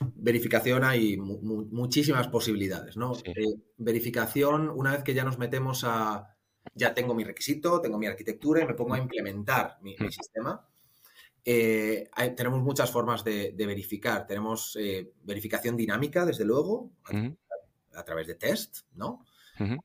Verificación 0.00 0.84
hay 0.84 1.16
muchísimas 1.16 2.28
posibilidades, 2.28 2.96
¿no? 2.96 3.14
Eh, 3.24 3.54
verificación, 3.76 4.68
una 4.68 4.92
vez 4.92 5.02
que 5.02 5.14
ya 5.14 5.24
nos 5.24 5.38
metemos 5.38 5.84
a, 5.84 6.36
ya 6.74 6.94
tengo 6.94 7.14
mi 7.14 7.24
requisito, 7.24 7.80
tengo 7.80 7.98
mi 7.98 8.06
arquitectura 8.06 8.62
y 8.62 8.66
me 8.66 8.74
pongo 8.74 8.94
a 8.94 8.98
implementar 8.98 9.78
mi, 9.82 9.96
sistema, 10.10 10.68
eh, 11.44 12.10
tenemos 12.36 12.60
muchas 12.60 12.90
formas 12.90 13.24
de, 13.24 13.54
verificar. 13.56 14.26
Tenemos 14.26 14.76
eh, 14.80 15.12
verificación 15.22 15.76
dinámica, 15.76 16.24
desde 16.24 16.44
luego, 16.44 16.92
a, 17.94 18.04
través 18.04 18.26
de 18.26 18.34
test, 18.34 18.80
¿no? 18.94 19.24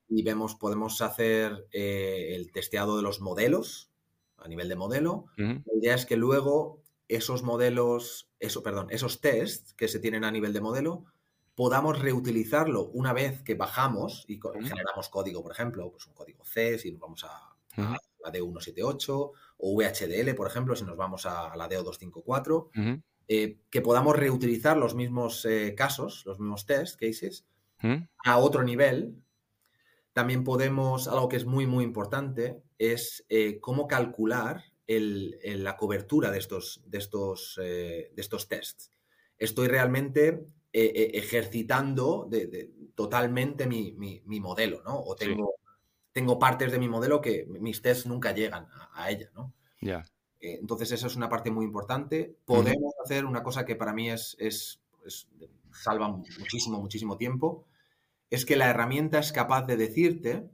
Y 0.10 0.23
vemos, 0.23 0.56
podemos 0.56 1.01
hacer 1.01 1.67
el 1.71 2.51
testeado 2.51 2.97
de 2.97 3.03
los 3.03 3.21
modelos 3.21 3.91
a 4.38 4.47
nivel 4.47 4.69
de 4.69 4.75
modelo. 4.75 5.25
La 5.38 5.62
idea 5.75 5.95
es 5.95 6.06
que 6.06 6.15
luego 6.15 6.82
esos 7.08 7.43
modelos, 7.43 8.30
eso, 8.39 8.63
perdón, 8.63 8.88
esos 8.89 9.21
tests 9.21 9.73
que 9.73 9.88
se 9.88 9.99
tienen 9.99 10.23
a 10.23 10.32
nivel 10.32 10.53
de 10.53 10.62
modelo, 10.62 11.06
podamos 11.56 11.99
reutilizarlo 11.99 12.86
una 12.93 13.13
vez 13.13 13.41
que 13.41 13.56
bajamos 13.56 14.25
y 14.27 14.39
generamos 14.62 15.10
código, 15.10 15.41
por 15.41 15.51
ejemplo, 15.51 15.89
pues 15.91 16.06
un 16.06 16.13
código 16.13 16.45
C, 16.45 16.77
si 16.77 16.91
nos 16.91 17.01
vamos 17.01 17.23
a, 17.23 17.56
la 17.75 18.32
D178, 18.32 19.32
o 19.58 19.75
VHDL, 19.75 20.36
por 20.36 20.47
ejemplo, 20.47 20.75
si 20.75 20.86
nos 20.86 20.97
vamos 20.97 21.25
a, 21.25 21.56
la 21.56 21.69
D254, 21.69 23.01
eh, 23.27 23.58
que 23.69 23.82
podamos 23.82 24.15
reutilizar 24.15 24.77
los 24.77 24.95
mismos 24.95 25.45
eh, 25.45 25.73
casos, 25.75 26.23
los 26.25 26.39
mismos 26.39 26.65
test 26.65 26.99
cases, 26.99 27.45
a 28.23 28.38
otro 28.38 28.63
nivel. 28.63 29.23
También 30.17 30.43
podemos, 30.43 31.08
algo 31.08 31.30
que 31.30 31.36
es 31.36 31.45
muy, 31.45 31.67
muy 31.67 31.84
importante, 31.84 32.60
es 32.80 33.23
eh, 33.30 33.60
cómo 33.60 33.88
calcular 33.88 34.63
la 34.88 35.77
cobertura 35.77 36.32
de 36.32 36.39
estos, 36.39 36.82
de, 36.88 36.97
estos, 36.97 37.60
eh, 37.62 38.12
de 38.15 38.21
estos 38.23 38.47
tests. 38.47 38.91
Estoy 39.38 39.67
realmente 39.67 40.47
eh, 40.73 41.12
ejercitando 41.13 42.27
totalmente 42.95 43.67
mi, 43.67 43.93
modelo, 44.39 44.82
¿no? 44.82 44.99
O 44.99 45.15
tengo, 45.15 45.53
tengo 46.12 46.39
partes 46.39 46.71
de 46.71 46.80
mi 46.80 46.89
modelo 46.89 47.21
que 47.21 47.45
mis 47.45 47.84
tests 47.84 48.08
nunca 48.08 48.34
llegan 48.34 48.65
a, 48.95 49.12
ella, 49.12 49.30
¿no? 49.36 49.53
Ya. 49.82 50.03
entonces, 50.39 50.93
esa 50.93 51.06
es 51.06 51.15
una 51.15 51.30
parte 51.30 51.51
muy 51.51 51.63
importante. 51.63 52.36
Podemos 52.43 52.95
hacer 53.06 53.23
una 53.23 53.43
cosa 53.43 53.65
que 53.65 53.75
para 53.75 53.93
mí 53.93 54.10
es, 54.10 54.36
es, 54.39 54.82
salva 55.71 56.10
muchísimo, 56.10 56.82
muchísimo 56.82 57.17
tiempo. 57.17 57.66
Es 58.29 58.45
que 58.45 58.55
la 58.55 58.69
herramienta 58.69 59.19
es 59.19 59.31
capaz 59.31 59.63
de 59.63 59.77
decirte 59.77 60.49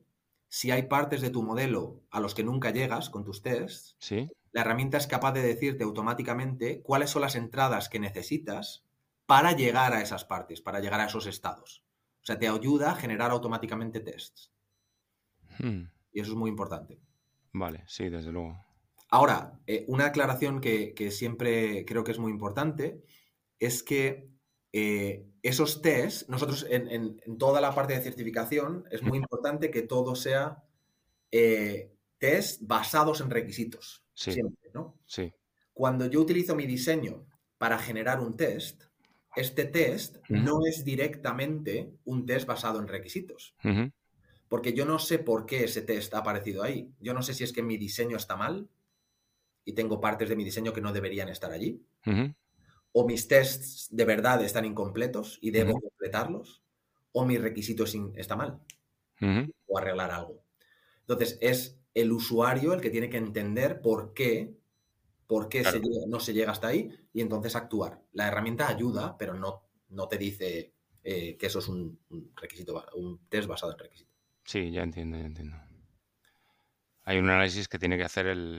si 0.47 0.71
hay 0.71 0.83
partes 0.83 1.21
de 1.21 1.29
tu 1.31 1.41
modelo 1.41 2.03
a 2.11 2.19
los 2.19 2.35
que 2.35 2.43
nunca 2.43 2.69
llegas 2.71 3.09
con 3.09 3.23
tus 3.23 3.41
tests, 3.41 3.95
¿Sí? 3.99 4.29
la 4.51 4.61
herramienta 4.61 4.97
es 4.97 5.07
capaz 5.07 5.31
de 5.31 5.41
decirte 5.41 5.83
automáticamente 5.83 6.81
cuáles 6.83 7.09
son 7.09 7.23
las 7.23 7.35
entradas 7.35 7.89
que 7.89 7.99
necesitas 7.99 8.85
para 9.25 9.53
llegar 9.53 9.93
a 9.93 10.01
esas 10.01 10.25
partes, 10.25 10.61
para 10.61 10.79
llegar 10.79 10.99
a 10.99 11.05
esos 11.05 11.25
estados. 11.25 11.83
O 12.21 12.25
sea, 12.25 12.37
te 12.37 12.47
ayuda 12.47 12.91
a 12.91 12.95
generar 12.95 13.31
automáticamente 13.31 13.99
tests. 13.99 14.53
Hmm. 15.57 15.85
Y 16.11 16.21
eso 16.21 16.31
es 16.31 16.37
muy 16.37 16.51
importante. 16.51 16.99
Vale, 17.51 17.83
sí, 17.87 18.09
desde 18.09 18.31
luego. 18.31 18.63
Ahora, 19.09 19.59
eh, 19.65 19.85
una 19.87 20.05
aclaración 20.05 20.61
que, 20.61 20.93
siempre 21.11 21.83
creo 21.85 22.03
que 22.03 22.11
es 22.11 22.19
muy 22.19 22.31
importante 22.31 23.03
es 23.59 23.83
que 23.83 24.29
eh, 24.71 25.27
esos 25.43 25.81
tests, 25.81 26.27
nosotros 26.29 26.65
en, 26.69 27.19
toda 27.37 27.59
la 27.59 27.75
parte 27.75 27.93
de 27.93 28.01
certificación 28.01 28.85
es 28.89 29.03
muy 29.03 29.17
importante 29.17 29.69
que 29.69 29.81
todo 29.81 30.15
sea 30.15 30.63
eh, 31.31 31.91
test 32.17 32.61
basados 32.63 33.19
en 33.19 33.29
requisitos. 33.29 34.05
Siempre, 34.13 34.71
¿no? 34.73 34.97
Sí. 35.05 35.33
Cuando 35.73 36.05
yo 36.05 36.21
utilizo 36.21 36.55
mi 36.55 36.65
diseño 36.65 37.25
para 37.57 37.77
generar 37.77 38.21
un 38.21 38.37
test, 38.37 38.83
este 39.35 39.65
test 39.65 40.17
no 40.29 40.65
es 40.65 40.85
directamente 40.85 41.93
un 42.05 42.25
test 42.25 42.47
basado 42.47 42.79
en 42.79 42.87
requisitos. 42.87 43.53
Porque 44.47 44.73
yo 44.73 44.85
no 44.85 44.97
sé 44.97 45.19
por 45.19 45.45
qué 45.45 45.65
ese 45.65 45.81
test 45.81 46.13
ha 46.13 46.19
aparecido 46.19 46.63
ahí. 46.63 46.89
Yo 46.99 47.13
no 47.13 47.21
sé 47.21 47.33
si 47.33 47.43
es 47.43 47.51
que 47.51 47.63
mi 47.63 47.75
diseño 47.75 48.15
está 48.15 48.37
mal 48.37 48.69
y 49.65 49.73
tengo 49.73 49.99
partes 49.99 50.29
de 50.29 50.37
mi 50.37 50.45
diseño 50.45 50.71
que 50.71 50.81
no 50.81 50.93
deberían 50.93 51.27
estar 51.27 51.51
allí 51.51 51.81
o 52.93 53.05
mis 53.05 53.27
tests 53.27 53.87
de 53.91 54.05
verdad 54.05 54.43
están 54.43 54.65
incompletos 54.65 55.39
y 55.41 55.51
debo 55.51 55.81
completarlos, 55.81 56.63
o 57.11 57.25
mi 57.25 57.37
requisito 57.37 57.85
está 58.15 58.35
mal, 58.35 58.61
o 59.67 59.77
arreglar 59.77 60.11
algo. 60.11 60.43
Entonces, 61.01 61.37
es 61.41 61.79
el 61.93 62.11
usuario 62.11 62.73
el 62.73 62.81
que 62.81 62.89
tiene 62.89 63.09
que 63.09 63.17
entender 63.17 63.81
por 63.81 64.13
qué, 64.13 64.55
por 65.27 65.49
qué 65.49 65.63
no 66.07 66.19
se 66.19 66.33
llega 66.33 66.51
hasta 66.51 66.67
ahí 66.67 66.89
y 67.11 67.21
entonces 67.21 67.55
actuar. 67.55 68.01
La 68.13 68.27
herramienta 68.27 68.67
ayuda, 68.67 69.17
pero 69.17 69.33
no, 69.33 69.63
no 69.89 70.07
te 70.07 70.17
dice 70.17 70.73
eh, 71.03 71.35
que 71.37 71.47
eso 71.47 71.59
es 71.59 71.67
un, 71.67 71.99
requisito, 72.35 72.83
un 72.95 73.27
test 73.27 73.47
basado 73.47 73.73
en 73.73 73.79
requisitos. 73.79 74.13
Sí, 74.45 74.71
ya 74.71 74.83
entiendo, 74.83 75.17
ya 75.17 75.25
entiendo. 75.25 75.57
Hay 77.05 77.17
un 77.17 77.29
análisis 77.29 77.67
que 77.67 77.79
tiene 77.79 77.97
que 77.97 78.03
hacer 78.03 78.27
el, 78.27 78.57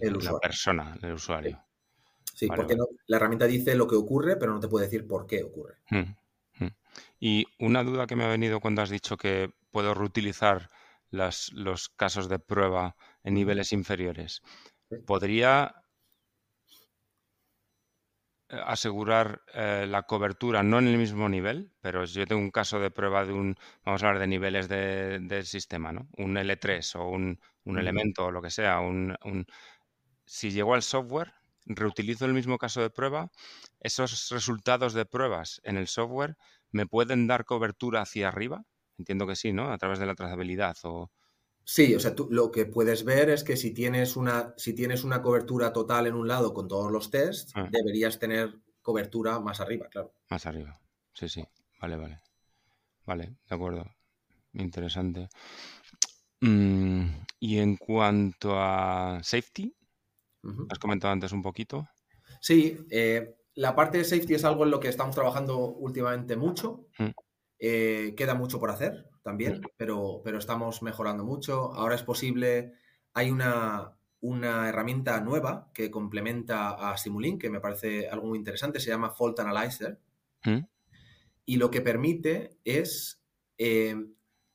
la 0.00 0.38
persona, 0.38 0.98
el 1.02 1.12
usuario. 1.12 1.50
Sí, 1.50 1.65
porque 2.48 2.76
la 3.06 3.16
herramienta 3.16 3.46
dice 3.46 3.74
lo 3.74 3.86
que 3.86 3.96
ocurre, 3.96 4.36
pero 4.36 4.52
no 4.52 4.60
te 4.60 4.68
puede 4.68 4.86
decir 4.86 5.06
por 5.06 5.26
qué 5.26 5.42
ocurre. 5.42 5.76
Mm, 5.90 6.64
mm. 6.64 6.70
Y 7.20 7.46
una 7.58 7.82
duda 7.82 8.06
que 8.06 8.16
me 8.16 8.24
ha 8.24 8.28
venido 8.28 8.60
cuando 8.60 8.82
has 8.82 8.90
dicho 8.90 9.16
que 9.16 9.50
puedo 9.70 9.94
reutilizar 9.94 10.70
los 11.10 11.88
casos 11.96 12.28
de 12.28 12.38
prueba 12.38 12.96
en 13.22 13.34
niveles 13.34 13.72
inferiores. 13.72 14.42
¿Podría 15.06 15.86
eh, 18.48 18.60
asegurar 18.64 19.42
eh, 19.54 19.86
la 19.88 20.04
cobertura 20.04 20.62
no 20.62 20.78
en 20.78 20.86
el 20.86 20.98
mismo 20.98 21.28
nivel, 21.28 21.72
pero 21.80 22.04
yo 22.04 22.26
tengo 22.28 22.40
un 22.40 22.52
caso 22.52 22.78
de 22.78 22.92
prueba 22.92 23.24
de 23.24 23.32
un, 23.32 23.56
vamos 23.84 24.02
a 24.02 24.06
hablar 24.06 24.20
de 24.20 24.28
niveles 24.28 24.68
del 24.68 25.44
sistema, 25.46 25.90
¿no? 25.90 26.06
Un 26.16 26.36
L3 26.36 26.94
o 26.94 27.08
un, 27.08 27.40
elemento 27.76 28.26
o 28.26 28.30
lo 28.30 28.40
que 28.40 28.50
sea, 28.50 28.78
un, 28.78 29.16
si 30.24 30.52
llegó 30.52 30.74
al 30.74 30.82
software, 30.82 31.32
reutilizo 31.66 32.24
el 32.24 32.34
mismo 32.34 32.58
caso 32.58 32.80
de 32.80 32.90
prueba, 32.90 33.30
esos 33.80 34.30
resultados 34.30 34.94
de 34.94 35.04
pruebas 35.04 35.60
en 35.64 35.76
el 35.76 35.88
software 35.88 36.36
me 36.70 36.86
pueden 36.86 37.26
dar 37.26 37.44
cobertura 37.44 38.02
hacia 38.02 38.28
arriba. 38.28 38.64
Entiendo 38.98 39.26
que 39.26 39.36
sí, 39.36 39.52
¿no? 39.52 39.72
A 39.72 39.78
través 39.78 39.98
de 39.98 40.06
la 40.06 40.14
trazabilidad 40.14 40.76
o... 40.84 41.10
Sí, 41.64 41.94
o 41.96 42.00
sea, 42.00 42.14
tú 42.14 42.28
lo 42.30 42.52
que 42.52 42.64
puedes 42.64 43.04
ver 43.04 43.28
es 43.28 43.42
que 43.42 43.56
si 43.56 43.74
tienes 43.74 44.16
una, 44.16 44.54
si 44.56 44.72
tienes 44.72 45.02
una 45.02 45.20
cobertura 45.20 45.72
total 45.72 46.06
en 46.06 46.14
un 46.14 46.28
lado 46.28 46.54
con 46.54 46.68
todos 46.68 46.92
los 46.92 47.10
tests, 47.10 47.52
ah. 47.56 47.68
deberías 47.70 48.20
tener 48.20 48.60
cobertura 48.82 49.40
más 49.40 49.60
arriba, 49.60 49.88
claro. 49.88 50.12
Más 50.30 50.46
arriba. 50.46 50.80
Sí, 51.12 51.28
sí. 51.28 51.44
Vale, 51.80 51.96
vale. 51.96 52.20
Vale, 53.04 53.34
de 53.48 53.54
acuerdo. 53.54 53.84
Interesante. 54.52 55.28
Mm, 56.40 57.06
y 57.40 57.58
en 57.58 57.76
cuanto 57.76 58.54
a 58.60 59.20
safety, 59.22 59.74
Has 60.70 60.78
comentado 60.78 61.12
antes 61.12 61.32
un 61.32 61.42
poquito. 61.42 61.88
Sí, 62.40 62.78
eh, 62.90 63.36
la 63.54 63.74
parte 63.74 63.98
de 63.98 64.04
safety 64.04 64.34
es 64.34 64.44
algo 64.44 64.64
en 64.64 64.70
lo 64.70 64.80
que 64.80 64.88
estamos 64.88 65.14
trabajando 65.14 65.58
últimamente 65.58 66.36
mucho. 66.36 66.86
Mm. 66.98 67.10
Eh, 67.58 68.14
queda 68.16 68.34
mucho 68.34 68.60
por 68.60 68.70
hacer 68.70 69.08
también, 69.22 69.60
mm. 69.60 69.66
pero, 69.76 70.20
pero 70.22 70.38
estamos 70.38 70.82
mejorando 70.82 71.24
mucho. 71.24 71.72
Ahora 71.74 71.94
es 71.94 72.02
posible, 72.02 72.74
hay 73.14 73.30
una, 73.30 73.96
una 74.20 74.68
herramienta 74.68 75.20
nueva 75.20 75.70
que 75.72 75.90
complementa 75.90 76.90
a 76.90 76.96
Simulink, 76.98 77.40
que 77.40 77.50
me 77.50 77.60
parece 77.60 78.08
algo 78.08 78.28
muy 78.28 78.38
interesante, 78.38 78.80
se 78.80 78.90
llama 78.90 79.10
Fault 79.10 79.40
Analyzer. 79.40 80.00
Mm. 80.44 80.66
Y 81.46 81.56
lo 81.56 81.70
que 81.70 81.80
permite 81.80 82.58
es 82.64 83.22
eh, 83.56 83.96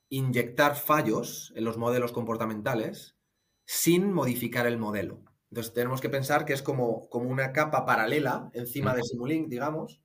inyectar 0.09 0.75
fallos 0.75 1.53
en 1.55 1.63
los 1.63 1.77
modelos 1.77 2.11
comportamentales 2.11 3.17
sin 3.65 4.11
modificar 4.11 4.67
el 4.67 4.77
modelo. 4.77 5.23
Entonces 5.51 5.73
tenemos 5.73 5.99
que 5.99 6.09
pensar 6.09 6.45
que 6.45 6.53
es 6.53 6.61
como, 6.61 7.09
como 7.09 7.29
una 7.29 7.51
capa 7.51 7.85
paralela 7.85 8.49
encima 8.53 8.95
de 8.95 9.03
Simulink, 9.03 9.49
digamos, 9.49 10.01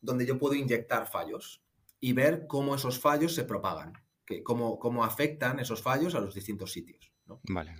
donde 0.00 0.24
yo 0.24 0.38
puedo 0.38 0.54
inyectar 0.54 1.10
fallos 1.10 1.62
y 1.98 2.12
ver 2.12 2.46
cómo 2.46 2.76
esos 2.76 3.00
fallos 3.00 3.34
se 3.34 3.44
propagan, 3.44 3.92
que, 4.24 4.44
cómo, 4.44 4.78
cómo 4.78 5.04
afectan 5.04 5.58
esos 5.58 5.82
fallos 5.82 6.14
a 6.14 6.20
los 6.20 6.34
distintos 6.34 6.70
sitios. 6.70 7.12
Vale. 7.48 7.74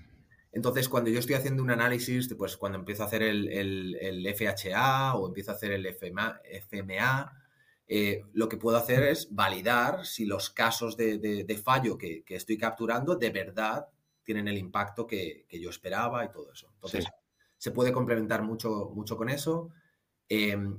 Entonces, 0.51 0.89
cuando 0.89 1.11
yo 1.11 1.19
estoy 1.19 1.37
haciendo 1.37 1.63
un 1.63 1.71
análisis, 1.71 2.33
pues 2.35 2.57
cuando 2.57 2.79
empiezo 2.79 3.03
a 3.03 3.07
hacer 3.07 3.23
el, 3.23 4.35
FHA 4.37 5.15
o 5.15 5.29
empiezo 5.29 5.51
a 5.51 5.55
hacer 5.55 5.73
el 5.73 5.87
FMA, 5.87 6.41
FMA 6.69 7.33
eh, 7.87 8.23
lo 8.33 8.49
que 8.49 8.57
puedo 8.57 8.77
hacer 8.77 9.03
es 9.03 9.35
validar 9.35 10.07
si 10.07 10.25
los 10.25 10.51
casos 10.51 10.97
de, 10.97 11.63
fallo 11.63 11.99
que, 11.99 12.25
estoy 12.29 12.57
capturando 12.57 13.17
de 13.17 13.31
verdad 13.31 13.89
tienen 14.25 14.49
el 14.49 14.59
impacto 14.59 15.07
que, 15.07 15.47
yo 15.51 15.71
esperaba 15.71 16.25
y 16.25 16.31
todo 16.31 16.53
eso. 16.53 16.71
Entonces, 16.75 17.07
se 17.59 17.71
puede 17.71 17.93
complementar 17.93 18.43
mucho, 18.43 18.91
mucho 18.95 19.17
con 19.17 19.29
eso. 19.29 19.71
Em, 20.29 20.79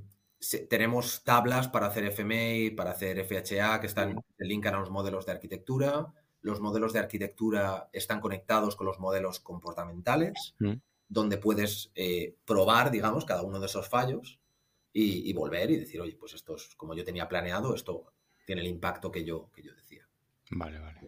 tenemos 0.68 1.24
tablas 1.24 1.68
para 1.68 1.86
hacer 1.86 2.04
FMA, 2.04 2.76
para 2.76 2.90
hacer 2.90 3.18
FHA, 3.18 3.80
que 3.80 3.86
están, 3.86 4.22
linkan 4.38 4.74
a 4.74 4.80
los 4.80 4.90
modelos 4.90 5.26
de 5.26 5.32
arquitectura. 5.32 6.12
Los 6.42 6.60
modelos 6.60 6.92
de 6.92 7.00
arquitectura 7.00 7.88
están 7.92 8.20
conectados 8.20 8.76
con 8.76 8.86
los 8.86 9.00
modelos 9.00 9.40
comportamentales, 9.40 10.54
donde 11.08 11.38
puedes 11.38 11.90
eh, 11.94 12.36
probar, 12.44 12.90
digamos, 12.90 13.24
cada 13.24 13.42
uno 13.42 13.58
de 13.58 13.66
esos 13.66 13.88
fallos 13.88 14.38
y, 14.92 15.32
volver 15.32 15.70
y 15.70 15.76
decir, 15.76 16.00
oye, 16.00 16.16
pues 16.16 16.34
esto 16.34 16.56
es 16.56 16.74
como 16.76 16.94
yo 16.94 17.04
tenía 17.04 17.28
planeado, 17.28 17.74
esto 17.74 18.12
tiene 18.46 18.62
el 18.62 18.68
impacto 18.68 19.10
que 19.10 19.24
yo, 19.24 19.50
que 19.52 19.62
yo 19.62 19.74
decía. 19.74 20.08
Vale, 20.50 20.78
vale. 20.78 21.00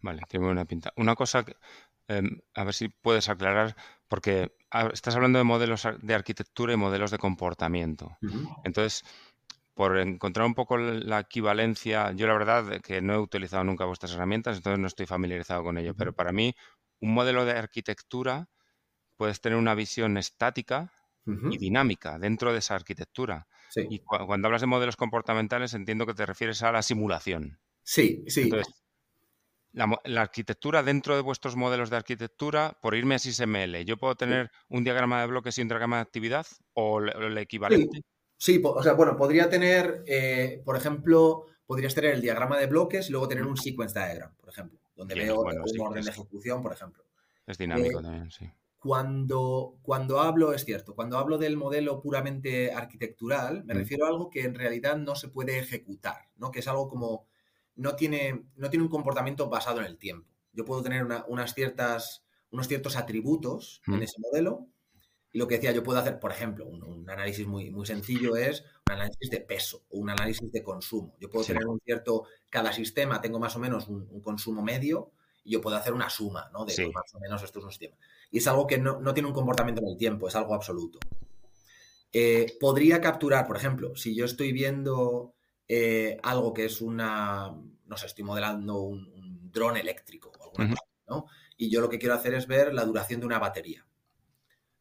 Vale, 0.00 0.22
tiene 0.28 0.46
buena 0.46 0.64
pinta. 0.64 0.92
Una 0.96 1.14
cosa, 1.16 1.44
que, 1.44 1.56
em, 2.08 2.40
a 2.54 2.64
ver 2.64 2.74
si 2.74 2.88
puedes 2.88 3.28
aclarar, 3.28 3.76
porque 4.08 4.52
estás 4.92 5.16
hablando 5.16 5.38
de 5.38 5.44
modelos 5.44 5.86
de 6.00 6.14
arquitectura 6.14 6.72
y 6.72 6.76
modelos 6.76 7.10
de 7.10 7.18
comportamiento. 7.18 8.18
Entonces, 8.62 9.02
por 9.74 9.98
encontrar 9.98 10.46
un 10.46 10.54
poco 10.54 10.78
la 10.78 11.20
equivalencia, 11.20 12.12
yo 12.12 12.26
la 12.28 12.34
verdad 12.34 12.80
que 12.82 13.02
no 13.02 13.14
he 13.14 13.18
utilizado 13.18 13.64
nunca 13.64 13.86
vuestras 13.86 14.14
herramientas, 14.14 14.56
entonces 14.58 14.80
no 14.80 14.86
estoy 14.88 15.06
familiarizado 15.06 15.62
con 15.64 15.78
ello, 15.78 15.94
pero 15.94 16.12
para 16.14 16.32
mí 16.32 16.54
un 17.00 17.14
modelo 17.14 17.44
de 17.46 17.52
arquitectura 17.52 18.48
puedes 19.16 19.40
tener 19.40 19.58
una 19.58 19.74
visión 19.74 20.16
estática 20.18 20.92
y 21.48 21.58
dinámica 21.58 22.18
dentro 22.18 22.52
de 22.52 22.60
esa 22.60 22.74
arquitectura. 22.76 23.48
Y 23.88 24.00
cuando 24.00 24.48
hablas 24.48 24.62
de 24.62 24.68
modelos 24.68 24.96
comportamentales 24.96 25.74
entiendo 25.74 26.06
que 26.06 26.14
te 26.14 26.26
refieres 26.26 26.62
a 26.62 26.72
la 26.72 26.82
simulación. 26.82 27.60
Sí, 27.84 28.24
sí. 28.28 28.62
La, 30.04 30.20
arquitectura 30.20 30.82
dentro 30.82 31.14
de 31.14 31.22
vuestros 31.22 31.56
modelos 31.56 31.90
de 31.90 31.96
arquitectura, 31.96 32.76
por 32.80 32.94
irme 32.94 33.14
a 33.14 33.18
SysML, 33.18 33.84
¿yo 33.84 33.96
puedo 33.96 34.14
tener 34.16 34.50
un 34.68 34.82
diagrama 34.82 35.20
de 35.20 35.28
bloques 35.28 35.56
y 35.58 35.62
un 35.62 35.68
diagrama 35.68 35.96
de 35.96 36.02
actividad 36.02 36.46
o 36.74 37.00
el 37.00 37.38
equivalente? 37.38 38.02
Sí. 38.36 38.60
o 38.62 38.82
sea, 38.82 38.92
bueno, 38.92 39.16
podría 39.16 39.48
tener, 39.48 40.04
eh, 40.06 40.62
por 40.64 40.76
ejemplo, 40.76 41.46
podrías 41.66 41.94
tener 41.94 42.14
el 42.14 42.20
diagrama 42.20 42.58
de 42.58 42.66
bloques 42.66 43.08
y 43.08 43.12
luego 43.12 43.28
tener 43.28 43.44
un 43.44 43.56
sequence 43.56 43.98
diagram, 43.98 44.34
por 44.36 44.48
ejemplo, 44.48 44.80
donde 44.96 45.14
veo 45.14 45.40
un 45.40 45.80
orden 45.80 46.04
de 46.04 46.10
ejecución, 46.10 46.62
por 46.62 46.72
ejemplo. 46.72 47.04
Es 47.46 47.58
dinámico 47.58 48.00
eh, 48.00 48.02
también, 48.02 48.30
sí. 48.30 48.50
Cuando, 48.80 49.76
cuando 49.82 50.20
hablo, 50.20 50.52
es 50.52 50.64
cierto, 50.64 50.94
cuando 50.94 51.18
hablo 51.18 51.36
del 51.36 51.56
modelo 51.56 52.00
puramente 52.00 52.72
arquitectural, 52.72 53.64
me 53.64 53.74
mm. 53.74 53.76
refiero 53.76 54.06
a 54.06 54.08
algo 54.08 54.30
que 54.30 54.44
en 54.44 54.54
realidad 54.54 54.96
no 54.96 55.16
se 55.16 55.28
puede 55.28 55.58
ejecutar, 55.58 56.28
¿no? 56.36 56.52
Que 56.52 56.60
es 56.60 56.68
algo 56.68 56.88
como, 56.88 57.27
no 57.78 57.96
tiene, 57.96 58.44
no 58.56 58.68
tiene 58.68 58.84
un 58.84 58.90
comportamiento 58.90 59.48
basado 59.48 59.80
en 59.80 59.86
el 59.86 59.96
tiempo. 59.96 60.28
Yo 60.52 60.64
puedo 60.64 60.82
tener 60.82 61.06
unas 61.28 61.54
ciertas, 61.54 62.26
unos 62.50 62.68
ciertos 62.68 62.96
atributos 62.96 63.80
en 63.86 64.00
mm. 64.00 64.02
ese 64.02 64.20
modelo 64.20 64.66
y 65.32 65.38
lo 65.38 65.46
que 65.46 65.56
decía, 65.56 65.72
yo 65.72 65.82
puedo 65.82 65.98
hacer, 65.98 66.18
por 66.18 66.32
ejemplo, 66.32 66.66
un, 66.66 67.08
análisis 67.08 67.46
muy, 67.46 67.70
muy 67.70 67.86
sencillo 67.86 68.36
es 68.36 68.64
un 68.88 68.94
análisis 68.94 69.30
de 69.30 69.40
peso 69.40 69.84
o 69.90 69.98
un 69.98 70.10
análisis 70.10 70.50
de 70.50 70.62
consumo. 70.62 71.16
Yo 71.20 71.30
puedo 71.30 71.44
tener 71.44 71.66
un 71.66 71.78
cierto, 71.80 72.24
cada 72.50 72.72
sistema 72.72 73.20
tengo 73.20 73.38
más 73.38 73.54
o 73.56 73.58
menos 73.58 73.88
un, 73.88 74.20
consumo 74.20 74.62
medio 74.62 75.12
y 75.44 75.52
yo 75.52 75.60
puedo 75.60 75.76
hacer 75.76 75.92
una 75.92 76.10
suma, 76.10 76.50
¿no? 76.52 76.64
De 76.64 76.74
pues, 76.74 76.88
más 76.94 77.14
o 77.14 77.20
menos 77.20 77.42
esto 77.42 77.58
es 77.60 77.64
un 77.64 77.70
sistema 77.70 77.96
y 78.30 78.38
es 78.38 78.46
algo 78.46 78.66
que 78.66 78.78
no, 78.78 79.14
tiene 79.14 79.28
un 79.28 79.34
comportamiento 79.34 79.82
en 79.82 79.88
el 79.88 79.96
tiempo, 79.96 80.28
es 80.28 80.34
algo 80.34 80.54
absoluto. 80.54 80.98
Eh, 82.12 82.56
podría 82.58 83.00
capturar, 83.00 83.46
por 83.46 83.56
ejemplo, 83.56 83.94
si 83.96 84.14
yo 84.14 84.24
estoy 84.24 84.52
viendo 84.52 85.34
eh, 85.68 86.18
algo 86.22 86.52
que 86.52 86.64
es 86.64 86.80
una, 86.80 87.54
no 87.86 87.96
sé, 87.96 88.06
estoy 88.06 88.24
modelando 88.24 88.80
un, 88.80 89.50
dron 89.50 89.76
eléctrico 89.76 90.30
o 90.38 90.44
alguna 90.44 90.70
cosa, 90.70 90.82
¿no? 91.08 91.26
Y 91.56 91.70
yo 91.70 91.80
lo 91.80 91.88
que 91.88 91.98
quiero 91.98 92.14
hacer 92.14 92.34
es 92.34 92.46
ver 92.46 92.74
la 92.74 92.84
duración 92.84 93.20
de 93.20 93.26
una 93.26 93.38
batería. 93.38 93.86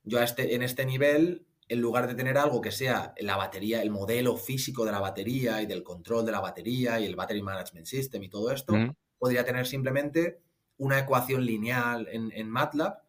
Yo 0.03 0.21
este, 0.21 0.55
en 0.55 0.61
este 0.61 0.85
nivel, 0.85 1.47
en 1.67 1.81
lugar 1.81 2.07
de 2.07 2.15
tener 2.15 2.37
algo 2.37 2.61
que 2.61 2.71
sea 2.71 3.13
la 3.19 3.37
batería, 3.37 3.81
el 3.81 3.91
modelo 3.91 4.37
físico 4.37 4.85
de 4.85 4.91
la 4.91 4.99
batería 4.99 5.61
y 5.61 5.65
del 5.65 5.83
control 5.83 6.25
de 6.25 6.31
la 6.33 6.41
batería 6.41 6.99
y 6.99 7.05
el 7.05 7.15
Battery 7.15 7.41
Management 7.41 7.85
System 7.85 8.23
y 8.23 8.29
todo 8.29 8.51
esto, 8.51 8.73
podría 9.17 9.43
tener 9.43 9.65
simplemente 9.65 10.41
una 10.77 10.99
ecuación 10.99 11.45
lineal 11.45 12.07
en 12.11 12.49
MATLAB 12.49 13.07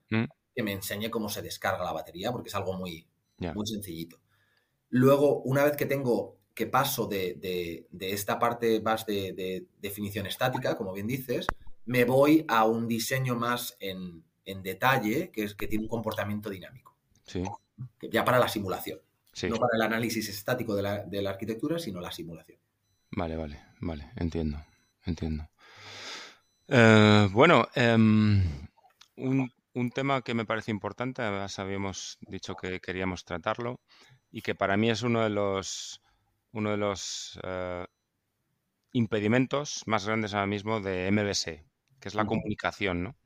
que 0.58 0.64
me 0.64 0.72
enseñe 0.72 1.08
cómo 1.08 1.28
se 1.28 1.40
descarga 1.40 1.84
la 1.84 1.92
batería, 1.92 2.32
porque 2.32 2.48
es 2.48 2.54
algo 2.56 2.72
muy, 2.72 3.06
muy 3.54 3.64
sencillito. 3.64 4.20
Luego, 4.88 5.40
una 5.42 5.62
vez 5.62 5.76
que 5.76 5.86
tengo 5.86 6.37
que 6.58 6.66
paso 6.66 7.06
de, 7.06 7.86
esta 8.00 8.36
parte 8.36 8.80
más 8.80 9.06
de, 9.06 9.64
definición 9.80 10.26
estática, 10.26 10.76
como 10.76 10.92
bien 10.92 11.06
dices, 11.06 11.46
me 11.86 12.04
voy 12.04 12.44
a 12.48 12.64
un 12.64 12.88
diseño 12.88 13.36
más 13.36 13.76
en, 13.78 14.24
detalle, 14.64 15.30
que 15.30 15.44
es 15.44 15.54
que 15.54 15.68
tiene 15.68 15.84
un 15.84 15.88
comportamiento 15.88 16.50
dinámico. 16.50 16.96
Sí. 17.24 17.44
ya 18.10 18.24
para 18.24 18.40
la 18.40 18.48
simulación. 18.48 18.98
No 19.48 19.56
para 19.56 19.76
el 19.76 19.82
análisis 19.82 20.28
estático 20.28 20.74
de 20.74 20.82
la, 21.22 21.30
arquitectura, 21.30 21.78
sino 21.78 22.00
la 22.00 22.10
simulación. 22.10 22.58
Vale, 23.12 23.36
vale, 23.36 23.60
vale, 23.80 24.10
entiendo, 24.16 24.58
entiendo. 25.04 25.48
Eh, 26.66 27.28
bueno, 27.30 27.68
em, 27.76 28.42
un 29.16 29.48
un 29.74 29.90
tema 29.90 30.22
que 30.22 30.34
me 30.34 30.44
parece 30.44 30.70
importante, 30.70 31.22
además 31.22 31.58
habíamos 31.58 32.18
dicho 32.22 32.56
que 32.56 32.80
queríamos 32.80 33.24
tratarlo 33.24 33.80
y 34.30 34.42
que 34.42 34.54
para 34.54 34.76
mí 34.76 34.90
es 34.90 35.02
uno 35.02 35.22
de 35.22 35.30
los, 35.30 36.02
uno 36.52 36.70
de 36.70 36.76
los 36.76 37.38
eh, 37.42 37.86
impedimentos 38.92 39.82
más 39.86 40.06
grandes 40.06 40.34
ahora 40.34 40.46
mismo 40.46 40.80
de 40.80 41.08
MBS, 41.08 41.64
que 42.00 42.08
es 42.08 42.14
la 42.14 42.26
comunicación, 42.26 43.02
¿no? 43.02 43.16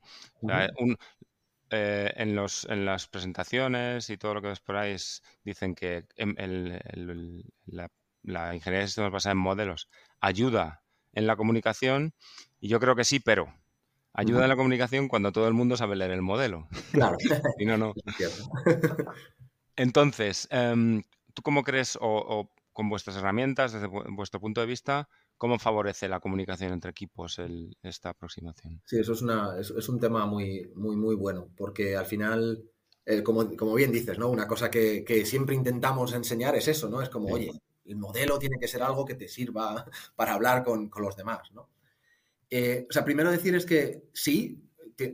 Eh, 1.75 2.13
en, 2.17 2.35
los, 2.35 2.65
en 2.65 2.85
las 2.85 3.07
presentaciones 3.07 4.09
y 4.11 4.17
todo 4.17 4.35
lo 4.35 4.41
que 4.43 4.49
ves 4.49 4.59
por 4.59 4.75
ahí 4.75 4.95
dicen 5.43 5.73
que 5.73 6.05
la, 7.65 7.89
la, 8.21 8.53
ingeniería 8.53 8.81
de 8.81 8.87
sistemas 8.87 9.11
basada 9.11 9.31
en 9.31 9.39
modelos 9.39 9.89
ayuda 10.19 10.83
en 11.13 11.25
la 11.25 11.35
comunicación 11.35 12.13
y 12.59 12.67
yo 12.67 12.79
creo 12.79 12.95
que 12.95 13.05
sí, 13.05 13.19
pero 13.19 13.51
Ayuda 14.15 14.43
en 14.43 14.49
la 14.49 14.55
comunicación 14.55 15.07
cuando 15.07 15.31
todo 15.31 15.47
el 15.47 15.55
mundo 15.55 15.75
sabe 15.75 15.95
leer 15.95 16.11
el 16.11 16.21
modelo. 16.21 16.67
Claro. 16.91 17.17
y 17.57 17.65
no, 17.65 17.77
no. 17.77 17.93
Entonces, 19.75 20.47
em, 20.51 21.01
¿tú 21.33 21.41
cómo 21.41 21.63
crees, 21.63 21.97
o, 21.99 22.51
con 22.73 22.89
vuestras 22.89 23.17
herramientas, 23.17 23.71
desde 23.71 23.87
vuestro 23.87 24.39
punto 24.39 24.61
de 24.61 24.67
vista, 24.67 25.07
cómo 25.37 25.59
favorece 25.59 26.09
la 26.09 26.19
comunicación 26.19 26.73
entre 26.73 26.91
equipos 26.91 27.39
esta 27.81 28.09
aproximación? 28.09 28.81
Sí, 28.85 28.99
eso 28.99 29.13
es, 29.13 29.21
una, 29.21 29.59
es, 29.59 29.89
un 29.89 29.99
tema 29.99 30.25
muy, 30.25 30.71
muy, 30.75 30.95
muy 30.95 31.15
bueno, 31.15 31.49
porque 31.55 31.95
al 31.95 32.05
final, 32.05 32.63
eh, 33.05 33.23
como, 33.23 33.45
bien 33.75 33.91
dices, 33.91 34.17
¿no? 34.17 34.29
Una 34.29 34.47
cosa 34.47 34.69
que, 34.69 35.23
siempre 35.25 35.55
intentamos 35.55 36.13
enseñar 36.13 36.55
es 36.55 36.67
eso, 36.67 36.89
¿no? 36.89 37.01
Es 37.01 37.09
como, 37.09 37.29
oye, 37.29 37.51
el 37.85 37.95
modelo 37.95 38.39
tiene 38.39 38.59
que 38.59 38.67
ser 38.67 38.81
algo 38.83 39.05
que 39.05 39.15
te 39.15 39.27
sirva 39.27 39.85
para 40.15 40.33
hablar 40.33 40.63
con, 40.63 40.89
con 40.89 41.03
los 41.03 41.15
demás, 41.15 41.51
¿no? 41.53 41.69
Eh, 42.49 42.85
o 42.87 42.93
sea, 42.93 43.03
primero 43.03 43.31
decir 43.31 43.55
es 43.55 43.65
que 43.65 44.03
sí, 44.13 44.63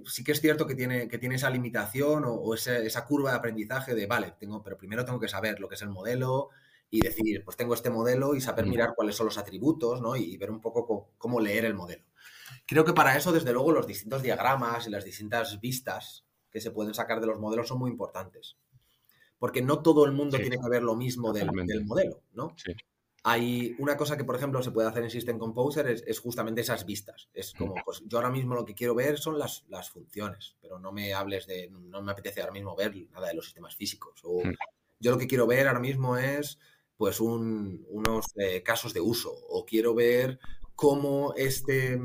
sí 0.06 0.24
que 0.24 0.32
es 0.34 0.41
cierto 0.41 0.67
que 0.67 0.76
tiene, 0.76 1.08
que 1.08 1.17
tiene 1.17 1.36
esa 1.36 1.50
limitación 1.50 2.24
o, 2.26 2.54
esa, 2.54 3.06
curva 3.06 3.32
de 3.32 3.38
aprendizaje 3.38 3.95
de, 3.95 4.08
vale, 4.08 4.36
tengo, 4.38 4.62
pero 4.62 4.78
primero 4.78 5.06
tengo 5.06 5.22
que 5.22 5.30
saber 5.30 5.60
lo 5.60 5.69
que 5.69 5.76
es 5.76 5.82
el 5.82 5.89
modelo 5.89 6.50
y 6.91 7.02
decir, 7.02 7.43
pues 7.43 7.56
tengo 7.56 7.73
este 7.73 7.89
modelo 7.89 8.36
y 8.36 8.41
saber 8.41 8.65
mirar 8.65 8.93
cuáles 8.95 9.15
son 9.15 9.28
los 9.28 9.38
atributos, 9.38 10.02
¿no? 10.02 10.15
Y, 10.15 10.38
ver 10.38 10.52
un 10.52 10.60
poco 10.60 11.12
cómo, 11.17 11.39
leer 11.39 11.65
el 11.65 11.75
modelo. 11.75 12.04
Creo 12.65 12.84
que 12.84 12.93
para 12.93 13.15
eso, 13.15 13.32
desde 13.32 13.54
luego, 13.54 13.71
los 13.71 13.86
distintos 13.86 14.23
diagramas 14.23 14.88
y 14.88 14.89
las 14.89 15.06
distintas 15.06 15.60
vistas 15.60 16.25
que 16.49 16.62
se 16.62 16.71
pueden 16.71 16.93
sacar 16.93 17.21
de 17.21 17.28
los 17.28 17.39
modelos 17.39 17.67
son 17.67 17.80
muy 17.80 17.91
importantes. 17.91 18.58
Porque 19.38 19.62
no 19.62 19.82
todo 19.82 20.06
el 20.06 20.12
mundo 20.12 20.38
tiene 20.38 20.58
que 20.58 20.69
ver 20.69 20.84
lo 20.84 20.95
mismo 20.95 21.32
del, 21.32 21.49
del 21.65 21.86
modelo, 21.86 22.23
¿no? 22.34 22.54
Sí. 22.58 22.73
Hay 23.23 23.75
una 23.80 23.97
cosa 23.97 24.15
que, 24.15 24.23
por 24.23 24.36
ejemplo, 24.36 24.63
se 24.63 24.71
puede 24.71 24.88
hacer 24.88 25.04
en 25.04 25.10
System 25.10 25.38
Composer 25.38 25.88
es, 25.88 26.19
justamente 26.19 26.62
esas 26.62 26.86
vistas. 26.86 27.30
Es 27.34 27.54
como, 27.54 27.75
pues 27.84 28.02
yo 28.06 28.17
ahora 28.17 28.30
mismo 28.30 28.56
lo 28.56 28.65
que 28.65 28.73
quiero 28.73 28.95
ver 28.95 29.17
son 29.17 29.38
las, 29.38 29.63
funciones, 29.91 30.56
pero 30.62 30.80
no 30.80 30.91
me 30.91 31.13
hables 31.13 31.45
de, 31.45 31.69
no 31.69 32.02
me 32.02 32.13
apetece 32.13 32.41
ahora 32.41 32.54
mismo 32.54 32.75
ver 32.75 32.95
nada 33.12 33.28
de 33.28 33.34
los 33.34 33.45
sistemas 33.45 33.75
físicos. 33.75 34.21
O 34.23 34.41
yo 34.99 35.12
lo 35.12 35.17
que 35.17 35.28
quiero 35.28 35.47
ver 35.47 35.67
ahora 35.67 35.80
mismo 35.80 36.17
es, 36.17 36.60
pues, 36.99 37.21
unos 37.21 38.25
eh, 38.35 38.62
casos 38.62 38.93
de 38.93 38.99
uso, 38.99 39.31
o 39.31 39.65
quiero 39.65 39.95
ver 39.95 40.38
cómo 40.75 41.33
este, 41.38 41.97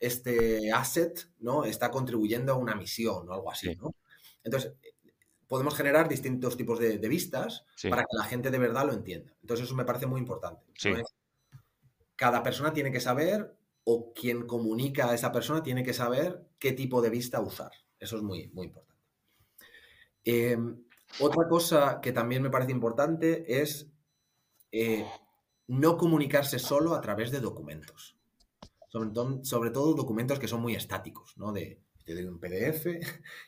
este 0.00 0.72
asset, 0.72 1.28
¿no? 1.40 1.66
Está 1.66 1.90
contribuyendo 1.90 2.50
a 2.50 2.56
una 2.56 2.74
misión 2.74 3.28
o 3.28 3.34
algo 3.34 3.50
así, 3.50 3.76
¿no? 3.76 3.94
Entonces, 4.42 4.72
podemos 5.46 5.76
generar 5.76 6.08
distintos 6.08 6.56
tipos 6.56 6.78
de, 6.78 6.96
vistas 6.96 7.66
para 7.90 8.04
que 8.04 8.16
la 8.16 8.24
gente 8.24 8.50
de 8.50 8.58
verdad 8.58 8.86
lo 8.86 8.94
entienda. 8.94 9.34
Entonces 9.42 9.66
eso 9.66 9.76
me 9.76 9.84
parece 9.84 10.06
muy 10.06 10.18
importante. 10.18 10.64
Cada 12.16 12.42
persona 12.42 12.72
tiene 12.72 12.90
que 12.90 13.00
saber, 13.00 13.54
o 13.84 14.14
quien 14.14 14.46
comunica 14.46 15.10
a 15.10 15.14
esa 15.14 15.30
persona 15.30 15.62
tiene 15.62 15.84
que 15.84 15.92
saber 15.92 16.48
qué 16.58 16.72
tipo 16.72 17.02
de 17.02 17.10
vista 17.10 17.42
usar. 17.42 17.72
Eso 18.00 18.16
es 18.16 18.22
muy, 18.22 18.48
muy 18.54 18.64
importante. 18.68 19.02
Em, 20.24 20.86
otra 21.20 21.46
cosa 21.46 22.00
que 22.00 22.12
también 22.12 22.42
me 22.42 22.48
parece 22.48 22.72
importante 22.72 23.60
es 23.60 23.90
eh, 24.72 25.06
no 25.68 25.96
comunicarse 25.96 26.58
solo 26.58 26.94
a 26.94 27.00
través 27.00 27.30
de 27.30 27.40
documentos. 27.40 28.16
Sobre, 28.88 29.10
sobre 29.44 29.70
todo 29.70 29.94
documentos 29.94 30.38
que 30.38 30.48
son 30.48 30.62
muy 30.62 30.74
estáticos, 30.74 31.36
¿no? 31.36 31.52
De, 31.52 31.82
doy 32.14 32.24
un 32.24 32.38
PDF 32.38 32.86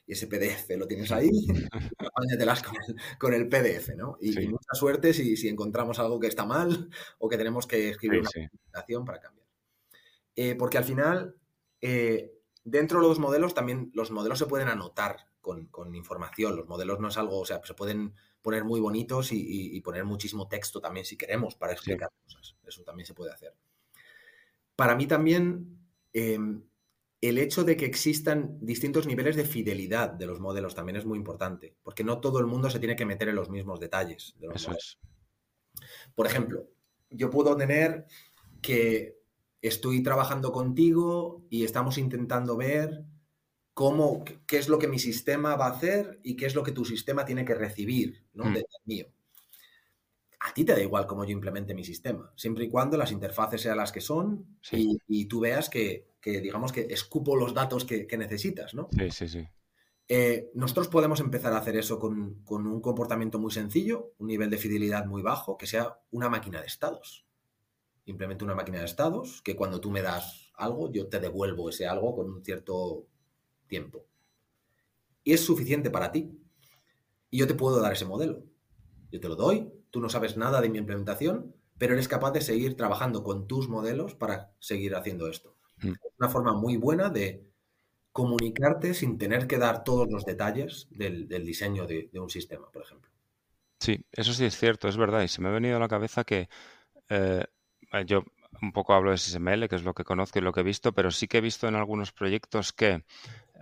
y 0.06 0.12
ese 0.12 0.26
PDF 0.26 0.76
lo 0.76 0.86
tienes 0.86 1.12
ahí, 1.12 1.30
apáñatelas 1.98 2.62
con 2.62 2.74
el, 2.76 2.96
con 3.18 3.34
el 3.34 3.48
PDF, 3.48 3.94
¿no? 3.96 4.16
Y, 4.20 4.46
mucha 4.48 4.74
suerte 4.74 5.14
si, 5.14 5.36
si, 5.36 5.48
encontramos 5.48 5.98
algo 5.98 6.18
que 6.18 6.26
está 6.26 6.44
mal 6.44 6.90
o 7.18 7.28
que 7.28 7.38
tenemos 7.38 7.66
que 7.66 7.90
escribir 7.90 8.20
una 8.20 8.30
presentación 8.30 9.04
para 9.04 9.20
cambiar. 9.20 9.46
Eh, 10.34 10.54
porque 10.54 10.78
al 10.78 10.84
final, 10.84 11.36
eh, 11.80 12.32
dentro 12.64 13.00
de 13.00 13.08
los 13.08 13.18
modelos 13.18 13.54
también, 13.54 13.90
los 13.94 14.10
modelos 14.10 14.38
se 14.38 14.46
pueden 14.46 14.68
anotar 14.68 15.28
con, 15.40 15.66
con, 15.66 15.94
información. 15.94 16.56
Los 16.56 16.68
modelos 16.68 17.00
no 17.00 17.08
es 17.08 17.16
algo, 17.16 17.40
o 17.40 17.44
sea, 17.44 17.60
se 17.64 17.74
pueden 17.74 18.14
poner 18.42 18.64
muy 18.64 18.80
bonitos 18.80 19.30
y, 19.32 19.80
poner 19.80 20.04
muchísimo 20.04 20.48
texto 20.48 20.80
también 20.80 21.04
si 21.04 21.16
queremos 21.16 21.54
para 21.54 21.72
explicar 21.72 22.10
cosas. 22.24 22.56
Eso 22.66 22.82
también 22.82 23.06
se 23.06 23.14
puede 23.14 23.32
hacer. 23.32 23.54
Para 24.76 24.94
mí 24.94 25.06
también... 25.06 25.78
Em, 26.12 26.62
el 27.20 27.38
hecho 27.38 27.64
de 27.64 27.76
que 27.76 27.84
existan 27.84 28.58
distintos 28.60 29.06
niveles 29.06 29.34
de 29.34 29.44
fidelidad 29.44 30.10
de 30.10 30.26
los 30.26 30.38
modelos 30.38 30.74
también 30.74 30.96
es 30.96 31.04
muy 31.04 31.18
importante, 31.18 31.74
porque 31.82 32.04
no 32.04 32.20
todo 32.20 32.38
el 32.38 32.46
mundo 32.46 32.70
se 32.70 32.78
tiene 32.78 32.94
que 32.94 33.04
meter 33.04 33.28
en 33.28 33.34
los 33.34 33.50
mismos 33.50 33.80
detalles. 33.80 34.34
De 34.38 34.46
los 34.46 34.62
modelos. 34.64 35.00
Por 36.14 36.26
ejemplo, 36.26 36.68
yo 37.10 37.30
puedo 37.30 37.56
tener 37.56 38.06
que 38.60 39.18
estoy 39.62 40.02
trabajando 40.02 40.52
contigo 40.52 41.42
y 41.50 41.64
estamos 41.64 41.98
intentando 41.98 42.56
ver 42.56 43.04
cómo, 43.78 44.24
qué 44.24 44.58
es 44.58 44.68
lo 44.68 44.78
que 44.78 44.88
mi 44.88 44.98
sistema 44.98 45.54
va 45.54 45.66
a 45.66 45.76
hacer 45.76 46.18
y 46.24 46.34
qué 46.34 46.46
es 46.46 46.56
lo 46.56 46.64
que 46.64 46.72
tu 46.72 46.84
sistema 46.84 47.24
tiene 47.24 47.44
que 47.44 47.54
recibir 47.54 48.24
¿no? 48.34 48.46
Mm. 48.46 48.54
del 48.54 48.64
mío. 48.86 49.06
A 50.40 50.52
ti 50.52 50.64
te 50.64 50.72
da 50.72 50.80
igual 50.80 51.06
cómo 51.06 51.24
yo 51.24 51.30
implemente 51.30 51.74
mi 51.74 51.84
sistema, 51.84 52.32
siempre 52.36 52.64
y 52.64 52.68
cuando 52.68 52.96
las 52.96 53.12
interfaces 53.12 53.62
sean 53.62 53.76
las 53.76 53.92
que 53.92 54.00
son 54.00 54.58
y 55.08 55.26
tú 55.26 55.40
veas 55.40 55.68
que 55.68 56.08
que 56.20 56.40
digamos 56.40 56.72
que 56.72 56.86
escupo 56.90 57.36
los 57.36 57.54
datos 57.54 57.84
que, 57.84 58.06
necesitas, 58.16 58.74
¿no? 58.74 58.88
Sí, 58.96 59.10
sí, 59.10 59.28
sí. 59.28 59.48
Eh, 60.08 60.50
nosotros 60.54 60.88
podemos 60.88 61.20
empezar 61.20 61.52
a 61.52 61.58
hacer 61.58 61.76
eso 61.76 61.98
con, 61.98 62.42
un 62.48 62.80
comportamiento 62.80 63.38
muy 63.38 63.52
sencillo, 63.52 64.14
un 64.18 64.28
nivel 64.28 64.50
de 64.50 64.58
fidelidad 64.58 65.06
muy 65.06 65.22
bajo, 65.22 65.56
que 65.56 65.66
sea 65.66 65.98
una 66.10 66.28
máquina 66.28 66.60
de 66.60 66.66
estados. 66.66 67.26
Simplemente 68.04 68.44
una 68.44 68.54
máquina 68.54 68.78
de 68.78 68.86
estados 68.86 69.42
que 69.42 69.54
cuando 69.54 69.80
tú 69.80 69.90
me 69.90 70.02
das 70.02 70.50
algo, 70.54 70.90
yo 70.90 71.08
te 71.08 71.20
devuelvo 71.20 71.68
ese 71.68 71.86
algo 71.86 72.16
con 72.16 72.30
un 72.30 72.42
cierto 72.42 73.06
tiempo. 73.68 74.06
Y 75.22 75.32
es 75.32 75.44
suficiente 75.44 75.90
para 75.90 76.10
ti. 76.10 76.30
Y 77.30 77.38
yo 77.38 77.46
te 77.46 77.54
puedo 77.54 77.80
dar 77.80 77.92
ese 77.92 78.06
modelo. 78.06 78.42
Yo 79.12 79.20
te 79.20 79.28
lo 79.28 79.36
doy, 79.36 79.70
tú 79.90 80.00
no 80.00 80.08
sabes 80.08 80.36
nada 80.36 80.60
de 80.60 80.68
mi 80.68 80.78
implementación, 80.78 81.54
pero 81.78 81.94
eres 81.94 82.08
capaz 82.08 82.32
de 82.32 82.40
seguir 82.40 82.76
trabajando 82.76 83.22
con 83.22 83.46
tus 83.46 83.68
modelos 83.68 84.14
para 84.14 84.52
seguir 84.58 84.94
haciendo 84.94 85.28
esto. 85.28 85.56
Mm. 85.82 85.92
Una 86.18 86.28
forma 86.28 86.54
muy 86.54 86.76
buena 86.76 87.08
de 87.08 87.46
comunicarte 88.12 88.94
sin 88.94 89.16
tener 89.16 89.46
que 89.46 89.58
dar 89.58 89.84
todos 89.84 90.08
los 90.10 90.24
detalles 90.24 90.88
del, 90.90 91.28
diseño 91.28 91.86
de, 91.86 92.10
un 92.14 92.30
sistema, 92.30 92.70
por 92.70 92.82
ejemplo. 92.82 93.10
Sí, 93.78 94.04
eso 94.10 94.32
sí 94.32 94.44
es 94.44 94.56
cierto, 94.56 94.88
es 94.88 94.96
verdad. 94.96 95.22
Y 95.22 95.28
se 95.28 95.40
me 95.40 95.48
ha 95.48 95.52
venido 95.52 95.76
a 95.76 95.80
la 95.80 95.88
cabeza 95.88 96.24
que 96.24 96.48
eh, 97.08 97.44
yo 98.06 98.24
un 98.60 98.72
poco 98.72 98.94
hablo 98.94 99.12
de 99.12 99.18
SML, 99.18 99.68
que 99.68 99.76
es 99.76 99.84
lo 99.84 99.94
que 99.94 100.04
conozco 100.04 100.38
y 100.38 100.42
lo 100.42 100.52
que 100.52 100.60
he 100.60 100.64
visto, 100.64 100.92
pero 100.92 101.10
sí 101.10 101.28
que 101.28 101.38
he 101.38 101.40
visto 101.40 101.68
en 101.68 101.76
algunos 101.76 102.12
proyectos 102.12 102.72
que 102.72 103.04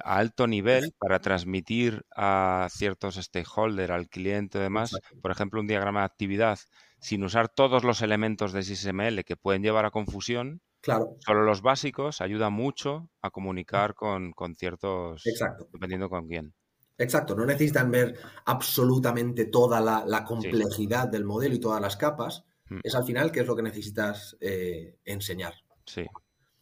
a 0.02 0.18
alto 0.18 0.46
nivel, 0.46 0.92
para 0.98 1.20
transmitir 1.20 2.04
a 2.14 2.68
ciertos 2.70 3.16
stakeholders, 3.16 3.90
al 3.90 4.09
cliente 4.09 4.59
y 4.59 4.62
demás, 4.62 4.96
por 5.22 5.30
ejemplo, 5.30 5.61
un 5.61 5.66
diagrama 5.66 6.00
de 6.00 6.06
actividad, 6.06 6.59
sin 7.00 7.24
usar 7.24 7.48
todos 7.48 7.85
los 7.85 8.02
elementos 8.02 8.52
de 8.52 8.62
SML 8.62 9.24
que 9.24 9.37
pueden 9.37 9.62
llevar 9.62 9.85
a 9.85 9.90
confusión, 9.90 10.61
Claro. 10.87 11.16
Solo 11.18 11.42
los 11.42 11.62
básicos 11.62 12.20
ayuda 12.20 12.48
mucho 12.48 13.11
a 13.20 13.30
comunicar 13.30 13.94
con, 13.94 14.32
ciertos. 14.56 15.26
Exacto. 15.26 15.68
Dependiendo 15.72 16.09
con 16.09 16.28
quién. 16.28 16.54
Exacto, 16.96 17.35
no 17.35 17.44
necesitan 17.44 17.90
ver 17.90 18.16
absolutamente 18.44 19.46
toda 19.46 19.80
la, 19.80 20.24
complejidad 20.24 21.09
del 21.09 21.24
modelo 21.24 21.56
y 21.56 21.59
todas 21.59 21.80
las 21.80 21.96
capas. 21.96 22.44
Mm. 22.68 22.78
Es 22.85 22.94
al 22.94 23.04
final 23.04 23.32
que 23.32 23.40
es 23.40 23.46
lo 23.48 23.56
que 23.56 23.62
necesitas 23.62 24.37
eh, 24.40 24.98
enseñar. 25.04 25.54
Sí, 25.85 26.06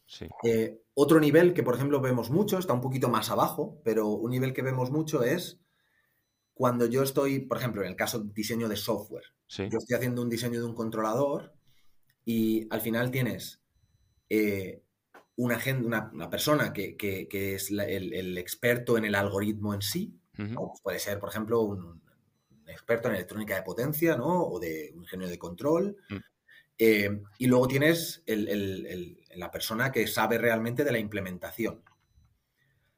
sí. 0.07 0.27
Eh, 0.43 0.81
otro 0.95 1.19
nivel 1.19 1.53
que, 1.53 1.61
por 1.61 1.75
ejemplo, 1.75 2.01
vemos 2.01 2.29
mucho, 2.29 2.57
está 2.57 2.73
un 2.73 2.81
poquito 2.81 3.09
más 3.09 3.29
abajo, 3.29 3.79
pero 3.83 4.07
un 4.07 4.31
nivel 4.31 4.53
que 4.53 4.61
vemos 4.61 4.91
mucho 4.91 5.23
es 5.23 5.59
cuando 6.53 6.85
yo 6.85 7.03
estoy, 7.03 7.39
por 7.39 7.57
ejemplo, 7.57 7.81
en 7.81 7.89
el 7.89 7.95
caso 7.95 8.19
de 8.19 8.33
diseño 8.33 8.69
de 8.69 8.77
software. 8.77 9.25
Yo 9.47 9.77
estoy 9.77 9.95
haciendo 9.95 10.21
un 10.21 10.29
diseño 10.29 10.59
de 10.59 10.65
un 10.65 10.73
controlador 10.73 11.53
y 12.23 12.67
al 12.71 12.81
final 12.81 13.11
tienes 13.11 13.61
eh, 14.29 14.81
una, 15.35 15.59
una, 16.13 16.29
persona 16.29 16.71
que, 16.71 16.95
es 17.29 17.69
el, 17.69 18.37
experto 18.37 18.97
en 18.97 19.05
el 19.05 19.15
algoritmo 19.15 19.73
en 19.73 19.81
sí, 19.81 20.17
puede 20.81 20.99
ser, 20.99 21.19
por 21.19 21.29
ejemplo, 21.29 21.61
un, 21.61 22.01
experto 22.67 23.09
en 23.09 23.15
electrónica 23.15 23.55
de 23.55 23.63
potencia, 23.63 24.15
¿no? 24.15 24.43
O 24.43 24.59
de 24.59 24.91
un 24.95 25.01
ingenio 25.03 25.27
de 25.27 25.37
control. 25.37 25.97
Mm. 26.09 26.15
Eh, 26.77 27.21
y 27.37 27.47
luego 27.47 27.67
tienes 27.67 28.23
la 28.25 29.51
persona 29.51 29.91
que 29.91 30.07
sabe 30.07 30.37
realmente 30.37 30.83
de 30.83 30.91
la 30.91 30.99
implementación. 30.99 31.83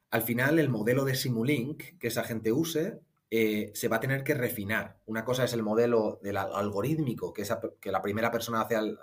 Al 0.09 0.21
final, 0.21 0.57
el 0.59 0.69
modelo 0.69 1.05
de 1.05 1.15
Simulink 1.15 1.97
que 1.99 2.07
esa 2.07 2.23
gente 2.23 2.51
use 2.51 2.99
eh, 3.29 3.71
se 3.73 3.87
va 3.87 3.97
a 3.97 3.99
tener 3.99 4.23
que 4.23 4.33
refinar. 4.33 4.99
Una 5.05 5.25
cosa 5.25 5.43
es 5.43 5.53
el 5.53 5.63
modelo 5.63 6.19
del 6.23 6.37
algorítmico 6.37 7.33
que, 7.33 7.43
que 7.79 7.91
la 7.91 8.01
primera 8.01 8.31
persona 8.31 8.61
hace 8.61 8.75
al, 8.75 8.97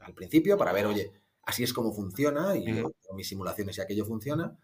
al, 0.00 0.14
principio 0.14 0.58
para 0.58 0.72
ver, 0.72 0.86
oye, 0.86 1.12
así 1.44 1.62
es 1.62 1.72
como 1.72 1.92
funciona 1.92 2.56
y 2.56 2.84
mis 3.14 3.28
simulaciones 3.28 3.78
y 3.78 3.80
aquello 3.80 4.04
funciona. 4.04 4.56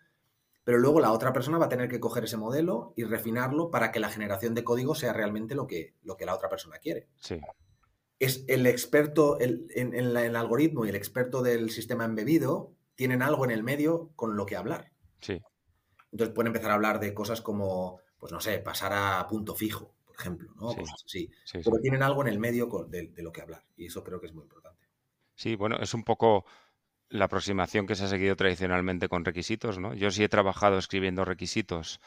Pero 0.64 0.78
luego 0.78 1.00
la 1.00 1.12
otra 1.12 1.32
persona 1.32 1.58
va 1.58 1.66
a 1.66 1.70
tener 1.70 1.88
que 1.88 2.00
coger 2.00 2.24
ese 2.24 2.36
modelo 2.36 2.92
y 2.96 3.04
refinarlo 3.04 3.70
para 3.70 3.92
que 3.92 4.00
la 4.00 4.10
generación 4.10 4.54
de 4.54 4.64
código 4.64 4.94
sea 4.94 5.12
realmente 5.12 5.54
lo 5.54 5.66
que, 5.66 5.94
lo 6.02 6.16
que 6.16 6.26
la 6.26 6.34
otra 6.34 6.48
persona 6.48 6.78
quiere. 6.78 7.08
Sí. 7.20 7.40
Es 8.18 8.44
el 8.48 8.66
experto 8.66 9.38
en, 9.40 9.68
el 9.94 10.16
algoritmo 10.36 10.86
y 10.86 10.88
el 10.88 10.96
experto 10.96 11.42
del 11.42 11.70
sistema 11.70 12.04
embebido 12.04 12.72
tienen 12.94 13.22
algo 13.22 13.44
en 13.44 13.50
el 13.50 13.62
medio 13.62 14.10
con 14.16 14.36
lo 14.36 14.46
que 14.46 14.56
hablar. 14.56 14.92
Sí. 15.20 15.42
Entonces 16.12 16.34
pueden 16.34 16.48
empezar 16.48 16.70
a 16.70 16.74
hablar 16.74 16.98
de 16.98 17.12
cosas 17.12 17.42
como, 17.42 18.00
pues 18.18 18.32
no 18.32 18.40
sé, 18.40 18.58
pasar 18.58 18.92
a 18.94 19.26
punto 19.28 19.54
fijo, 19.54 19.94
por 20.04 20.16
ejemplo, 20.16 20.52
¿no? 20.56 20.74
Sí. 21.04 21.30
Pero 21.52 21.78
tienen 21.82 22.02
algo 22.02 22.22
en 22.22 22.28
el 22.28 22.38
medio 22.38 22.68
de, 22.88 23.08
de 23.08 23.22
lo 23.22 23.32
que 23.32 23.42
hablar 23.42 23.64
y 23.76 23.86
eso 23.86 24.02
creo 24.02 24.18
que 24.18 24.26
es 24.26 24.32
muy 24.32 24.44
importante. 24.44 24.86
Sí, 25.34 25.54
bueno, 25.54 25.76
es 25.78 25.92
un 25.92 26.02
poco 26.02 26.46
la 27.08 27.26
aproximación 27.26 27.86
que 27.86 27.94
se 27.94 28.04
ha 28.04 28.08
seguido 28.08 28.36
tradicionalmente 28.36 29.08
con 29.08 29.24
requisitos, 29.24 29.78
¿no? 29.78 29.94
Yo 29.94 30.10
sí 30.10 30.24
he 30.24 30.28
trabajado 30.28 30.78
escribiendo 30.78 31.24
requisitos, 31.24 32.00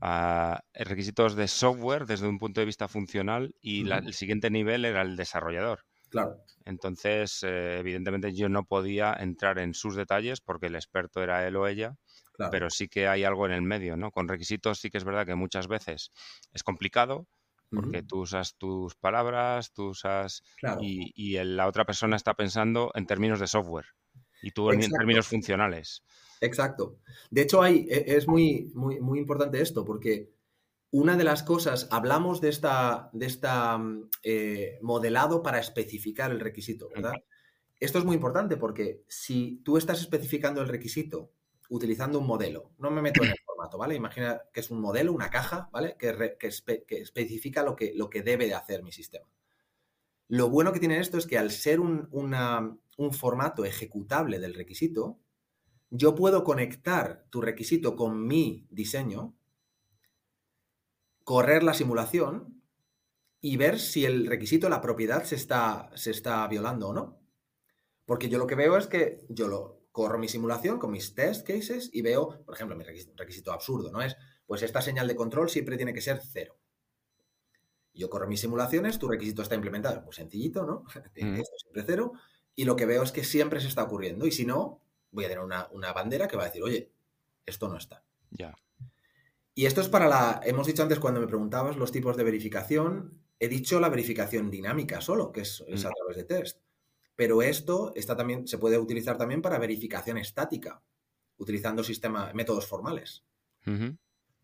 ah, 0.00 0.60
requisitos 0.74 1.36
de 1.36 1.48
software 1.48 2.06
desde 2.06 2.28
un 2.28 2.38
punto 2.38 2.60
de 2.60 2.66
vista 2.66 2.88
funcional 2.88 3.54
y 3.60 3.88
el 3.90 4.12
siguiente 4.14 4.50
nivel 4.50 4.84
era 4.84 5.02
el 5.02 5.16
desarrollador. 5.16 5.84
Claro. 6.10 6.42
Entonces, 6.64 7.42
eh, 7.42 7.78
evidentemente 7.78 8.34
yo 8.34 8.48
no 8.48 8.64
podía 8.64 9.14
entrar 9.14 9.58
en 9.58 9.74
sus 9.74 9.94
detalles 9.94 10.40
porque 10.40 10.66
el 10.66 10.74
experto 10.74 11.22
era 11.22 11.46
él 11.46 11.56
o 11.56 11.66
ella, 11.66 11.96
pero 12.50 12.70
sí 12.70 12.88
que 12.88 13.06
hay 13.06 13.24
algo 13.24 13.46
en 13.46 13.52
el 13.52 13.62
medio, 13.62 13.96
¿no? 13.96 14.10
Con 14.10 14.28
requisitos 14.28 14.80
sí 14.80 14.90
que 14.90 14.98
es 14.98 15.04
verdad 15.04 15.26
que 15.26 15.34
muchas 15.34 15.68
veces 15.68 16.10
es 16.52 16.62
complicado, 16.62 17.26
porque 17.70 18.02
tú 18.02 18.20
usas 18.20 18.56
tus 18.56 18.96
palabras, 18.96 19.72
tú 19.72 19.90
usas 19.90 20.42
y, 20.80 21.38
la 21.44 21.68
otra 21.68 21.84
persona 21.84 22.16
está 22.16 22.34
pensando 22.34 22.90
en 22.94 23.06
términos 23.06 23.38
de 23.38 23.46
software 23.46 23.86
y 24.42 24.50
tú 24.50 24.70
en 24.70 24.80
términos 24.80 25.28
funcionales. 25.28 26.02
Exacto. 26.40 26.98
De 27.30 27.42
hecho, 27.42 27.62
hay, 27.62 27.86
e, 27.90 28.16
es 28.16 28.26
muy, 28.26 28.70
muy, 28.74 29.00
muy 29.00 29.18
importante 29.18 29.60
esto, 29.60 29.84
porque 29.84 30.30
una 30.90 31.16
de 31.16 31.24
las 31.24 31.42
cosas, 31.42 31.88
hablamos 31.90 32.40
de 32.40 32.48
esta, 32.48 33.10
de 33.12 33.26
esta 33.26 33.78
mm, 33.78 34.10
eh, 34.22 34.78
modelado 34.82 35.42
para 35.42 35.60
especificar 35.60 36.30
el 36.30 36.40
requisito, 36.40 36.88
¿verdad? 36.88 37.14
Esto 37.78 37.98
es 37.98 38.04
muy 38.04 38.14
importante 38.14 38.56
porque 38.56 39.04
si 39.08 39.62
tú 39.64 39.76
estás 39.76 40.00
especificando 40.00 40.60
el 40.60 40.68
requisito 40.68 41.32
utilizando 41.68 42.18
un 42.18 42.26
modelo, 42.26 42.72
no 42.78 42.90
me 42.90 43.00
meto 43.00 43.22
en 43.22 43.30
el 43.30 43.38
formato, 43.46 43.78
¿vale? 43.78 43.94
Imagina 43.94 44.42
que 44.52 44.60
es 44.60 44.70
un 44.70 44.80
modelo, 44.80 45.12
una 45.12 45.30
caja, 45.30 45.68
¿vale? 45.72 45.96
Que, 45.98 46.36
que, 46.38 46.96
especifica 46.96 47.62
lo 47.62 47.76
que, 47.76 47.92
lo 47.94 48.10
que 48.10 48.22
debe 48.22 48.46
de 48.46 48.54
hacer 48.54 48.82
mi 48.82 48.92
sistema. 48.92 49.26
Lo 50.28 50.48
bueno 50.48 50.72
que 50.72 50.80
tiene 50.80 51.00
esto 51.00 51.18
es 51.18 51.26
que 51.26 51.38
al 51.38 51.50
ser 51.50 51.80
un, 51.80 52.08
una, 52.10 52.76
un 52.96 53.12
formato 53.12 53.64
ejecutable 53.64 54.38
del 54.38 54.54
requisito, 54.54 55.18
yo 55.90 56.14
puedo 56.14 56.44
conectar 56.44 57.26
tu 57.30 57.40
requisito 57.40 57.96
con 57.96 58.26
mi 58.26 58.66
diseño, 58.70 59.36
correr 61.24 61.62
la 61.62 61.74
simulación 61.74 62.62
y 63.40 63.56
ver 63.56 63.78
si 63.80 64.04
el 64.04 64.26
requisito, 64.26 64.68
la 64.68 64.80
propiedad, 64.80 65.24
se 65.24 65.34
está, 65.34 65.90
se 65.94 66.10
está 66.10 66.46
violando 66.46 66.88
o 66.88 66.92
no. 66.92 67.20
Porque 68.04 68.28
yo 68.28 68.38
lo 68.38 68.46
que 68.46 68.54
veo 68.54 68.76
es 68.76 68.86
que 68.86 69.24
yo 69.28 69.48
lo 69.48 69.80
corro 69.92 70.18
mi 70.18 70.28
simulación 70.28 70.78
con 70.78 70.92
mis 70.92 71.14
test 71.14 71.46
cases 71.46 71.90
y 71.92 72.02
veo, 72.02 72.42
por 72.44 72.54
ejemplo, 72.54 72.76
mi 72.76 72.84
requisito, 72.84 73.12
requisito 73.16 73.52
absurdo, 73.52 73.90
¿no? 73.90 74.02
Es, 74.02 74.16
pues 74.46 74.62
esta 74.62 74.82
señal 74.82 75.08
de 75.08 75.16
control 75.16 75.48
siempre 75.48 75.76
tiene 75.76 75.94
que 75.94 76.00
ser 76.00 76.20
cero. 76.22 76.58
Yo 77.92 78.08
corro 78.08 78.28
mis 78.28 78.40
simulaciones, 78.40 78.98
tu 78.98 79.08
requisito 79.08 79.42
está 79.42 79.56
implementado, 79.56 80.04
pues 80.04 80.16
sencillito, 80.16 80.64
¿no? 80.64 80.84
Mm. 81.20 81.34
Esto 81.34 81.56
siempre 81.58 81.84
cero, 81.84 82.12
y 82.54 82.64
lo 82.64 82.76
que 82.76 82.86
veo 82.86 83.02
es 83.02 83.12
que 83.12 83.24
siempre 83.24 83.60
se 83.60 83.68
está 83.68 83.82
ocurriendo, 83.82 84.26
y 84.26 84.32
si 84.32 84.46
no, 84.46 84.82
voy 85.10 85.24
a 85.24 85.28
tener 85.28 85.42
una, 85.44 85.68
una 85.72 85.92
bandera 85.92 86.28
que 86.28 86.36
va 86.36 86.44
a 86.44 86.46
decir, 86.46 86.62
oye, 86.62 86.92
esto 87.46 87.68
no 87.68 87.76
está. 87.76 88.04
Ya. 88.30 88.54
Y 89.54 89.66
esto 89.66 89.80
es 89.80 89.88
para 89.88 90.08
la, 90.08 90.40
hemos 90.44 90.66
dicho 90.66 90.82
antes 90.82 90.98
cuando 91.00 91.20
me 91.20 91.26
preguntabas 91.26 91.76
los 91.76 91.92
tipos 91.92 92.16
de 92.16 92.24
verificación, 92.24 93.20
he 93.38 93.48
dicho 93.48 93.80
la 93.80 93.88
verificación 93.88 94.50
dinámica 94.50 95.00
solo, 95.00 95.32
que 95.32 95.40
es, 95.42 95.64
es 95.68 95.84
a 95.84 95.90
Mm. 95.90 95.94
través 95.94 96.16
de 96.16 96.24
test. 96.24 96.60
Pero 97.16 97.42
esto 97.42 97.92
está 97.96 98.16
también, 98.16 98.46
se 98.46 98.58
puede 98.58 98.78
utilizar 98.78 99.18
también 99.18 99.42
para 99.42 99.58
verificación 99.58 100.16
estática, 100.18 100.82
utilizando 101.36 101.82
sistema, 101.84 102.32
métodos 102.32 102.66
formales. 102.66 103.24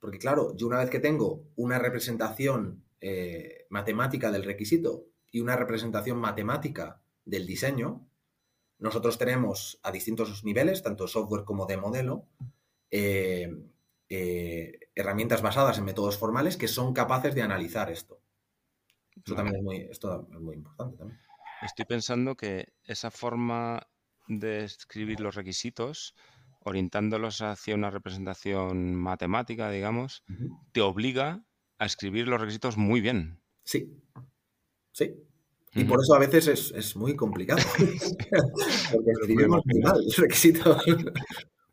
Porque 0.00 0.18
claro, 0.18 0.54
yo 0.56 0.66
una 0.66 0.78
vez 0.78 0.90
que 0.90 1.00
tengo 1.00 1.44
una 1.56 1.78
representación 1.78 2.84
eh, 3.00 3.66
matemática 3.70 4.30
del 4.30 4.44
requisito 4.44 5.06
y 5.30 5.40
una 5.40 5.56
representación 5.56 6.18
matemática 6.18 7.00
del 7.24 7.46
diseño, 7.46 8.05
nosotros 8.78 9.18
tenemos 9.18 9.78
a 9.82 9.90
distintos 9.90 10.44
niveles, 10.44 10.82
tanto 10.82 11.08
software 11.08 11.44
como 11.44 11.66
de 11.66 11.76
modelo, 11.76 12.26
eh, 12.90 13.50
eh, 14.08 14.78
herramientas 14.94 15.42
basadas 15.42 15.78
en 15.78 15.84
métodos 15.84 16.18
formales 16.18 16.56
que 16.56 16.68
son 16.68 16.94
capaces 16.94 17.34
de 17.34 17.42
analizar 17.42 17.90
esto. 17.90 18.20
Eso 19.24 19.34
Vale. 19.34 19.36
también 19.36 19.56
es 19.56 19.62
muy, 19.62 19.76
esto 19.90 20.28
es 20.32 20.40
muy 20.40 20.56
importante 20.56 20.96
también. 20.96 21.20
Estoy 21.62 21.86
pensando 21.86 22.36
que 22.36 22.74
esa 22.84 23.10
forma 23.10 23.88
de 24.28 24.64
escribir 24.64 25.20
los 25.20 25.34
requisitos, 25.34 26.14
orientándolos 26.60 27.40
hacia 27.40 27.74
una 27.74 27.90
representación 27.90 28.94
matemática, 28.94 29.70
digamos, 29.70 30.22
te 30.72 30.80
obliga 30.80 31.44
a 31.78 31.86
escribir 31.86 32.28
los 32.28 32.40
requisitos 32.40 32.76
muy 32.76 33.00
bien. 33.00 33.40
Sí, 33.64 34.02
sí. 34.92 35.25
Y 35.76 35.84
por 35.84 36.00
eso 36.00 36.14
a 36.14 36.18
veces 36.18 36.48
es, 36.48 36.70
es 36.72 36.96
muy 36.96 37.14
complicado. 37.14 37.60
Porque 38.92 39.10
escribimos 39.10 39.62
muy 39.64 39.80
mal 39.82 40.00
el 40.04 40.12
requisito. 40.14 40.76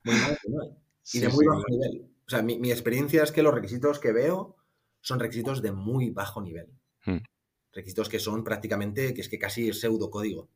Muy 0.04 0.16
mal, 0.16 0.38
muy 0.46 0.56
mal. 0.58 0.78
Y 1.14 1.20
de 1.20 1.30
muy 1.30 1.44
sí, 1.46 1.48
bajo 1.48 1.64
nivel. 1.70 2.10
O 2.26 2.30
sea, 2.30 2.42
mi, 2.42 2.60
mi 2.60 2.72
experiencia 2.72 3.24
es 3.24 3.32
que 3.32 3.44
los 3.44 3.54
requisitos 3.54 4.00
que 4.00 4.12
veo 4.12 4.58
son 5.02 5.20
requisitos 5.20 5.62
de 5.62 5.72
muy 5.72 6.10
bajo 6.10 6.42
nivel. 6.42 6.68
Hmm. 7.06 7.18
Requisitos 7.74 8.08
que 8.10 8.20
son 8.20 8.44
prácticamente, 8.44 9.14
que 9.14 9.22
es 9.22 9.30
que 9.30 9.40
casi 9.40 9.70
es 9.70 9.80
pseudocódigo. 9.80 10.50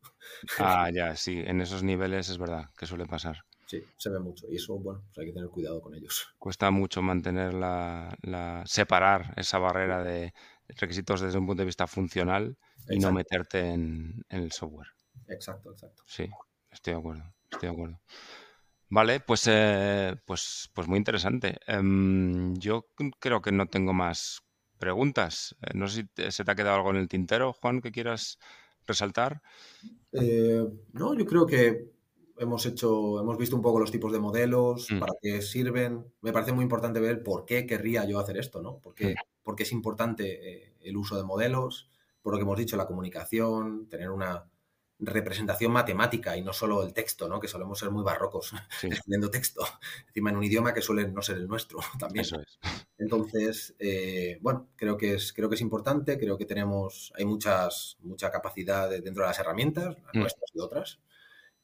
Ah, 0.60 0.90
ya, 0.94 1.16
sí, 1.16 1.42
en 1.46 1.62
esos 1.62 1.84
niveles 1.84 2.30
es 2.30 2.38
verdad 2.38 2.66
que 2.78 2.86
suele 2.86 3.06
pasar. 3.06 3.44
Sí, 3.66 3.84
se 3.98 4.10
ve 4.10 4.20
mucho. 4.20 4.46
Y 4.50 4.56
eso, 4.56 4.78
bueno, 4.80 5.04
pues 5.08 5.18
hay 5.18 5.26
que 5.26 5.34
tener 5.34 5.50
cuidado 5.50 5.82
con 5.82 5.94
ellos. 5.96 6.28
Cuesta 6.38 6.72
mucho 6.72 7.02
mantener 7.02 7.54
la, 7.54 8.16
la- 8.22 8.64
separar 8.66 9.34
esa 9.36 9.58
barrera 9.58 10.04
de 10.04 10.34
requisitos 10.70 11.22
desde 11.22 11.38
un 11.38 11.46
punto 11.48 11.62
de 11.64 11.66
vista 11.66 11.88
funcional 11.88 12.58
y 12.90 13.00
no 13.00 13.12
meterte 13.12 13.60
en, 13.60 14.24
en 14.30 14.42
el 14.44 14.52
software. 14.52 14.88
Exacto, 15.28 15.72
exacto. 15.72 16.04
Sí, 16.06 16.28
estoy 16.72 16.94
de 16.94 17.00
acuerdo, 17.00 17.24
estoy 17.52 17.70
de 17.70 17.74
acuerdo. 17.74 18.02
Vale, 18.90 19.20
pues, 19.20 19.44
eh, 19.48 20.16
pues, 20.26 20.70
pues 20.74 20.88
muy 20.88 20.98
interesante. 20.98 21.58
Em, 21.68 22.56
yo 22.56 22.86
creo 23.20 23.42
que 23.42 23.52
no 23.52 23.66
tengo 23.68 23.94
más 23.94 24.42
preguntas. 24.80 25.56
Eh, 25.62 25.72
no 25.74 25.88
sé 25.88 26.02
si 26.02 26.08
te- 26.08 26.32
se 26.32 26.46
te 26.46 26.52
ha 26.52 26.56
quedado 26.56 26.78
algo 26.78 26.92
en 26.92 26.98
el 26.98 27.10
tintero, 27.10 27.52
Juan, 27.54 27.82
que 27.82 27.92
quieras 27.92 28.38
resaltar. 28.86 29.42
Eh, 30.12 30.66
no, 30.94 31.14
yo 31.16 31.26
creo 31.26 31.46
que 31.46 31.92
hemos 32.38 32.66
hecho, 32.66 33.20
hemos 33.20 33.38
visto 33.38 33.56
un 33.56 33.62
poco 33.62 33.80
los 33.80 33.92
tipos 33.92 34.12
de 34.12 34.20
modelos, 34.20 34.88
Mm. 34.92 35.00
para 35.00 35.14
qué 35.22 35.42
sirven. 35.42 36.06
Me 36.22 36.32
parece 36.32 36.54
muy 36.54 36.64
importante 36.64 37.00
ver 37.00 37.24
por 37.24 37.46
qué 37.46 37.66
querría 37.66 38.06
yo 38.06 38.20
hacer 38.20 38.38
esto, 38.38 38.62
¿no? 38.62 38.80
¿Por 38.80 38.94
qué, 38.96 39.14
Mm. 39.14 39.16
por 39.44 39.56
qué 39.56 39.64
es 39.64 39.72
importante 39.72 40.66
eh, 40.68 40.76
el 40.82 40.98
uso 40.98 41.18
de 41.18 41.24
modelos? 41.24 41.90
Por 42.28 42.34
lo 42.34 42.40
que 42.40 42.44
hemos 42.44 42.58
dicho, 42.58 42.76
la 42.76 42.86
comunicación, 42.86 43.88
tener 43.88 44.10
una 44.10 44.44
representación 45.00 45.72
matemática 45.72 46.36
y 46.36 46.42
no 46.44 46.52
solo 46.52 46.84
el 46.84 46.92
texto, 46.94 47.30
¿no? 47.30 47.40
Que 47.40 47.48
solemos 47.48 47.80
ser 47.80 47.90
muy 47.90 48.04
barrocos 48.04 48.52
Sí, 48.82 48.88
escribiendo 48.92 49.32
texto, 49.32 49.64
encima 50.08 50.32
en 50.32 50.36
un 50.36 50.44
idioma 50.44 50.74
que 50.74 50.82
suele 50.82 51.08
no 51.08 51.22
ser 51.22 51.38
el 51.38 51.48
nuestro 51.48 51.80
también. 52.00 52.26
eso 52.26 52.42
es. 52.42 52.60
Entonces, 52.98 53.76
eh, 53.80 54.40
bueno, 54.42 54.68
creo 54.76 54.98
que, 54.98 55.14
es, 55.14 55.32
creo 55.32 55.48
que 55.48 55.56
es 55.56 55.62
importante, 55.62 56.20
creo 56.20 56.38
que 56.38 56.44
tenemos, 56.46 57.14
hay 57.16 57.24
muchas, 57.24 57.96
mucha 58.02 58.30
capacidad 58.30 58.90
de- 58.90 59.00
dentro 59.00 59.24
de 59.24 59.30
las 59.30 59.40
herramientas, 59.40 59.96
las 60.04 60.14
Mm. 60.16 60.20
nuestras 60.20 60.52
y 60.54 60.60
otras, 60.60 61.00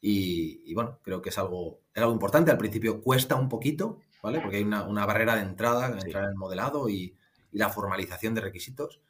y, 0.00 0.62
y, 0.64 0.72
bueno, 0.72 0.98
creo 1.02 1.20
que 1.20 1.28
es 1.28 1.36
algo, 1.36 1.80
es 1.92 2.00
algo 2.00 2.14
importante. 2.14 2.50
Al 2.50 2.56
principio 2.58 3.02
cuesta 3.02 3.34
un 3.36 3.50
poquito, 3.50 4.00
¿vale? 4.22 4.40
Porque 4.40 4.56
hay 4.56 4.62
una, 4.62 4.84
una 4.84 5.04
barrera 5.04 5.34
de 5.36 5.42
entrada, 5.42 5.88
Sí. 6.00 6.06
entrar 6.06 6.24
en 6.24 6.30
el 6.30 6.36
modelado 6.36 6.88
y, 6.88 7.14
y 7.52 7.58
la 7.58 7.68
formalización 7.68 8.34
de 8.34 8.40
requisitos. 8.40 9.02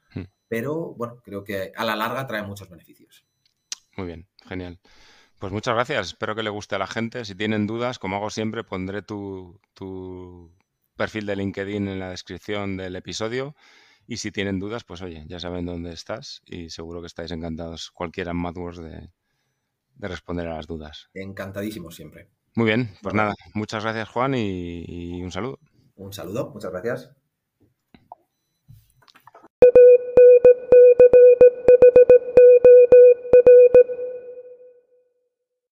Pero 0.49 0.95
bueno, 0.95 1.17
creo 1.25 1.45
que 1.45 1.73
a 1.75 1.85
la 1.85 1.97
larga 1.97 2.27
trae 2.27 2.43
muchos 2.43 2.69
beneficios. 2.69 3.25
Muy 3.97 4.07
bien, 4.07 4.29
genial. 4.47 4.81
Pues 5.39 5.53
muchas 5.53 5.75
gracias. 5.75 6.09
Espero 6.09 6.35
que 6.35 6.43
le 6.43 6.51
guste 6.51 6.75
a 6.75 6.79
la 6.79 6.87
gente. 6.87 7.25
Si 7.25 7.35
tienen 7.35 7.67
dudas, 7.67 7.99
como 7.99 8.17
hago 8.17 8.31
siempre, 8.31 8.65
pondré 8.65 9.03
tu, 9.03 9.61
tu 9.75 10.53
perfil 10.97 11.27
de 11.27 11.37
LinkedIn 11.37 11.89
en 11.89 11.99
la 11.99 12.11
descripción 12.11 12.77
del 12.77 12.97
episodio. 12.97 13.55
Y 14.07 14.19
si 14.19 14.31
tienen 14.31 14.59
dudas, 14.59 14.85
pues 14.85 15.03
oye, 15.03 15.25
ya 15.27 15.41
saben 15.41 15.67
dónde 15.67 15.93
estás 15.93 16.43
y 16.45 16.71
seguro 16.71 17.01
que 17.01 17.07
estáis 17.07 17.31
encantados, 17.31 17.91
cualquiera 17.91 18.33
en 18.33 18.37
MathWorks, 18.37 18.79
de, 18.79 19.11
de 19.95 20.09
responder 20.09 20.47
a 20.49 20.57
las 20.57 20.67
dudas. 20.67 21.09
Encantadísimo 21.15 21.91
siempre. 21.91 22.29
Muy 22.55 22.67
bien, 22.67 22.91
pues 23.03 23.15
nada, 23.15 23.35
muchas 23.55 23.83
gracias 23.83 24.09
Juan 24.11 24.35
y, 24.35 24.85
y 24.87 25.23
un 25.23 25.33
saludo. 25.33 25.59
Un 25.97 26.12
saludo, 26.12 26.51
muchas 26.51 26.71
gracias. 26.71 27.11